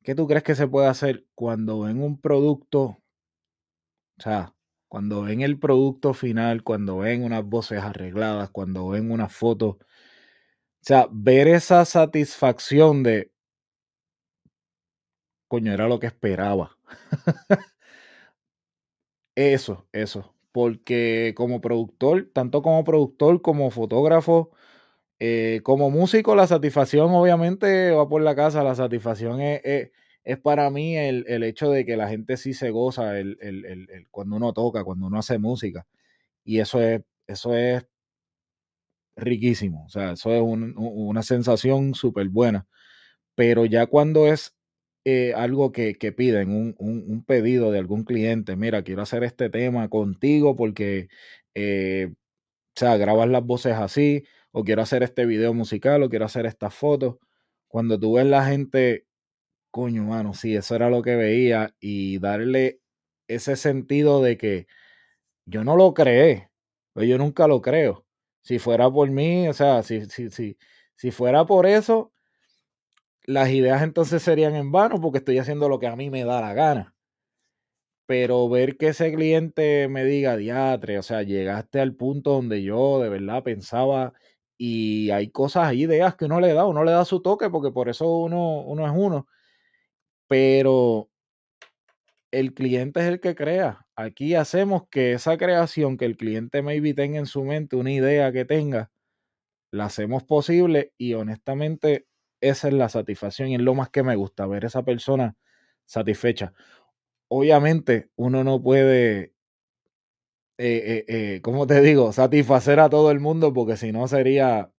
¿Qué 0.02 0.14
tú 0.14 0.26
crees 0.26 0.42
que 0.42 0.54
se 0.54 0.68
puede 0.68 0.88
hacer 0.88 1.24
cuando 1.34 1.80
ven 1.80 2.02
un 2.02 2.20
producto, 2.20 2.82
o 2.82 4.22
sea, 4.22 4.54
cuando 4.88 5.22
ven 5.22 5.40
el 5.40 5.58
producto 5.58 6.14
final, 6.14 6.62
cuando 6.62 6.98
ven 6.98 7.24
unas 7.24 7.44
voces 7.44 7.82
arregladas, 7.82 8.50
cuando 8.50 8.88
ven 8.88 9.10
una 9.10 9.28
foto? 9.28 9.78
O 10.82 10.82
sea, 10.82 11.08
ver 11.10 11.48
esa 11.48 11.84
satisfacción 11.86 13.02
de, 13.02 13.30
coño, 15.48 15.72
era 15.72 15.86
lo 15.88 15.98
que 16.00 16.06
esperaba. 16.06 16.76
eso, 19.34 19.86
eso. 19.92 20.34
Porque 20.52 21.34
como 21.36 21.60
productor, 21.60 22.30
tanto 22.34 22.62
como 22.62 22.84
productor 22.84 23.42
como 23.42 23.70
fotógrafo, 23.70 24.50
eh, 25.20 25.60
como 25.62 25.90
músico, 25.90 26.34
la 26.34 26.46
satisfacción 26.46 27.10
obviamente 27.12 27.90
va 27.90 28.08
por 28.08 28.22
la 28.22 28.34
casa, 28.34 28.64
la 28.64 28.74
satisfacción 28.74 29.40
es, 29.40 29.90
para 30.42 30.70
mí 30.70 30.96
el, 30.96 31.42
hecho 31.42 31.70
de 31.70 31.84
que 31.84 31.96
la 31.96 32.08
gente 32.08 32.38
sí 32.38 32.54
se 32.54 32.70
goza 32.70 33.18
el, 33.18 33.36
cuando 34.10 34.36
uno 34.36 34.54
toca, 34.54 34.82
cuando 34.82 35.06
uno 35.08 35.18
hace 35.18 35.38
música. 35.38 35.86
Y 36.44 36.60
eso 36.60 36.80
es, 36.80 37.02
eso 37.26 37.54
es 37.54 37.86
riquísimo, 39.16 39.84
o 39.84 39.88
sea, 39.90 40.12
eso 40.12 40.32
es 40.34 40.42
una 40.42 41.22
sensación 41.22 41.94
súper 41.94 42.28
buena. 42.28 42.66
Pero 43.34 43.66
ya 43.66 43.86
cuando 43.86 44.26
es 44.28 44.54
eh, 45.04 45.34
algo 45.34 45.72
que, 45.72 45.94
piden, 46.16 46.74
un, 46.78 47.24
pedido 47.26 47.72
de 47.72 47.78
algún 47.78 48.04
cliente, 48.04 48.56
mira, 48.56 48.82
quiero 48.84 49.02
hacer 49.02 49.24
este 49.24 49.50
tema 49.50 49.88
contigo 49.90 50.56
porque, 50.56 51.08
eh, 51.54 52.08
o 52.12 52.80
sea, 52.80 52.96
grabas 52.96 53.28
las 53.28 53.44
voces 53.44 53.74
así, 53.74 54.24
o 54.52 54.64
quiero 54.64 54.82
hacer 54.82 55.02
este 55.02 55.26
video 55.26 55.54
musical, 55.54 56.02
o 56.02 56.08
quiero 56.10 56.24
hacer 56.26 56.46
estas 56.46 56.74
fotos. 56.74 57.16
Cuando 57.68 57.98
tú 57.98 58.14
ves 58.14 58.26
la 58.26 58.44
gente, 58.46 59.06
coño, 59.70 60.04
mano, 60.04 60.34
sí, 60.34 60.56
eso 60.56 60.76
era 60.76 60.90
lo 60.90 61.02
que 61.02 61.16
veía, 61.16 61.74
y 61.80 62.18
darle 62.20 62.80
ese 63.28 63.56
sentido 63.56 64.22
de 64.22 64.36
que 64.38 64.66
yo 65.46 65.64
no 65.64 65.76
lo 65.76 65.94
creé, 65.94 66.50
Pues 66.94 67.08
yo 67.08 67.18
nunca 67.18 67.46
lo 67.48 67.62
creo. 67.62 68.06
Si 68.42 68.58
fuera 68.58 68.90
por 68.90 69.10
mí, 69.10 69.48
o 69.48 69.52
sea, 69.54 69.82
si, 69.84 70.06
si, 70.06 70.30
si, 70.30 70.58
si 70.96 71.10
fuera 71.12 71.46
por 71.46 71.66
eso, 71.66 72.12
las 73.24 73.48
ideas 73.48 73.82
entonces 73.82 74.22
serían 74.22 74.54
en 74.54 74.72
vano 74.72 75.00
porque 75.00 75.18
estoy 75.20 75.38
haciendo 75.38 75.70
lo 75.70 75.78
que 75.78 75.86
a 75.86 75.96
mí 75.96 76.10
me 76.10 76.24
da 76.24 76.42
la 76.42 76.52
gana. 76.52 76.94
Pero 78.06 78.48
ver 78.48 78.76
que 78.76 78.88
ese 78.88 79.12
cliente 79.12 79.88
me 79.88 80.04
diga, 80.04 80.36
diatre, 80.36 80.98
o 80.98 81.02
sea, 81.02 81.22
llegaste 81.22 81.80
al 81.80 81.94
punto 81.94 82.32
donde 82.32 82.62
yo 82.62 83.00
de 83.00 83.08
verdad 83.08 83.42
pensaba 83.44 84.12
y 84.62 85.10
hay 85.10 85.30
cosas, 85.30 85.68
hay 85.68 85.84
ideas 85.84 86.16
que 86.16 86.26
uno 86.26 86.38
le 86.38 86.52
da, 86.52 86.66
uno 86.66 86.84
le 86.84 86.92
da 86.92 87.06
su 87.06 87.22
toque 87.22 87.48
porque 87.48 87.72
por 87.72 87.88
eso 87.88 88.06
uno, 88.18 88.60
uno 88.60 88.86
es 88.86 88.92
uno. 88.94 89.26
Pero 90.28 91.08
el 92.30 92.52
cliente 92.52 93.00
es 93.00 93.06
el 93.06 93.20
que 93.20 93.34
crea. 93.34 93.86
Aquí 93.96 94.34
hacemos 94.34 94.82
que 94.90 95.14
esa 95.14 95.38
creación 95.38 95.96
que 95.96 96.04
el 96.04 96.18
cliente 96.18 96.60
maybe 96.60 96.92
tenga 96.92 97.18
en 97.18 97.24
su 97.24 97.42
mente, 97.42 97.76
una 97.76 97.90
idea 97.90 98.32
que 98.32 98.44
tenga, 98.44 98.90
la 99.70 99.86
hacemos 99.86 100.24
posible 100.24 100.92
y 100.98 101.14
honestamente 101.14 102.06
esa 102.42 102.68
es 102.68 102.74
la 102.74 102.90
satisfacción 102.90 103.48
y 103.48 103.54
es 103.54 103.62
lo 103.62 103.74
más 103.74 103.88
que 103.88 104.02
me 104.02 104.14
gusta, 104.14 104.46
ver 104.46 104.66
esa 104.66 104.84
persona 104.84 105.36
satisfecha. 105.86 106.52
Obviamente 107.28 108.10
uno 108.16 108.44
no 108.44 108.62
puede, 108.62 109.32
eh, 110.62 111.04
eh, 111.08 111.36
eh, 111.36 111.40
¿cómo 111.42 111.66
te 111.66 111.80
digo?, 111.80 112.12
satisfacer 112.12 112.80
a 112.80 112.90
todo 112.90 113.10
el 113.10 113.20
mundo 113.20 113.52
porque 113.52 113.76
si 113.76 113.92
no 113.92 114.08
sería, 114.08 114.70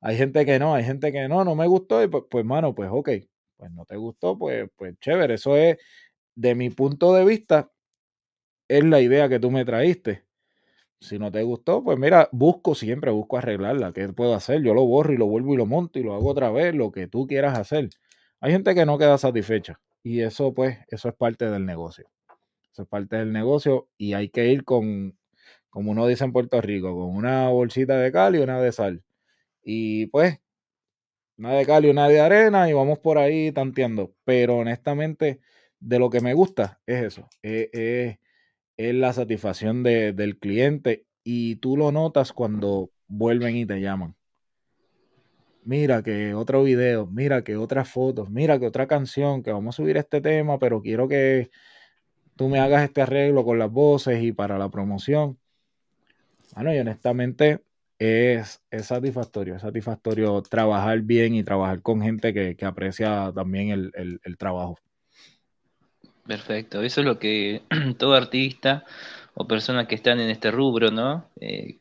hay 0.00 0.16
gente 0.16 0.44
que 0.46 0.58
no, 0.58 0.74
hay 0.74 0.84
gente 0.84 1.12
que 1.12 1.28
no, 1.28 1.44
no 1.44 1.54
me 1.54 1.66
gustó 1.68 2.02
y 2.02 2.08
pues, 2.08 2.24
pues 2.30 2.44
mano, 2.44 2.74
pues 2.74 2.90
ok, 2.92 3.10
pues 3.56 3.70
no 3.72 3.84
te 3.84 3.96
gustó, 3.96 4.36
pues, 4.38 4.68
pues 4.76 4.98
chévere, 5.00 5.34
eso 5.34 5.56
es, 5.56 5.78
de 6.36 6.54
mi 6.54 6.70
punto 6.70 7.14
de 7.14 7.24
vista, 7.24 7.70
es 8.68 8.84
la 8.84 9.00
idea 9.00 9.28
que 9.28 9.40
tú 9.40 9.50
me 9.50 9.64
traíste. 9.64 10.24
Si 11.00 11.18
no 11.18 11.30
te 11.32 11.42
gustó, 11.44 11.84
pues 11.84 11.98
mira, 11.98 12.28
busco 12.32 12.74
siempre, 12.74 13.10
busco 13.12 13.38
arreglarla. 13.38 13.92
¿Qué 13.92 14.08
puedo 14.12 14.34
hacer? 14.34 14.62
Yo 14.62 14.74
lo 14.74 14.84
borro 14.86 15.12
y 15.12 15.16
lo 15.18 15.26
vuelvo 15.26 15.54
y 15.54 15.56
lo 15.58 15.66
monto 15.66 15.98
y 15.98 16.02
lo 16.04 16.14
hago 16.14 16.28
otra 16.30 16.50
vez, 16.50 16.74
lo 16.74 16.92
que 16.92 17.08
tú 17.08 17.26
quieras 17.26 17.58
hacer. 17.58 17.90
Hay 18.40 18.52
gente 18.52 18.74
que 18.74 18.86
no 18.86 18.98
queda 18.98 19.18
satisfecha 19.18 19.80
y 20.02 20.20
eso 20.22 20.54
pues, 20.54 20.78
eso 20.88 21.08
es 21.08 21.14
parte 21.14 21.50
del 21.50 21.66
negocio. 21.66 22.08
Eso 22.72 22.82
es 22.84 22.88
parte 22.88 23.16
del 23.16 23.32
negocio 23.32 23.88
y 23.98 24.14
hay 24.14 24.30
que 24.30 24.48
ir 24.48 24.64
con, 24.64 25.17
como 25.70 25.90
uno 25.92 26.06
dice 26.06 26.24
en 26.24 26.32
Puerto 26.32 26.60
Rico, 26.60 26.94
con 26.94 27.16
una 27.16 27.48
bolsita 27.48 27.98
de 27.98 28.12
cal 28.12 28.36
y 28.36 28.38
una 28.38 28.60
de 28.60 28.72
sal. 28.72 29.02
Y 29.62 30.06
pues, 30.06 30.40
una 31.36 31.52
de 31.54 31.66
cal 31.66 31.84
y 31.84 31.90
una 31.90 32.08
de 32.08 32.20
arena 32.20 32.68
y 32.68 32.72
vamos 32.72 32.98
por 32.98 33.18
ahí 33.18 33.52
tanteando. 33.52 34.14
Pero 34.24 34.56
honestamente, 34.58 35.40
de 35.80 35.98
lo 35.98 36.10
que 36.10 36.20
me 36.20 36.34
gusta 36.34 36.80
es 36.86 37.04
eso. 37.04 37.28
es 37.42 38.18
es 38.78 38.94
la 38.94 39.12
satisfacción 39.12 39.82
del 39.82 40.38
cliente 40.38 41.04
y 41.24 41.56
tú 41.56 41.76
lo 41.76 41.92
notas 41.92 42.32
cuando 42.32 42.90
vuelven 43.08 43.56
y 43.56 43.66
te 43.66 43.80
llaman. 43.80 44.14
Mira 45.64 46.02
que 46.02 46.32
otro 46.32 46.62
video, 46.62 47.06
mira 47.06 47.42
que 47.42 47.56
otras 47.56 47.90
fotos, 47.90 48.30
mira 48.30 48.58
que 48.58 48.66
otra 48.66 48.86
canción, 48.86 49.42
que 49.42 49.52
vamos 49.52 49.74
a 49.74 49.76
subir 49.76 49.96
este 49.98 50.20
tema, 50.20 50.58
pero 50.58 50.80
quiero 50.80 51.08
que 51.08 51.50
tú 52.36 52.48
me 52.48 52.60
hagas 52.60 52.84
este 52.84 53.02
arreglo 53.02 53.44
con 53.44 53.58
las 53.58 53.70
voces 53.70 54.22
y 54.22 54.32
para 54.32 54.56
la 54.58 54.70
promoción. 54.70 55.38
Bueno, 56.54 56.74
y 56.74 56.78
honestamente 56.78 57.62
es, 57.98 58.62
es 58.70 58.86
satisfactorio, 58.86 59.56
es 59.56 59.62
satisfactorio 59.62 60.40
trabajar 60.42 61.00
bien 61.00 61.34
y 61.34 61.44
trabajar 61.44 61.82
con 61.82 62.00
gente 62.02 62.32
que, 62.32 62.64
aprecia 62.64 63.32
también 63.34 63.70
el 63.70 64.38
trabajo. 64.38 64.78
Perfecto, 66.28 66.82
eso 66.82 67.00
es 67.00 67.06
lo 67.06 67.18
que 67.18 67.62
todo 67.98 68.14
artista 68.14 68.84
o 69.32 69.48
personas 69.48 69.88
que 69.88 69.94
están 69.94 70.20
en 70.20 70.28
este 70.28 70.50
rubro, 70.50 70.90
¿no? 70.90 71.30
Eh, 71.40 71.78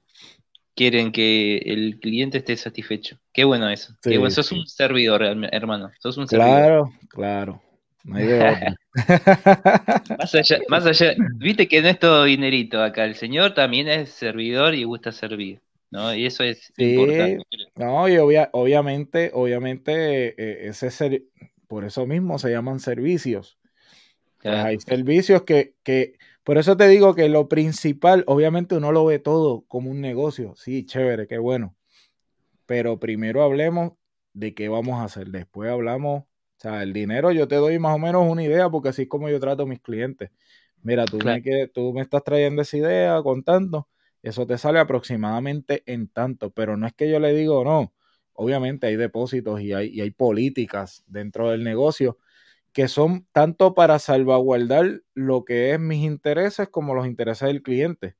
quieren 0.74 1.11
que 1.11 1.57
el 1.57 1.99
cliente 1.99 2.38
esté 2.38 2.55
satisfecho. 2.55 3.20
Qué 3.34 3.43
bueno 3.43 3.70
eso. 3.70 3.93
Qué 4.01 4.18
bueno. 4.18 4.32
Sos 4.32 4.53
un 4.53 4.65
servidor, 4.65 5.24
hermano. 5.51 5.91
Sos 5.99 6.18
un 6.18 6.28
claro, 6.28 6.93
claro. 7.09 7.61
No 8.08 8.16
hay 8.16 8.26
de 8.26 8.76
más, 10.18 10.34
allá, 10.34 10.60
más 10.70 10.86
allá, 10.86 11.14
viste 11.36 11.68
que 11.68 11.82
no 11.82 11.89
es 11.89 11.99
todo 11.99 12.24
dinerito 12.24 12.82
acá. 12.82 13.05
El 13.05 13.16
Señor 13.16 13.53
también 13.53 13.88
es 13.88 14.10
servidor 14.10 14.74
y 14.74 14.86
gusta 14.86 15.12
servir. 15.12 15.62
¿no? 15.91 16.14
Y 16.14 16.26
eso 16.26 16.43
es 16.43 16.72
importante. 16.78 17.43
No, 17.76 18.08
y 18.10 18.18
obviamente, 18.18 19.32
obviamente, 19.34 20.30
eh, 20.30 20.68
ese 20.70 20.91
ser, 20.91 21.24
por 21.68 21.86
eso 21.86 22.05
mismo 22.05 22.39
se 22.39 22.49
llaman 22.49 22.80
servicios. 22.80 23.58
Pues 24.41 24.55
hay 24.55 24.80
servicios 24.80 25.43
que, 25.43 25.74
que, 25.84 26.18
por 26.43 26.58
eso 26.58 26.78
te 26.78 26.88
digo 26.88 27.16
que 27.16 27.28
lo 27.28 27.49
principal, 27.49 28.24
obviamente 28.28 28.76
uno 28.76 28.91
lo 28.91 29.05
ve 29.05 29.20
todo 29.20 29.66
como 29.68 29.91
un 29.91 29.99
negocio. 29.99 30.55
Sí, 30.55 30.86
chévere, 30.86 31.28
qué 31.28 31.38
bueno. 31.38 31.76
Pero 32.66 32.99
primero 32.99 33.43
hablemos 33.43 33.93
de 34.34 34.53
qué 34.53 34.70
vamos 34.70 35.01
a 35.01 35.05
hacer. 35.05 35.28
Después 35.28 35.70
hablamos, 35.70 36.24
o 36.58 36.60
sea, 36.60 36.84
el 36.84 36.93
dinero 36.93 37.32
yo 37.32 37.47
te 37.47 37.55
doy 37.55 37.80
más 37.80 37.95
o 37.95 37.99
menos 37.99 38.30
una 38.30 38.43
idea 38.43 38.70
porque 38.70 38.89
así 38.89 39.03
es 39.03 39.08
como 39.08 39.30
yo 39.30 39.39
trato 39.39 39.64
a 39.64 39.68
mis 39.68 39.80
clientes. 39.80 40.32
Mira, 40.82 41.05
tú, 41.05 41.20
me, 41.20 41.41
tú 41.68 41.93
me 41.93 42.01
estás 42.01 42.24
trayendo 42.24 42.62
esa 42.62 42.78
idea 42.78 43.22
contando, 43.22 43.88
eso 44.24 44.45
te 44.47 44.58
sale 44.58 44.80
aproximadamente 44.80 45.84
en 45.86 46.08
tanto, 46.08 46.51
pero 46.51 46.78
no 46.78 46.88
es 46.88 46.93
que 46.93 47.10
yo 47.10 47.20
le 47.20 47.34
digo, 47.34 47.64
no, 47.64 47.93
obviamente 48.34 48.88
hay 48.88 48.95
depósitos 48.95 49.62
y 49.62 49.74
hay, 49.74 49.89
y 49.89 50.01
hay 50.01 50.12
políticas 50.12 51.03
dentro 51.08 51.49
del 51.51 51.64
negocio 51.64 52.18
que 52.78 52.88
son 52.88 53.26
tanto 53.32 53.74
para 53.74 53.97
salvaguardar 53.97 55.01
lo 55.16 55.45
que 55.45 55.74
es 55.74 55.80
mis 55.80 56.03
intereses 56.03 56.70
como 56.70 56.93
los 56.93 57.08
intereses 57.08 57.47
del 57.47 57.64
cliente. 57.64 58.16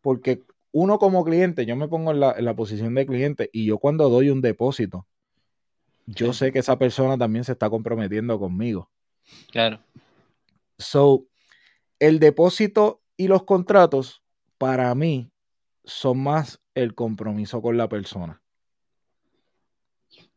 Porque 0.00 0.44
uno 0.72 0.98
como 0.98 1.24
cliente, 1.24 1.66
yo 1.66 1.76
me 1.76 1.88
pongo 1.88 2.12
en 2.12 2.20
la, 2.20 2.56
posición 2.56 2.94
de 2.94 3.04
cliente 3.04 3.50
y 3.52 3.66
yo 3.66 3.76
cuando 3.76 4.08
doy 4.08 4.30
un 4.30 4.40
depósito, 4.40 5.06
yo 6.08 6.32
sé 6.32 6.52
que 6.52 6.60
esa 6.60 6.78
persona 6.78 7.18
también 7.18 7.44
se 7.44 7.52
está 7.52 7.68
comprometiendo 7.68 8.38
conmigo. 8.38 8.90
Claro. 9.50 9.80
So, 10.78 11.26
el 11.98 12.18
depósito 12.18 13.02
y 13.16 13.28
los 13.28 13.44
contratos, 13.44 14.22
para 14.56 14.94
mí, 14.94 15.30
son 15.84 16.22
más 16.22 16.62
el 16.74 16.94
compromiso 16.94 17.60
con 17.60 17.76
la 17.76 17.88
persona. 17.88 18.42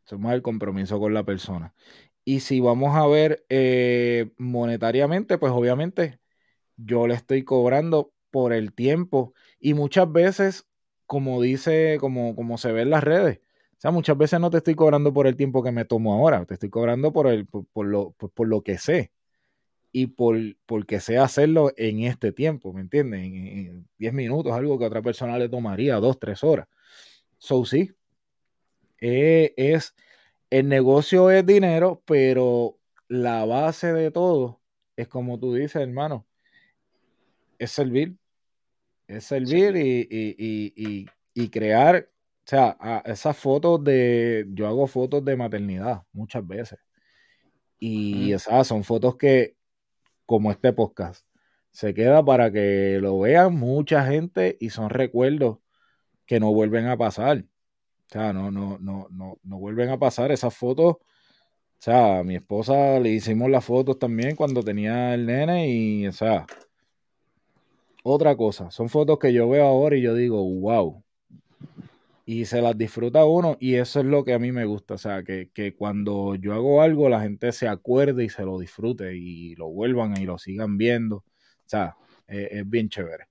Son 0.04 0.22
más 0.22 0.34
el 0.34 0.42
compromiso 0.42 1.00
con 1.00 1.14
la 1.14 1.24
persona. 1.24 1.74
Y 2.26 2.42
si 2.42 2.60
vamos 2.60 2.96
a 2.96 3.08
ver 3.08 3.46
eh, 3.48 4.32
monetariamente, 4.38 5.38
pues 5.38 5.54
obviamente 5.54 6.20
yo 6.76 7.08
le 7.08 7.14
estoy 7.14 7.44
cobrando 7.44 8.12
por 8.30 8.52
el 8.52 8.74
tiempo. 8.74 9.34
Y 9.58 9.74
muchas 9.74 10.12
veces, 10.12 10.68
como 11.06 11.42
dice, 11.42 11.98
como, 12.02 12.36
como 12.36 12.58
se 12.58 12.74
ve 12.74 12.82
en 12.82 12.90
las 12.90 13.04
redes, 13.06 13.40
o 13.82 13.84
sea, 13.84 13.92
muchas 13.92 14.16
veces 14.16 14.40
no 14.40 14.52
te 14.52 14.58
estoy 14.58 14.76
cobrando 14.76 15.12
por 15.12 15.26
el 15.26 15.36
tiempo 15.36 15.64
que 15.64 15.72
me 15.72 15.86
tomo 15.86 16.14
ahora, 16.14 16.46
te 16.46 16.54
estoy 16.54 16.70
cobrando 16.70 17.12
por, 17.12 17.26
el, 17.26 17.48
por, 17.48 17.88
lo, 17.88 18.12
por, 18.12 18.48
lo 18.48 18.62
que 18.62 18.78
sé 18.78 19.12
y 19.92 20.06
por 20.06 20.38
porque 20.68 21.00
sé 21.00 21.18
hacerlo 21.18 21.72
en 21.76 22.04
este 22.04 22.32
tiempo, 22.32 22.74
¿me 22.74 22.82
entiendes? 22.82 23.22
En 23.24 23.90
10 23.98 24.14
minutos, 24.14 24.54
algo 24.54 24.78
que 24.78 24.86
a 24.86 24.88
otra 24.88 25.02
persona 25.02 25.38
le 25.40 25.50
tomaría 25.50 25.96
2, 25.96 26.20
3 26.20 26.44
horas. 26.44 26.68
So, 27.40 27.66
sí, 27.66 27.92
eh, 29.00 29.56
es 29.58 29.96
el 30.52 30.68
negocio 30.70 31.32
es 31.32 31.44
dinero, 31.44 32.04
pero 32.06 32.78
la 33.08 33.46
base 33.46 33.94
de 33.94 34.12
todo 34.12 34.62
es 34.96 35.08
como 35.08 35.40
tú 35.40 35.56
dices, 35.56 35.78
hermano, 35.82 36.28
es 37.58 37.72
servir. 37.72 38.16
Es 39.08 39.24
servir 39.26 39.76
y, 39.76 41.50
crear, 41.50 42.10
o 42.52 42.54
sea, 42.54 43.02
esas 43.06 43.38
fotos 43.38 43.82
de, 43.82 44.46
yo 44.50 44.68
hago 44.68 44.86
fotos 44.86 45.24
de 45.24 45.38
maternidad 45.38 46.04
muchas 46.12 46.46
veces. 46.46 46.80
Y 47.80 48.34
esas 48.34 48.68
son 48.68 48.84
fotos 48.84 49.16
que, 49.16 49.56
como 50.26 50.52
este 50.52 50.74
podcast, 50.74 51.26
se 51.72 51.94
queda 51.94 52.26
para 52.26 52.52
que 52.52 53.00
lo 53.02 53.20
vean 53.22 53.56
mucha 53.56 54.06
gente 54.06 54.58
y 54.60 54.70
son 54.70 54.90
recuerdos 54.90 55.60
que 56.26 56.42
no 56.42 56.54
vuelven 56.54 56.88
a 56.88 56.98
pasar. 56.98 57.46
O 58.08 58.10
sea, 58.10 58.34
no, 58.34 58.52
no, 58.52 58.78
no, 58.80 59.08
no, 59.12 59.40
no 59.44 59.58
vuelven 59.58 59.90
a 59.90 59.98
pasar 59.98 60.34
esas 60.34 60.54
fotos. 60.54 60.96
O 60.96 61.06
sea, 61.80 62.20
a 62.20 62.24
mi 62.26 62.36
esposa 62.36 63.00
le 63.00 63.12
hicimos 63.12 63.50
las 63.50 63.64
fotos 63.64 63.98
también 63.98 64.36
cuando 64.36 64.62
tenía 64.62 65.14
el 65.14 65.26
nene 65.26 65.70
y, 65.70 66.06
o 66.08 66.12
sea, 66.12 66.46
otra 68.04 68.36
cosa. 68.36 68.72
Son 68.72 68.90
fotos 68.90 69.20
que 69.20 69.32
yo 69.32 69.48
veo 69.48 69.66
ahora 69.66 69.96
y 69.96 70.02
yo 70.02 70.14
digo, 70.16 70.44
wow. 70.44 71.02
Y 72.26 72.46
se 72.46 72.62
las 72.62 72.78
disfruta 72.78 73.26
uno 73.26 73.58
y 73.60 73.76
eso 73.76 74.00
es 74.00 74.06
lo 74.06 74.24
que 74.24 74.34
a 74.34 74.40
mí 74.40 74.52
me 74.52 74.66
gusta. 74.66 74.94
O 74.94 74.98
sea, 74.98 75.24
que, 75.24 75.76
cuando 75.78 76.36
yo 76.36 76.54
hago 76.54 76.82
algo 76.82 77.10
la 77.10 77.22
gente 77.22 77.52
se 77.52 77.68
acuerde 77.68 78.26
y 78.26 78.30
se 78.30 78.44
lo 78.44 78.60
disfrute 78.60 79.16
y 79.16 79.56
lo 79.56 79.70
vuelvan 79.70 80.16
y 80.22 80.26
lo 80.26 80.38
sigan 80.38 80.78
viendo. 80.78 81.18
O 81.18 81.26
sea, 81.66 81.96
es 82.28 82.70
bien 82.70 82.90
chévere. 82.90 83.26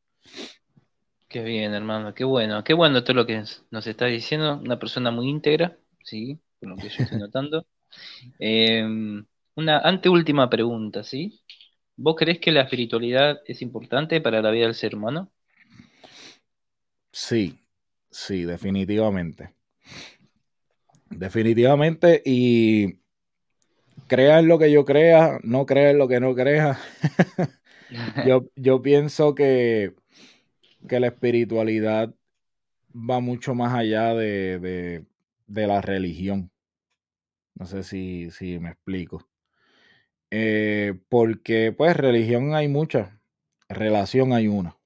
Qué 1.30 1.44
bien, 1.44 1.74
hermano, 1.74 2.12
qué 2.12 2.24
bueno, 2.24 2.64
qué 2.64 2.74
bueno 2.74 3.04
todo 3.04 3.14
lo 3.14 3.24
que 3.24 3.44
nos 3.70 3.86
está 3.86 4.06
diciendo, 4.06 4.58
una 4.60 4.80
persona 4.80 5.12
muy 5.12 5.28
íntegra, 5.28 5.78
sí, 6.02 6.40
por 6.58 6.70
lo 6.70 6.76
que 6.76 6.88
yo 6.88 7.04
estoy 7.04 7.18
notando. 7.18 7.66
Em, 8.38 9.24
una 9.54 9.78
anteúltima 9.78 10.50
pregunta, 10.50 11.04
¿sí? 11.04 11.40
¿Vos 11.96 12.16
crees 12.16 12.40
que 12.40 12.50
la 12.50 12.62
espiritualidad 12.62 13.40
es 13.46 13.62
importante 13.62 14.20
para 14.20 14.42
la 14.42 14.50
vida 14.50 14.66
del 14.66 14.74
ser 14.74 14.96
humano? 14.96 15.30
Sí, 17.12 17.59
sí, 18.10 18.44
definitivamente. 18.44 19.54
Definitivamente, 21.10 22.22
y 22.24 23.00
crea 24.06 24.38
en 24.38 24.48
lo 24.48 24.58
que 24.58 24.70
yo 24.70 24.84
crea, 24.84 25.38
no 25.42 25.66
crea 25.66 25.90
en 25.90 25.98
lo 25.98 26.08
que 26.08 26.20
no 26.20 26.34
crea. 26.34 26.78
yo, 28.26 28.46
yo 28.56 28.82
pienso 28.82 29.34
que, 29.34 29.94
que 30.88 31.00
la 31.00 31.08
espiritualidad 31.08 32.14
va 32.94 33.20
mucho 33.20 33.54
más 33.54 33.74
allá 33.74 34.14
de, 34.14 35.04
la 35.46 35.80
religión. 35.80 36.50
No 37.54 37.66
sé 37.66 37.82
si, 37.82 38.30
si 38.30 38.58
me 38.58 38.70
explico. 38.70 39.28
Eh, 40.30 40.94
porque 41.08 41.72
pues 41.76 41.96
religión 41.96 42.54
hay 42.54 42.68
mucha, 42.68 43.20
relación 43.68 44.32
hay 44.32 44.48
una. 44.48 44.76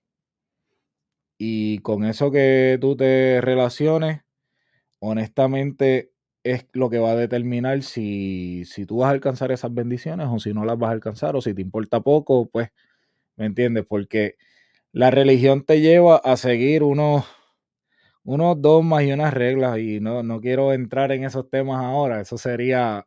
Y 1.47 1.81
con 1.81 2.05
eso 2.07 2.31
que 2.31 2.79
tú 2.81 2.97
te 2.97 3.39
relaciones, 3.43 4.23
honestamente 5.01 6.11
es 6.43 6.67
lo 6.73 6.91
que 6.91 6.99
va 6.99 7.13
a 7.13 7.17
determinar 7.17 7.83
si, 7.83 8.65
si 8.65 8.87
tú 8.87 8.99
vas 8.99 9.09
a 9.09 9.11
alcanzar 9.11 9.53
esas 9.53 9.75
bendiciones 9.75 10.29
o 10.31 10.39
si 10.39 10.55
no 10.55 10.65
las 10.65 10.79
vas 10.79 10.89
a 10.91 10.93
alcanzar 10.95 11.37
o 11.37 11.43
si 11.43 11.53
te 11.55 11.61
importa 11.61 12.01
poco, 12.01 12.49
pues, 12.51 12.71
¿me 13.37 13.47
entiendes? 13.47 13.85
Porque 13.89 14.37
la 14.93 15.11
religión 15.11 15.65
te 15.65 15.81
lleva 15.83 16.17
a 16.17 16.37
seguir 16.39 16.83
unos, 16.83 17.27
unos 18.25 18.61
dogmas 18.63 19.05
y 19.05 19.13
unas 19.13 19.35
reglas 19.35 19.79
y 19.79 20.01
no, 20.01 20.23
no 20.23 20.41
quiero 20.41 20.73
entrar 20.73 21.13
en 21.13 21.25
esos 21.25 21.51
temas 21.51 21.85
ahora, 21.85 22.23
eso 22.23 22.39
sería 22.39 23.07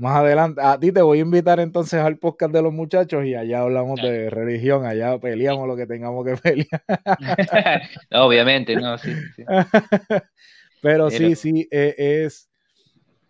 más 0.00 0.16
adelante. 0.16 0.62
A 0.64 0.80
ti 0.80 0.92
te 0.92 1.02
voy 1.02 1.18
a 1.18 1.20
invitar 1.20 1.60
entonces 1.60 2.00
al 2.00 2.16
podcast 2.16 2.54
de 2.54 2.62
los 2.62 2.72
muchachos 2.72 3.26
y 3.26 3.34
allá 3.34 3.60
hablamos 3.60 4.00
de 4.00 4.30
religión, 4.30 4.86
allá 4.86 5.18
peleamos 5.18 5.68
lo 5.68 5.76
que 5.76 5.86
tengamos 5.86 6.24
que 6.24 6.36
pelear. 6.36 7.82
obviamente, 8.10 8.76
no, 8.76 8.96
sí. 8.96 9.14
Pero, 10.82 11.10
sí, 11.10 11.36
sí, 11.36 11.68
e, 11.70 11.94
es, 12.24 12.48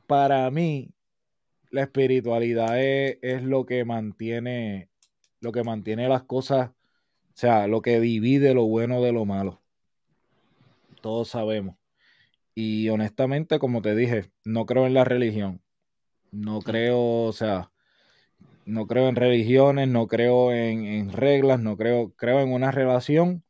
para 0.06 0.48
mí 0.52 0.94
la 1.72 1.82
espiritualidad 1.82 2.80
es, 2.80 3.42
lo 3.42 3.66
que 3.66 3.84
mantiene, 3.84 4.88
lo 5.40 5.50
que 5.50 5.64
mantiene 5.64 6.08
las 6.08 6.22
cosas, 6.22 6.70
o 6.70 7.32
sea, 7.34 7.66
lo 7.66 7.82
que 7.82 7.98
divide 7.98 8.54
lo 8.54 8.66
bueno 8.66 9.02
de 9.02 9.10
lo 9.10 9.24
malo. 9.24 9.60
Todos 11.00 11.30
sabemos. 11.30 11.74
Y 12.54 12.88
honestamente, 12.90 13.58
como 13.58 13.82
te 13.82 13.96
dije, 13.96 14.30
no 14.44 14.66
creo 14.66 14.86
en 14.86 14.94
la 14.94 15.02
religión 15.02 15.60
no 16.32 16.60
creo, 16.60 17.24
o 17.24 17.32
sea, 17.32 17.70
no 18.64 18.86
creo 18.86 19.08
en 19.08 19.16
religiones, 19.16 19.88
no 19.88 20.06
creo 20.06 20.52
en, 20.52 21.12
reglas, 21.12 21.60
no 21.60 21.76
creo, 21.76 22.12
creo 22.16 22.40
en 22.40 22.52
una 22.52 22.70
relación 22.70 23.42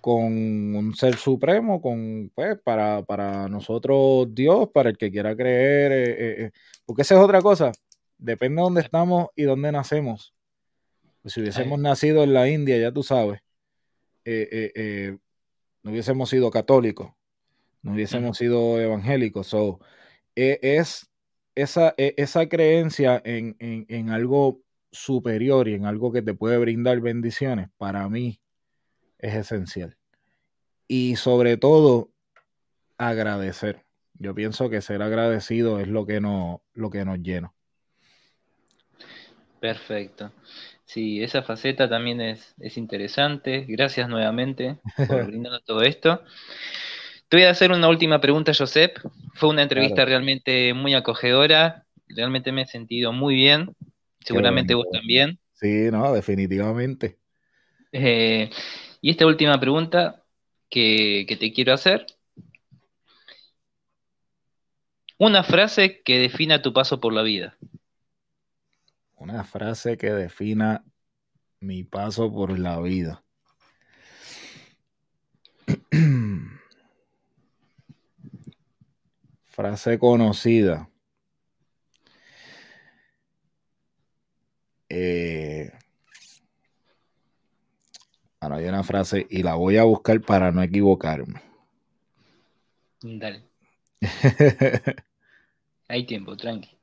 con 0.00 0.22
un 0.74 0.94
ser 0.94 1.16
supremo, 1.16 1.82
con, 1.82 2.30
pues, 2.34 2.58
para, 2.62 3.02
para 3.02 3.48
nosotros 3.48 4.28
Dios, 4.34 4.68
para 4.72 4.90
el 4.90 4.96
que 4.96 5.10
quiera 5.10 5.36
creer, 5.36 5.92
eh, 5.92 6.10
eh, 6.10 6.44
eh, 6.44 6.50
porque 6.86 7.02
esa 7.02 7.16
es 7.16 7.20
otra 7.20 7.42
cosa, 7.42 7.72
depende 8.16 8.60
de 8.60 8.62
dónde 8.62 8.80
estamos 8.80 9.28
y 9.36 9.42
dónde 9.42 9.72
nacemos. 9.72 10.34
Pues 11.20 11.34
si 11.34 11.40
hubiésemos 11.40 11.78
nacido 11.78 12.22
en 12.22 12.32
la 12.32 12.48
India, 12.48 12.78
ya 12.78 12.92
tú 12.92 13.02
sabes, 13.02 13.40
no 14.24 15.90
hubiésemos 15.90 16.30
sido 16.30 16.50
católicos, 16.50 17.10
no 17.82 17.92
hubiésemos 17.92 18.38
sido 18.38 18.80
evangélicos, 18.80 19.48
so, 19.48 19.80
es 20.34 21.09
esa, 21.54 21.94
e, 21.96 22.14
esa 22.16 22.48
creencia 22.48 23.20
en, 23.24 24.10
algo 24.10 24.62
superior 24.92 25.68
y 25.68 25.74
en 25.74 25.86
algo 25.86 26.12
que 26.12 26.22
te 26.22 26.34
puede 26.34 26.58
brindar 26.58 27.00
bendiciones, 27.00 27.68
para 27.76 28.08
mí 28.08 28.40
es 29.18 29.34
esencial. 29.34 29.96
Y 30.88 31.16
sobre 31.16 31.56
todo, 31.56 32.10
agradecer. 32.98 33.84
Yo 34.14 34.34
pienso 34.34 34.68
que 34.68 34.82
ser 34.82 35.02
agradecido 35.02 35.80
es 35.80 35.88
lo 35.88 36.06
que, 36.06 36.20
no, 36.20 36.62
lo 36.74 36.90
que 36.90 37.04
nos 37.04 37.18
llena. 37.20 37.52
Perfecto. 39.60 40.32
Sí, 40.84 41.22
esa 41.22 41.42
faceta 41.42 41.88
también 41.88 42.20
es, 42.20 42.54
es 42.58 42.76
interesante. 42.76 43.64
Gracias 43.68 44.08
nuevamente 44.08 44.78
por 45.06 45.24
brindarnos 45.26 45.64
todo 45.64 45.82
esto. 45.82 46.22
Te 47.30 47.36
voy 47.36 47.44
a 47.44 47.50
hacer 47.50 47.70
una 47.70 47.88
última 47.88 48.20
pregunta, 48.20 48.52
Josep. 48.52 48.98
Fue 49.34 49.50
una 49.50 49.62
entrevista 49.62 50.04
realmente 50.04 50.74
muy 50.74 50.94
acogedora. 50.94 51.86
Realmente 52.08 52.50
me 52.50 52.62
he 52.62 52.66
sentido 52.66 53.12
muy 53.12 53.36
bien. 53.36 53.76
Seguramente 54.18 54.74
vos 54.74 54.88
también. 54.92 55.38
Sí, 55.52 55.92
no, 55.92 56.12
definitivamente. 56.12 57.20
Eh, 57.92 58.50
y 59.00 59.10
esta 59.10 59.26
última 59.26 59.60
pregunta 59.60 60.24
que, 60.68 61.24
te 61.38 61.52
quiero 61.52 61.72
hacer. 61.72 62.04
Una 65.16 65.44
frase 65.44 66.02
que 66.02 66.18
defina 66.18 66.62
tu 66.62 66.72
paso 66.72 66.98
por 66.98 67.12
la 67.12 67.22
vida. 67.22 67.56
Una 69.14 69.44
frase 69.44 69.96
que 69.96 70.10
defina 70.10 70.84
mi 71.60 71.84
paso 71.84 72.32
por 72.32 72.58
la 72.58 72.80
vida. 72.80 73.22
Frase 79.50 79.98
conocida. 79.98 80.88
Eh, 84.88 85.70
bueno, 88.40 88.56
hay 88.56 88.64
una 88.66 88.82
frase 88.82 89.26
y 89.28 89.42
la 89.42 89.54
voy 89.54 89.76
a 89.76 89.84
buscar 89.84 90.20
para 90.20 90.50
no 90.52 90.62
equivocarme. 90.62 91.42
Dale. 93.02 93.44
hay 95.88 96.06
tiempo, 96.06 96.36
tranqui. 96.36 96.80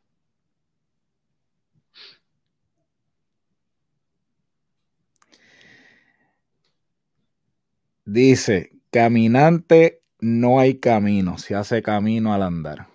Dice, 8.06 8.72
caminante 8.90 9.97
no 10.20 10.60
hay 10.60 10.80
camino, 10.80 11.38
se 11.38 11.56
hace 11.56 11.82
camino 11.82 12.34
al 12.34 12.44
andar. 12.44 12.88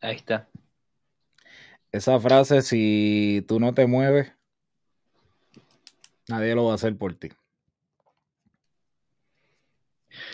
Ahí 0.00 0.16
está. 0.16 0.48
Esa 1.92 2.18
frase, 2.18 2.62
si 2.62 3.44
tú 3.46 3.60
no 3.60 3.74
te 3.74 3.86
mueves, 3.86 4.32
nadie 6.28 6.54
lo 6.54 6.66
va 6.66 6.72
a 6.72 6.74
hacer 6.76 6.96
por 6.96 7.14
ti. 7.14 7.28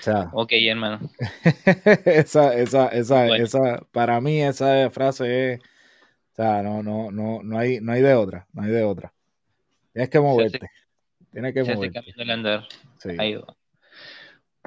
O 0.00 0.02
sea, 0.02 0.30
ok, 0.32 0.52
hermano. 0.52 1.00
esa, 2.04 2.54
esa, 2.54 2.88
esa, 2.88 3.36
esa, 3.36 3.86
para 3.92 4.20
mí 4.20 4.42
esa 4.42 4.90
frase 4.90 5.54
es, 5.54 5.60
o 6.32 6.34
sea, 6.36 6.62
no, 6.62 6.82
no, 6.82 7.10
no, 7.10 7.42
no 7.42 7.58
hay, 7.58 7.80
no 7.80 7.92
hay 7.92 8.02
de 8.02 8.14
otra, 8.14 8.46
no 8.52 8.62
hay 8.62 8.70
de 8.70 8.84
otra. 8.84 9.12
Tienes 9.92 10.10
que 10.10 10.20
moverte. 10.20 10.70
Tienes 11.32 11.54
que 11.54 11.62
moverte. 11.62 11.98
Hace 11.98 12.12
camino 12.12 12.22
al 12.22 12.30
andar. 12.30 12.68
Sí. 12.98 13.10
Ahí 13.18 13.34
va. 13.34 13.57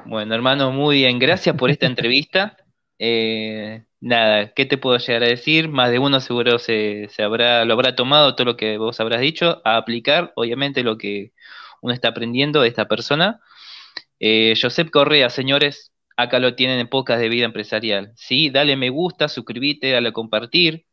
Bueno, 0.06 0.34
hermano, 0.36 0.72
muy 0.72 0.98
bien. 0.98 1.20
Gracias 1.20 1.56
por 1.56 1.70
esta 1.72 1.86
entrevista. 1.86 2.58
Eh, 3.04 3.84
nada, 4.00 4.54
¿qué 4.54 4.68
te 4.68 4.78
puedo 4.78 4.96
llegar 5.00 5.24
a 5.24 5.28
decir? 5.28 5.68
Más 5.70 5.90
de 5.90 5.98
uno 5.98 6.20
seguro 6.20 6.60
se, 6.60 7.10
habrá, 7.18 7.66
lo 7.66 7.74
habrá 7.74 7.96
tomado 7.96 8.36
todo 8.36 8.46
lo 8.46 8.58
que 8.58 8.78
vos 8.78 9.00
habrás 9.00 9.22
dicho, 9.22 9.60
a 9.66 9.78
aplicar, 9.78 10.32
obviamente, 10.36 10.84
lo 10.84 11.00
que 11.00 11.32
uno 11.82 11.96
está 11.96 12.10
aprendiendo 12.10 12.62
de 12.62 12.68
esta 12.68 12.88
persona. 12.88 13.40
Eh, 14.20 14.54
Josep 14.62 14.92
Correa, 14.92 15.32
señores, 15.32 15.92
acá 16.16 16.38
lo 16.38 16.54
tienen 16.54 16.78
en 16.78 16.90
Pocas 16.90 17.20
de 17.20 17.30
Vida 17.30 17.46
Empresarial. 17.46 18.12
Sí, 18.16 18.52
dale 18.52 18.76
me 18.76 18.92
gusta, 18.92 19.28
suscríbete, 19.28 19.90
dale 19.90 20.10
a 20.10 20.14
compartir. 20.14 20.86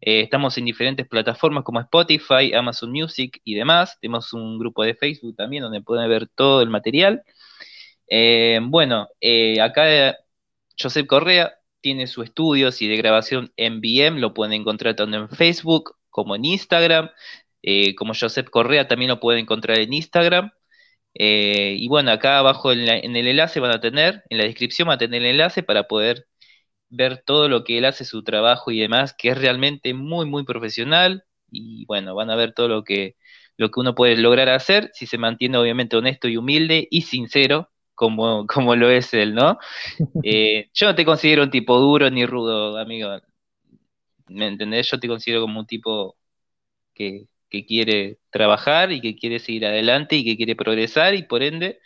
Eh, 0.00 0.22
estamos 0.22 0.58
en 0.58 0.64
diferentes 0.64 1.06
plataformas 1.06 1.62
como 1.62 1.80
Spotify, 1.80 2.52
Amazon 2.52 2.90
Music 2.90 3.40
y 3.44 3.54
demás. 3.54 3.96
Tenemos 4.00 4.32
un 4.32 4.58
grupo 4.58 4.82
de 4.82 4.96
Facebook 4.96 5.36
también 5.36 5.62
donde 5.62 5.82
pueden 5.82 6.08
ver 6.08 6.26
todo 6.26 6.62
el 6.62 6.68
material. 6.68 7.22
Eh, 8.08 8.60
bueno, 8.62 9.08
eh, 9.20 9.60
acá 9.60 10.16
Josep 10.78 11.06
Correa 11.06 11.54
tiene 11.80 12.06
su 12.06 12.22
estudio 12.22 12.70
y 12.78 12.88
de 12.88 12.96
grabación 12.96 13.52
en 13.56 13.80
VM, 13.80 14.20
lo 14.20 14.34
pueden 14.34 14.54
encontrar 14.54 14.96
tanto 14.96 15.16
en 15.16 15.28
Facebook 15.30 15.96
como 16.10 16.36
en 16.36 16.44
Instagram. 16.44 17.10
Eh, 17.62 17.94
como 17.94 18.14
Josep 18.14 18.50
Correa 18.50 18.88
también 18.88 19.10
lo 19.10 19.20
pueden 19.20 19.42
encontrar 19.42 19.78
en 19.80 19.92
Instagram. 19.92 20.50
y 21.14 21.88
bueno, 21.88 22.10
acá 22.10 22.38
abajo 22.38 22.72
en, 22.72 22.80
el 23.16 23.26
enlace 23.28 23.60
van 23.60 23.72
a 23.72 23.80
tener, 23.80 24.24
en 24.30 24.38
la 24.38 24.44
descripción 24.44 24.88
van 24.88 24.96
a 24.96 24.98
tener 24.98 25.22
el 25.22 25.30
enlace 25.32 25.62
para 25.62 25.84
poder 25.84 26.26
ver 26.90 27.22
todo 27.26 27.48
lo 27.48 27.64
que 27.64 27.78
él 27.78 27.84
hace, 27.86 28.04
su 28.04 28.24
trabajo 28.24 28.70
y 28.70 28.80
demás, 28.80 29.14
que 29.16 29.30
es 29.30 29.38
realmente 29.38 29.94
muy, 29.94 30.26
muy 30.26 30.44
profesional. 30.44 31.24
Y 31.50 31.86
bueno, 31.86 32.14
van 32.14 32.30
a 32.30 32.36
ver 32.36 32.52
todo 32.54 32.68
lo 32.68 32.84
que, 32.84 33.16
lo 33.56 33.70
que 33.70 33.80
uno 33.80 33.94
puede 33.94 34.16
lograr 34.16 34.48
hacer 34.50 34.90
si 34.94 35.06
se 35.06 35.18
mantiene 35.18 35.58
obviamente 35.58 35.96
honesto 35.96 36.28
y 36.28 36.36
humilde 36.36 36.88
y 36.90 37.02
sincero 37.02 37.70
como, 37.94 38.46
como 38.46 38.76
lo 38.76 38.90
es 38.90 39.14
él, 39.14 39.34
¿no? 39.34 39.58
Eh, 40.22 40.68
yo 40.74 40.86
no 40.86 40.94
te 40.94 41.04
considero 41.04 41.44
un 41.44 41.50
tipo 41.50 41.78
duro 41.78 42.10
ni 42.10 42.26
rudo, 42.26 42.78
amigo. 42.78 43.08
¿Me 44.28 44.46
entendés? 44.48 44.90
Yo 44.90 44.98
te 44.98 45.08
considero 45.08 45.42
como 45.42 45.60
un 45.60 45.66
tipo 45.66 46.16
que, 46.94 47.26
que 47.50 47.66
quiere 47.66 48.18
trabajar 48.30 48.92
y 48.92 49.00
que 49.00 49.16
quiere 49.16 49.38
seguir 49.38 49.66
adelante 49.66 50.16
y 50.16 50.24
que 50.24 50.36
quiere 50.36 50.56
progresar 50.56 51.14
y 51.14 51.22
por 51.22 51.42
ende, 51.42 51.80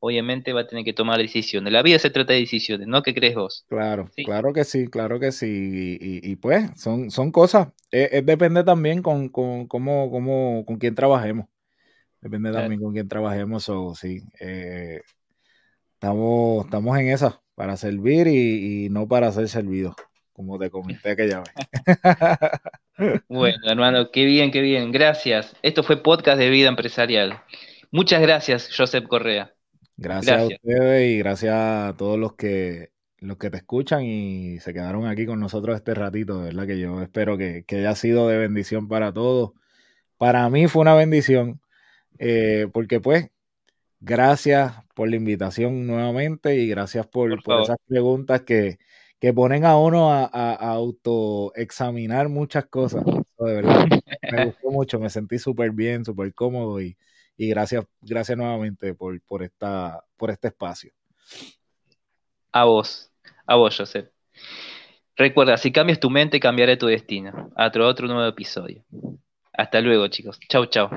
obviamente 0.00 0.52
va 0.52 0.62
a 0.62 0.66
tener 0.66 0.84
que 0.84 0.92
tomar 0.92 1.18
decisiones. 1.18 1.72
La 1.72 1.82
vida 1.82 1.98
se 1.98 2.10
trata 2.10 2.32
de 2.32 2.40
decisiones, 2.40 2.86
¿no? 2.86 3.02
¿Qué 3.02 3.14
crees 3.14 3.34
vos? 3.34 3.64
Claro, 3.68 4.10
claro 4.24 4.52
que 4.52 4.64
sí, 4.64 4.88
claro 4.88 5.18
que 5.18 5.32
sí. 5.32 5.98
Y, 6.00 6.36
pues 6.36 6.70
son, 6.76 7.10
son 7.10 7.32
cosas. 7.32 7.68
Es, 7.90 8.24
depende 8.26 8.64
también 8.64 9.02
con, 9.02 9.28
con, 9.28 9.66
cómo, 9.66 10.10
cómo, 10.10 10.64
con 10.66 10.78
quién 10.78 10.94
trabajemos. 10.94 11.46
Depende 12.20 12.52
también 12.52 12.80
con 12.80 12.92
quién 12.92 13.08
trabajemos. 13.08 13.68
O 13.68 13.94
sí, 13.94 14.22
eh, 14.40 15.00
estamos, 16.04 16.66
estamos 16.66 16.98
en 16.98 17.08
esa, 17.08 17.40
para 17.54 17.76
servir 17.76 18.26
y, 18.26 18.86
y 18.86 18.88
no 18.90 19.08
para 19.08 19.32
ser 19.32 19.48
servidos 19.48 19.96
como 20.34 20.58
te 20.58 20.68
comenté 20.68 21.16
que 21.16 21.28
llame. 21.28 21.46
bueno, 23.28 23.56
hermano, 23.66 24.10
qué 24.10 24.24
bien, 24.24 24.50
qué 24.50 24.60
bien. 24.60 24.90
Gracias. 24.90 25.54
Esto 25.62 25.84
fue 25.84 26.02
Podcast 26.02 26.38
de 26.38 26.50
Vida 26.50 26.68
Empresarial. 26.68 27.40
Muchas 27.92 28.20
gracias, 28.20 28.68
Josep 28.76 29.06
Correa. 29.06 29.54
Gracias, 29.96 30.40
a 30.40 30.46
ustedes 30.46 31.08
y 31.08 31.18
gracias 31.18 31.54
a 31.54 31.94
todos 31.96 32.18
los 32.18 32.34
que 32.34 32.90
los 33.20 33.38
que 33.38 33.48
te 33.48 33.56
escuchan 33.56 34.04
y 34.04 34.58
se 34.58 34.74
quedaron 34.74 35.06
aquí 35.06 35.24
con 35.24 35.40
nosotros 35.40 35.76
este 35.76 35.94
ratito, 35.94 36.40
de 36.40 36.48
verdad 36.48 36.66
que 36.66 36.78
yo 36.78 37.00
espero 37.00 37.38
que, 37.38 37.64
haya 37.70 37.94
sido 37.94 38.28
de 38.28 38.36
bendición 38.36 38.88
para 38.88 39.14
todos. 39.14 39.52
Para 40.18 40.50
mí 40.50 40.66
fue 40.66 40.82
una 40.82 40.94
bendición, 40.94 41.60
eh, 42.18 42.66
porque 42.72 43.00
pues, 43.00 43.30
gracias 44.04 44.72
por 44.94 45.08
la 45.08 45.16
invitación 45.16 45.86
nuevamente 45.86 46.56
y 46.56 46.68
gracias 46.68 47.06
por, 47.06 47.42
por 47.42 47.62
esas 47.62 47.78
preguntas 47.86 48.42
que, 48.42 48.78
que 49.18 49.32
ponen 49.32 49.64
a 49.64 49.78
uno 49.78 50.12
a, 50.12 50.26
autoexaminar 50.54 52.28
muchas 52.28 52.66
cosas. 52.66 53.04
de 53.04 53.54
verdad, 53.54 53.86
me 54.30 54.44
gustó 54.46 54.70
mucho, 54.70 55.00
me 55.00 55.08
sentí 55.08 55.38
súper 55.38 55.70
bien, 55.70 56.04
súper 56.04 56.34
cómodo 56.34 56.80
y, 56.80 56.96
gracias, 57.38 57.86
gracias 58.02 58.36
nuevamente 58.36 58.94
por, 58.94 59.18
por, 59.22 59.42
esta, 59.42 60.04
por 60.16 60.30
este 60.30 60.48
espacio. 60.48 60.92
A 62.52 62.64
vos, 62.64 63.10
a 63.46 63.56
vos, 63.56 63.76
Joseph. 63.76 64.10
Recuerda, 65.16 65.56
si 65.56 65.72
cambias 65.72 66.00
tu 66.00 66.10
mente, 66.10 66.38
cambiaré 66.38 66.76
tu 66.76 66.86
destino. 66.86 67.50
Hasta 67.56 67.82
otro 67.86 68.06
nuevo 68.06 68.26
episodio. 68.26 68.84
Hasta 69.52 69.80
luego, 69.80 70.06
chicos. 70.08 70.38
Chau, 70.48 70.66
chau. 70.66 70.90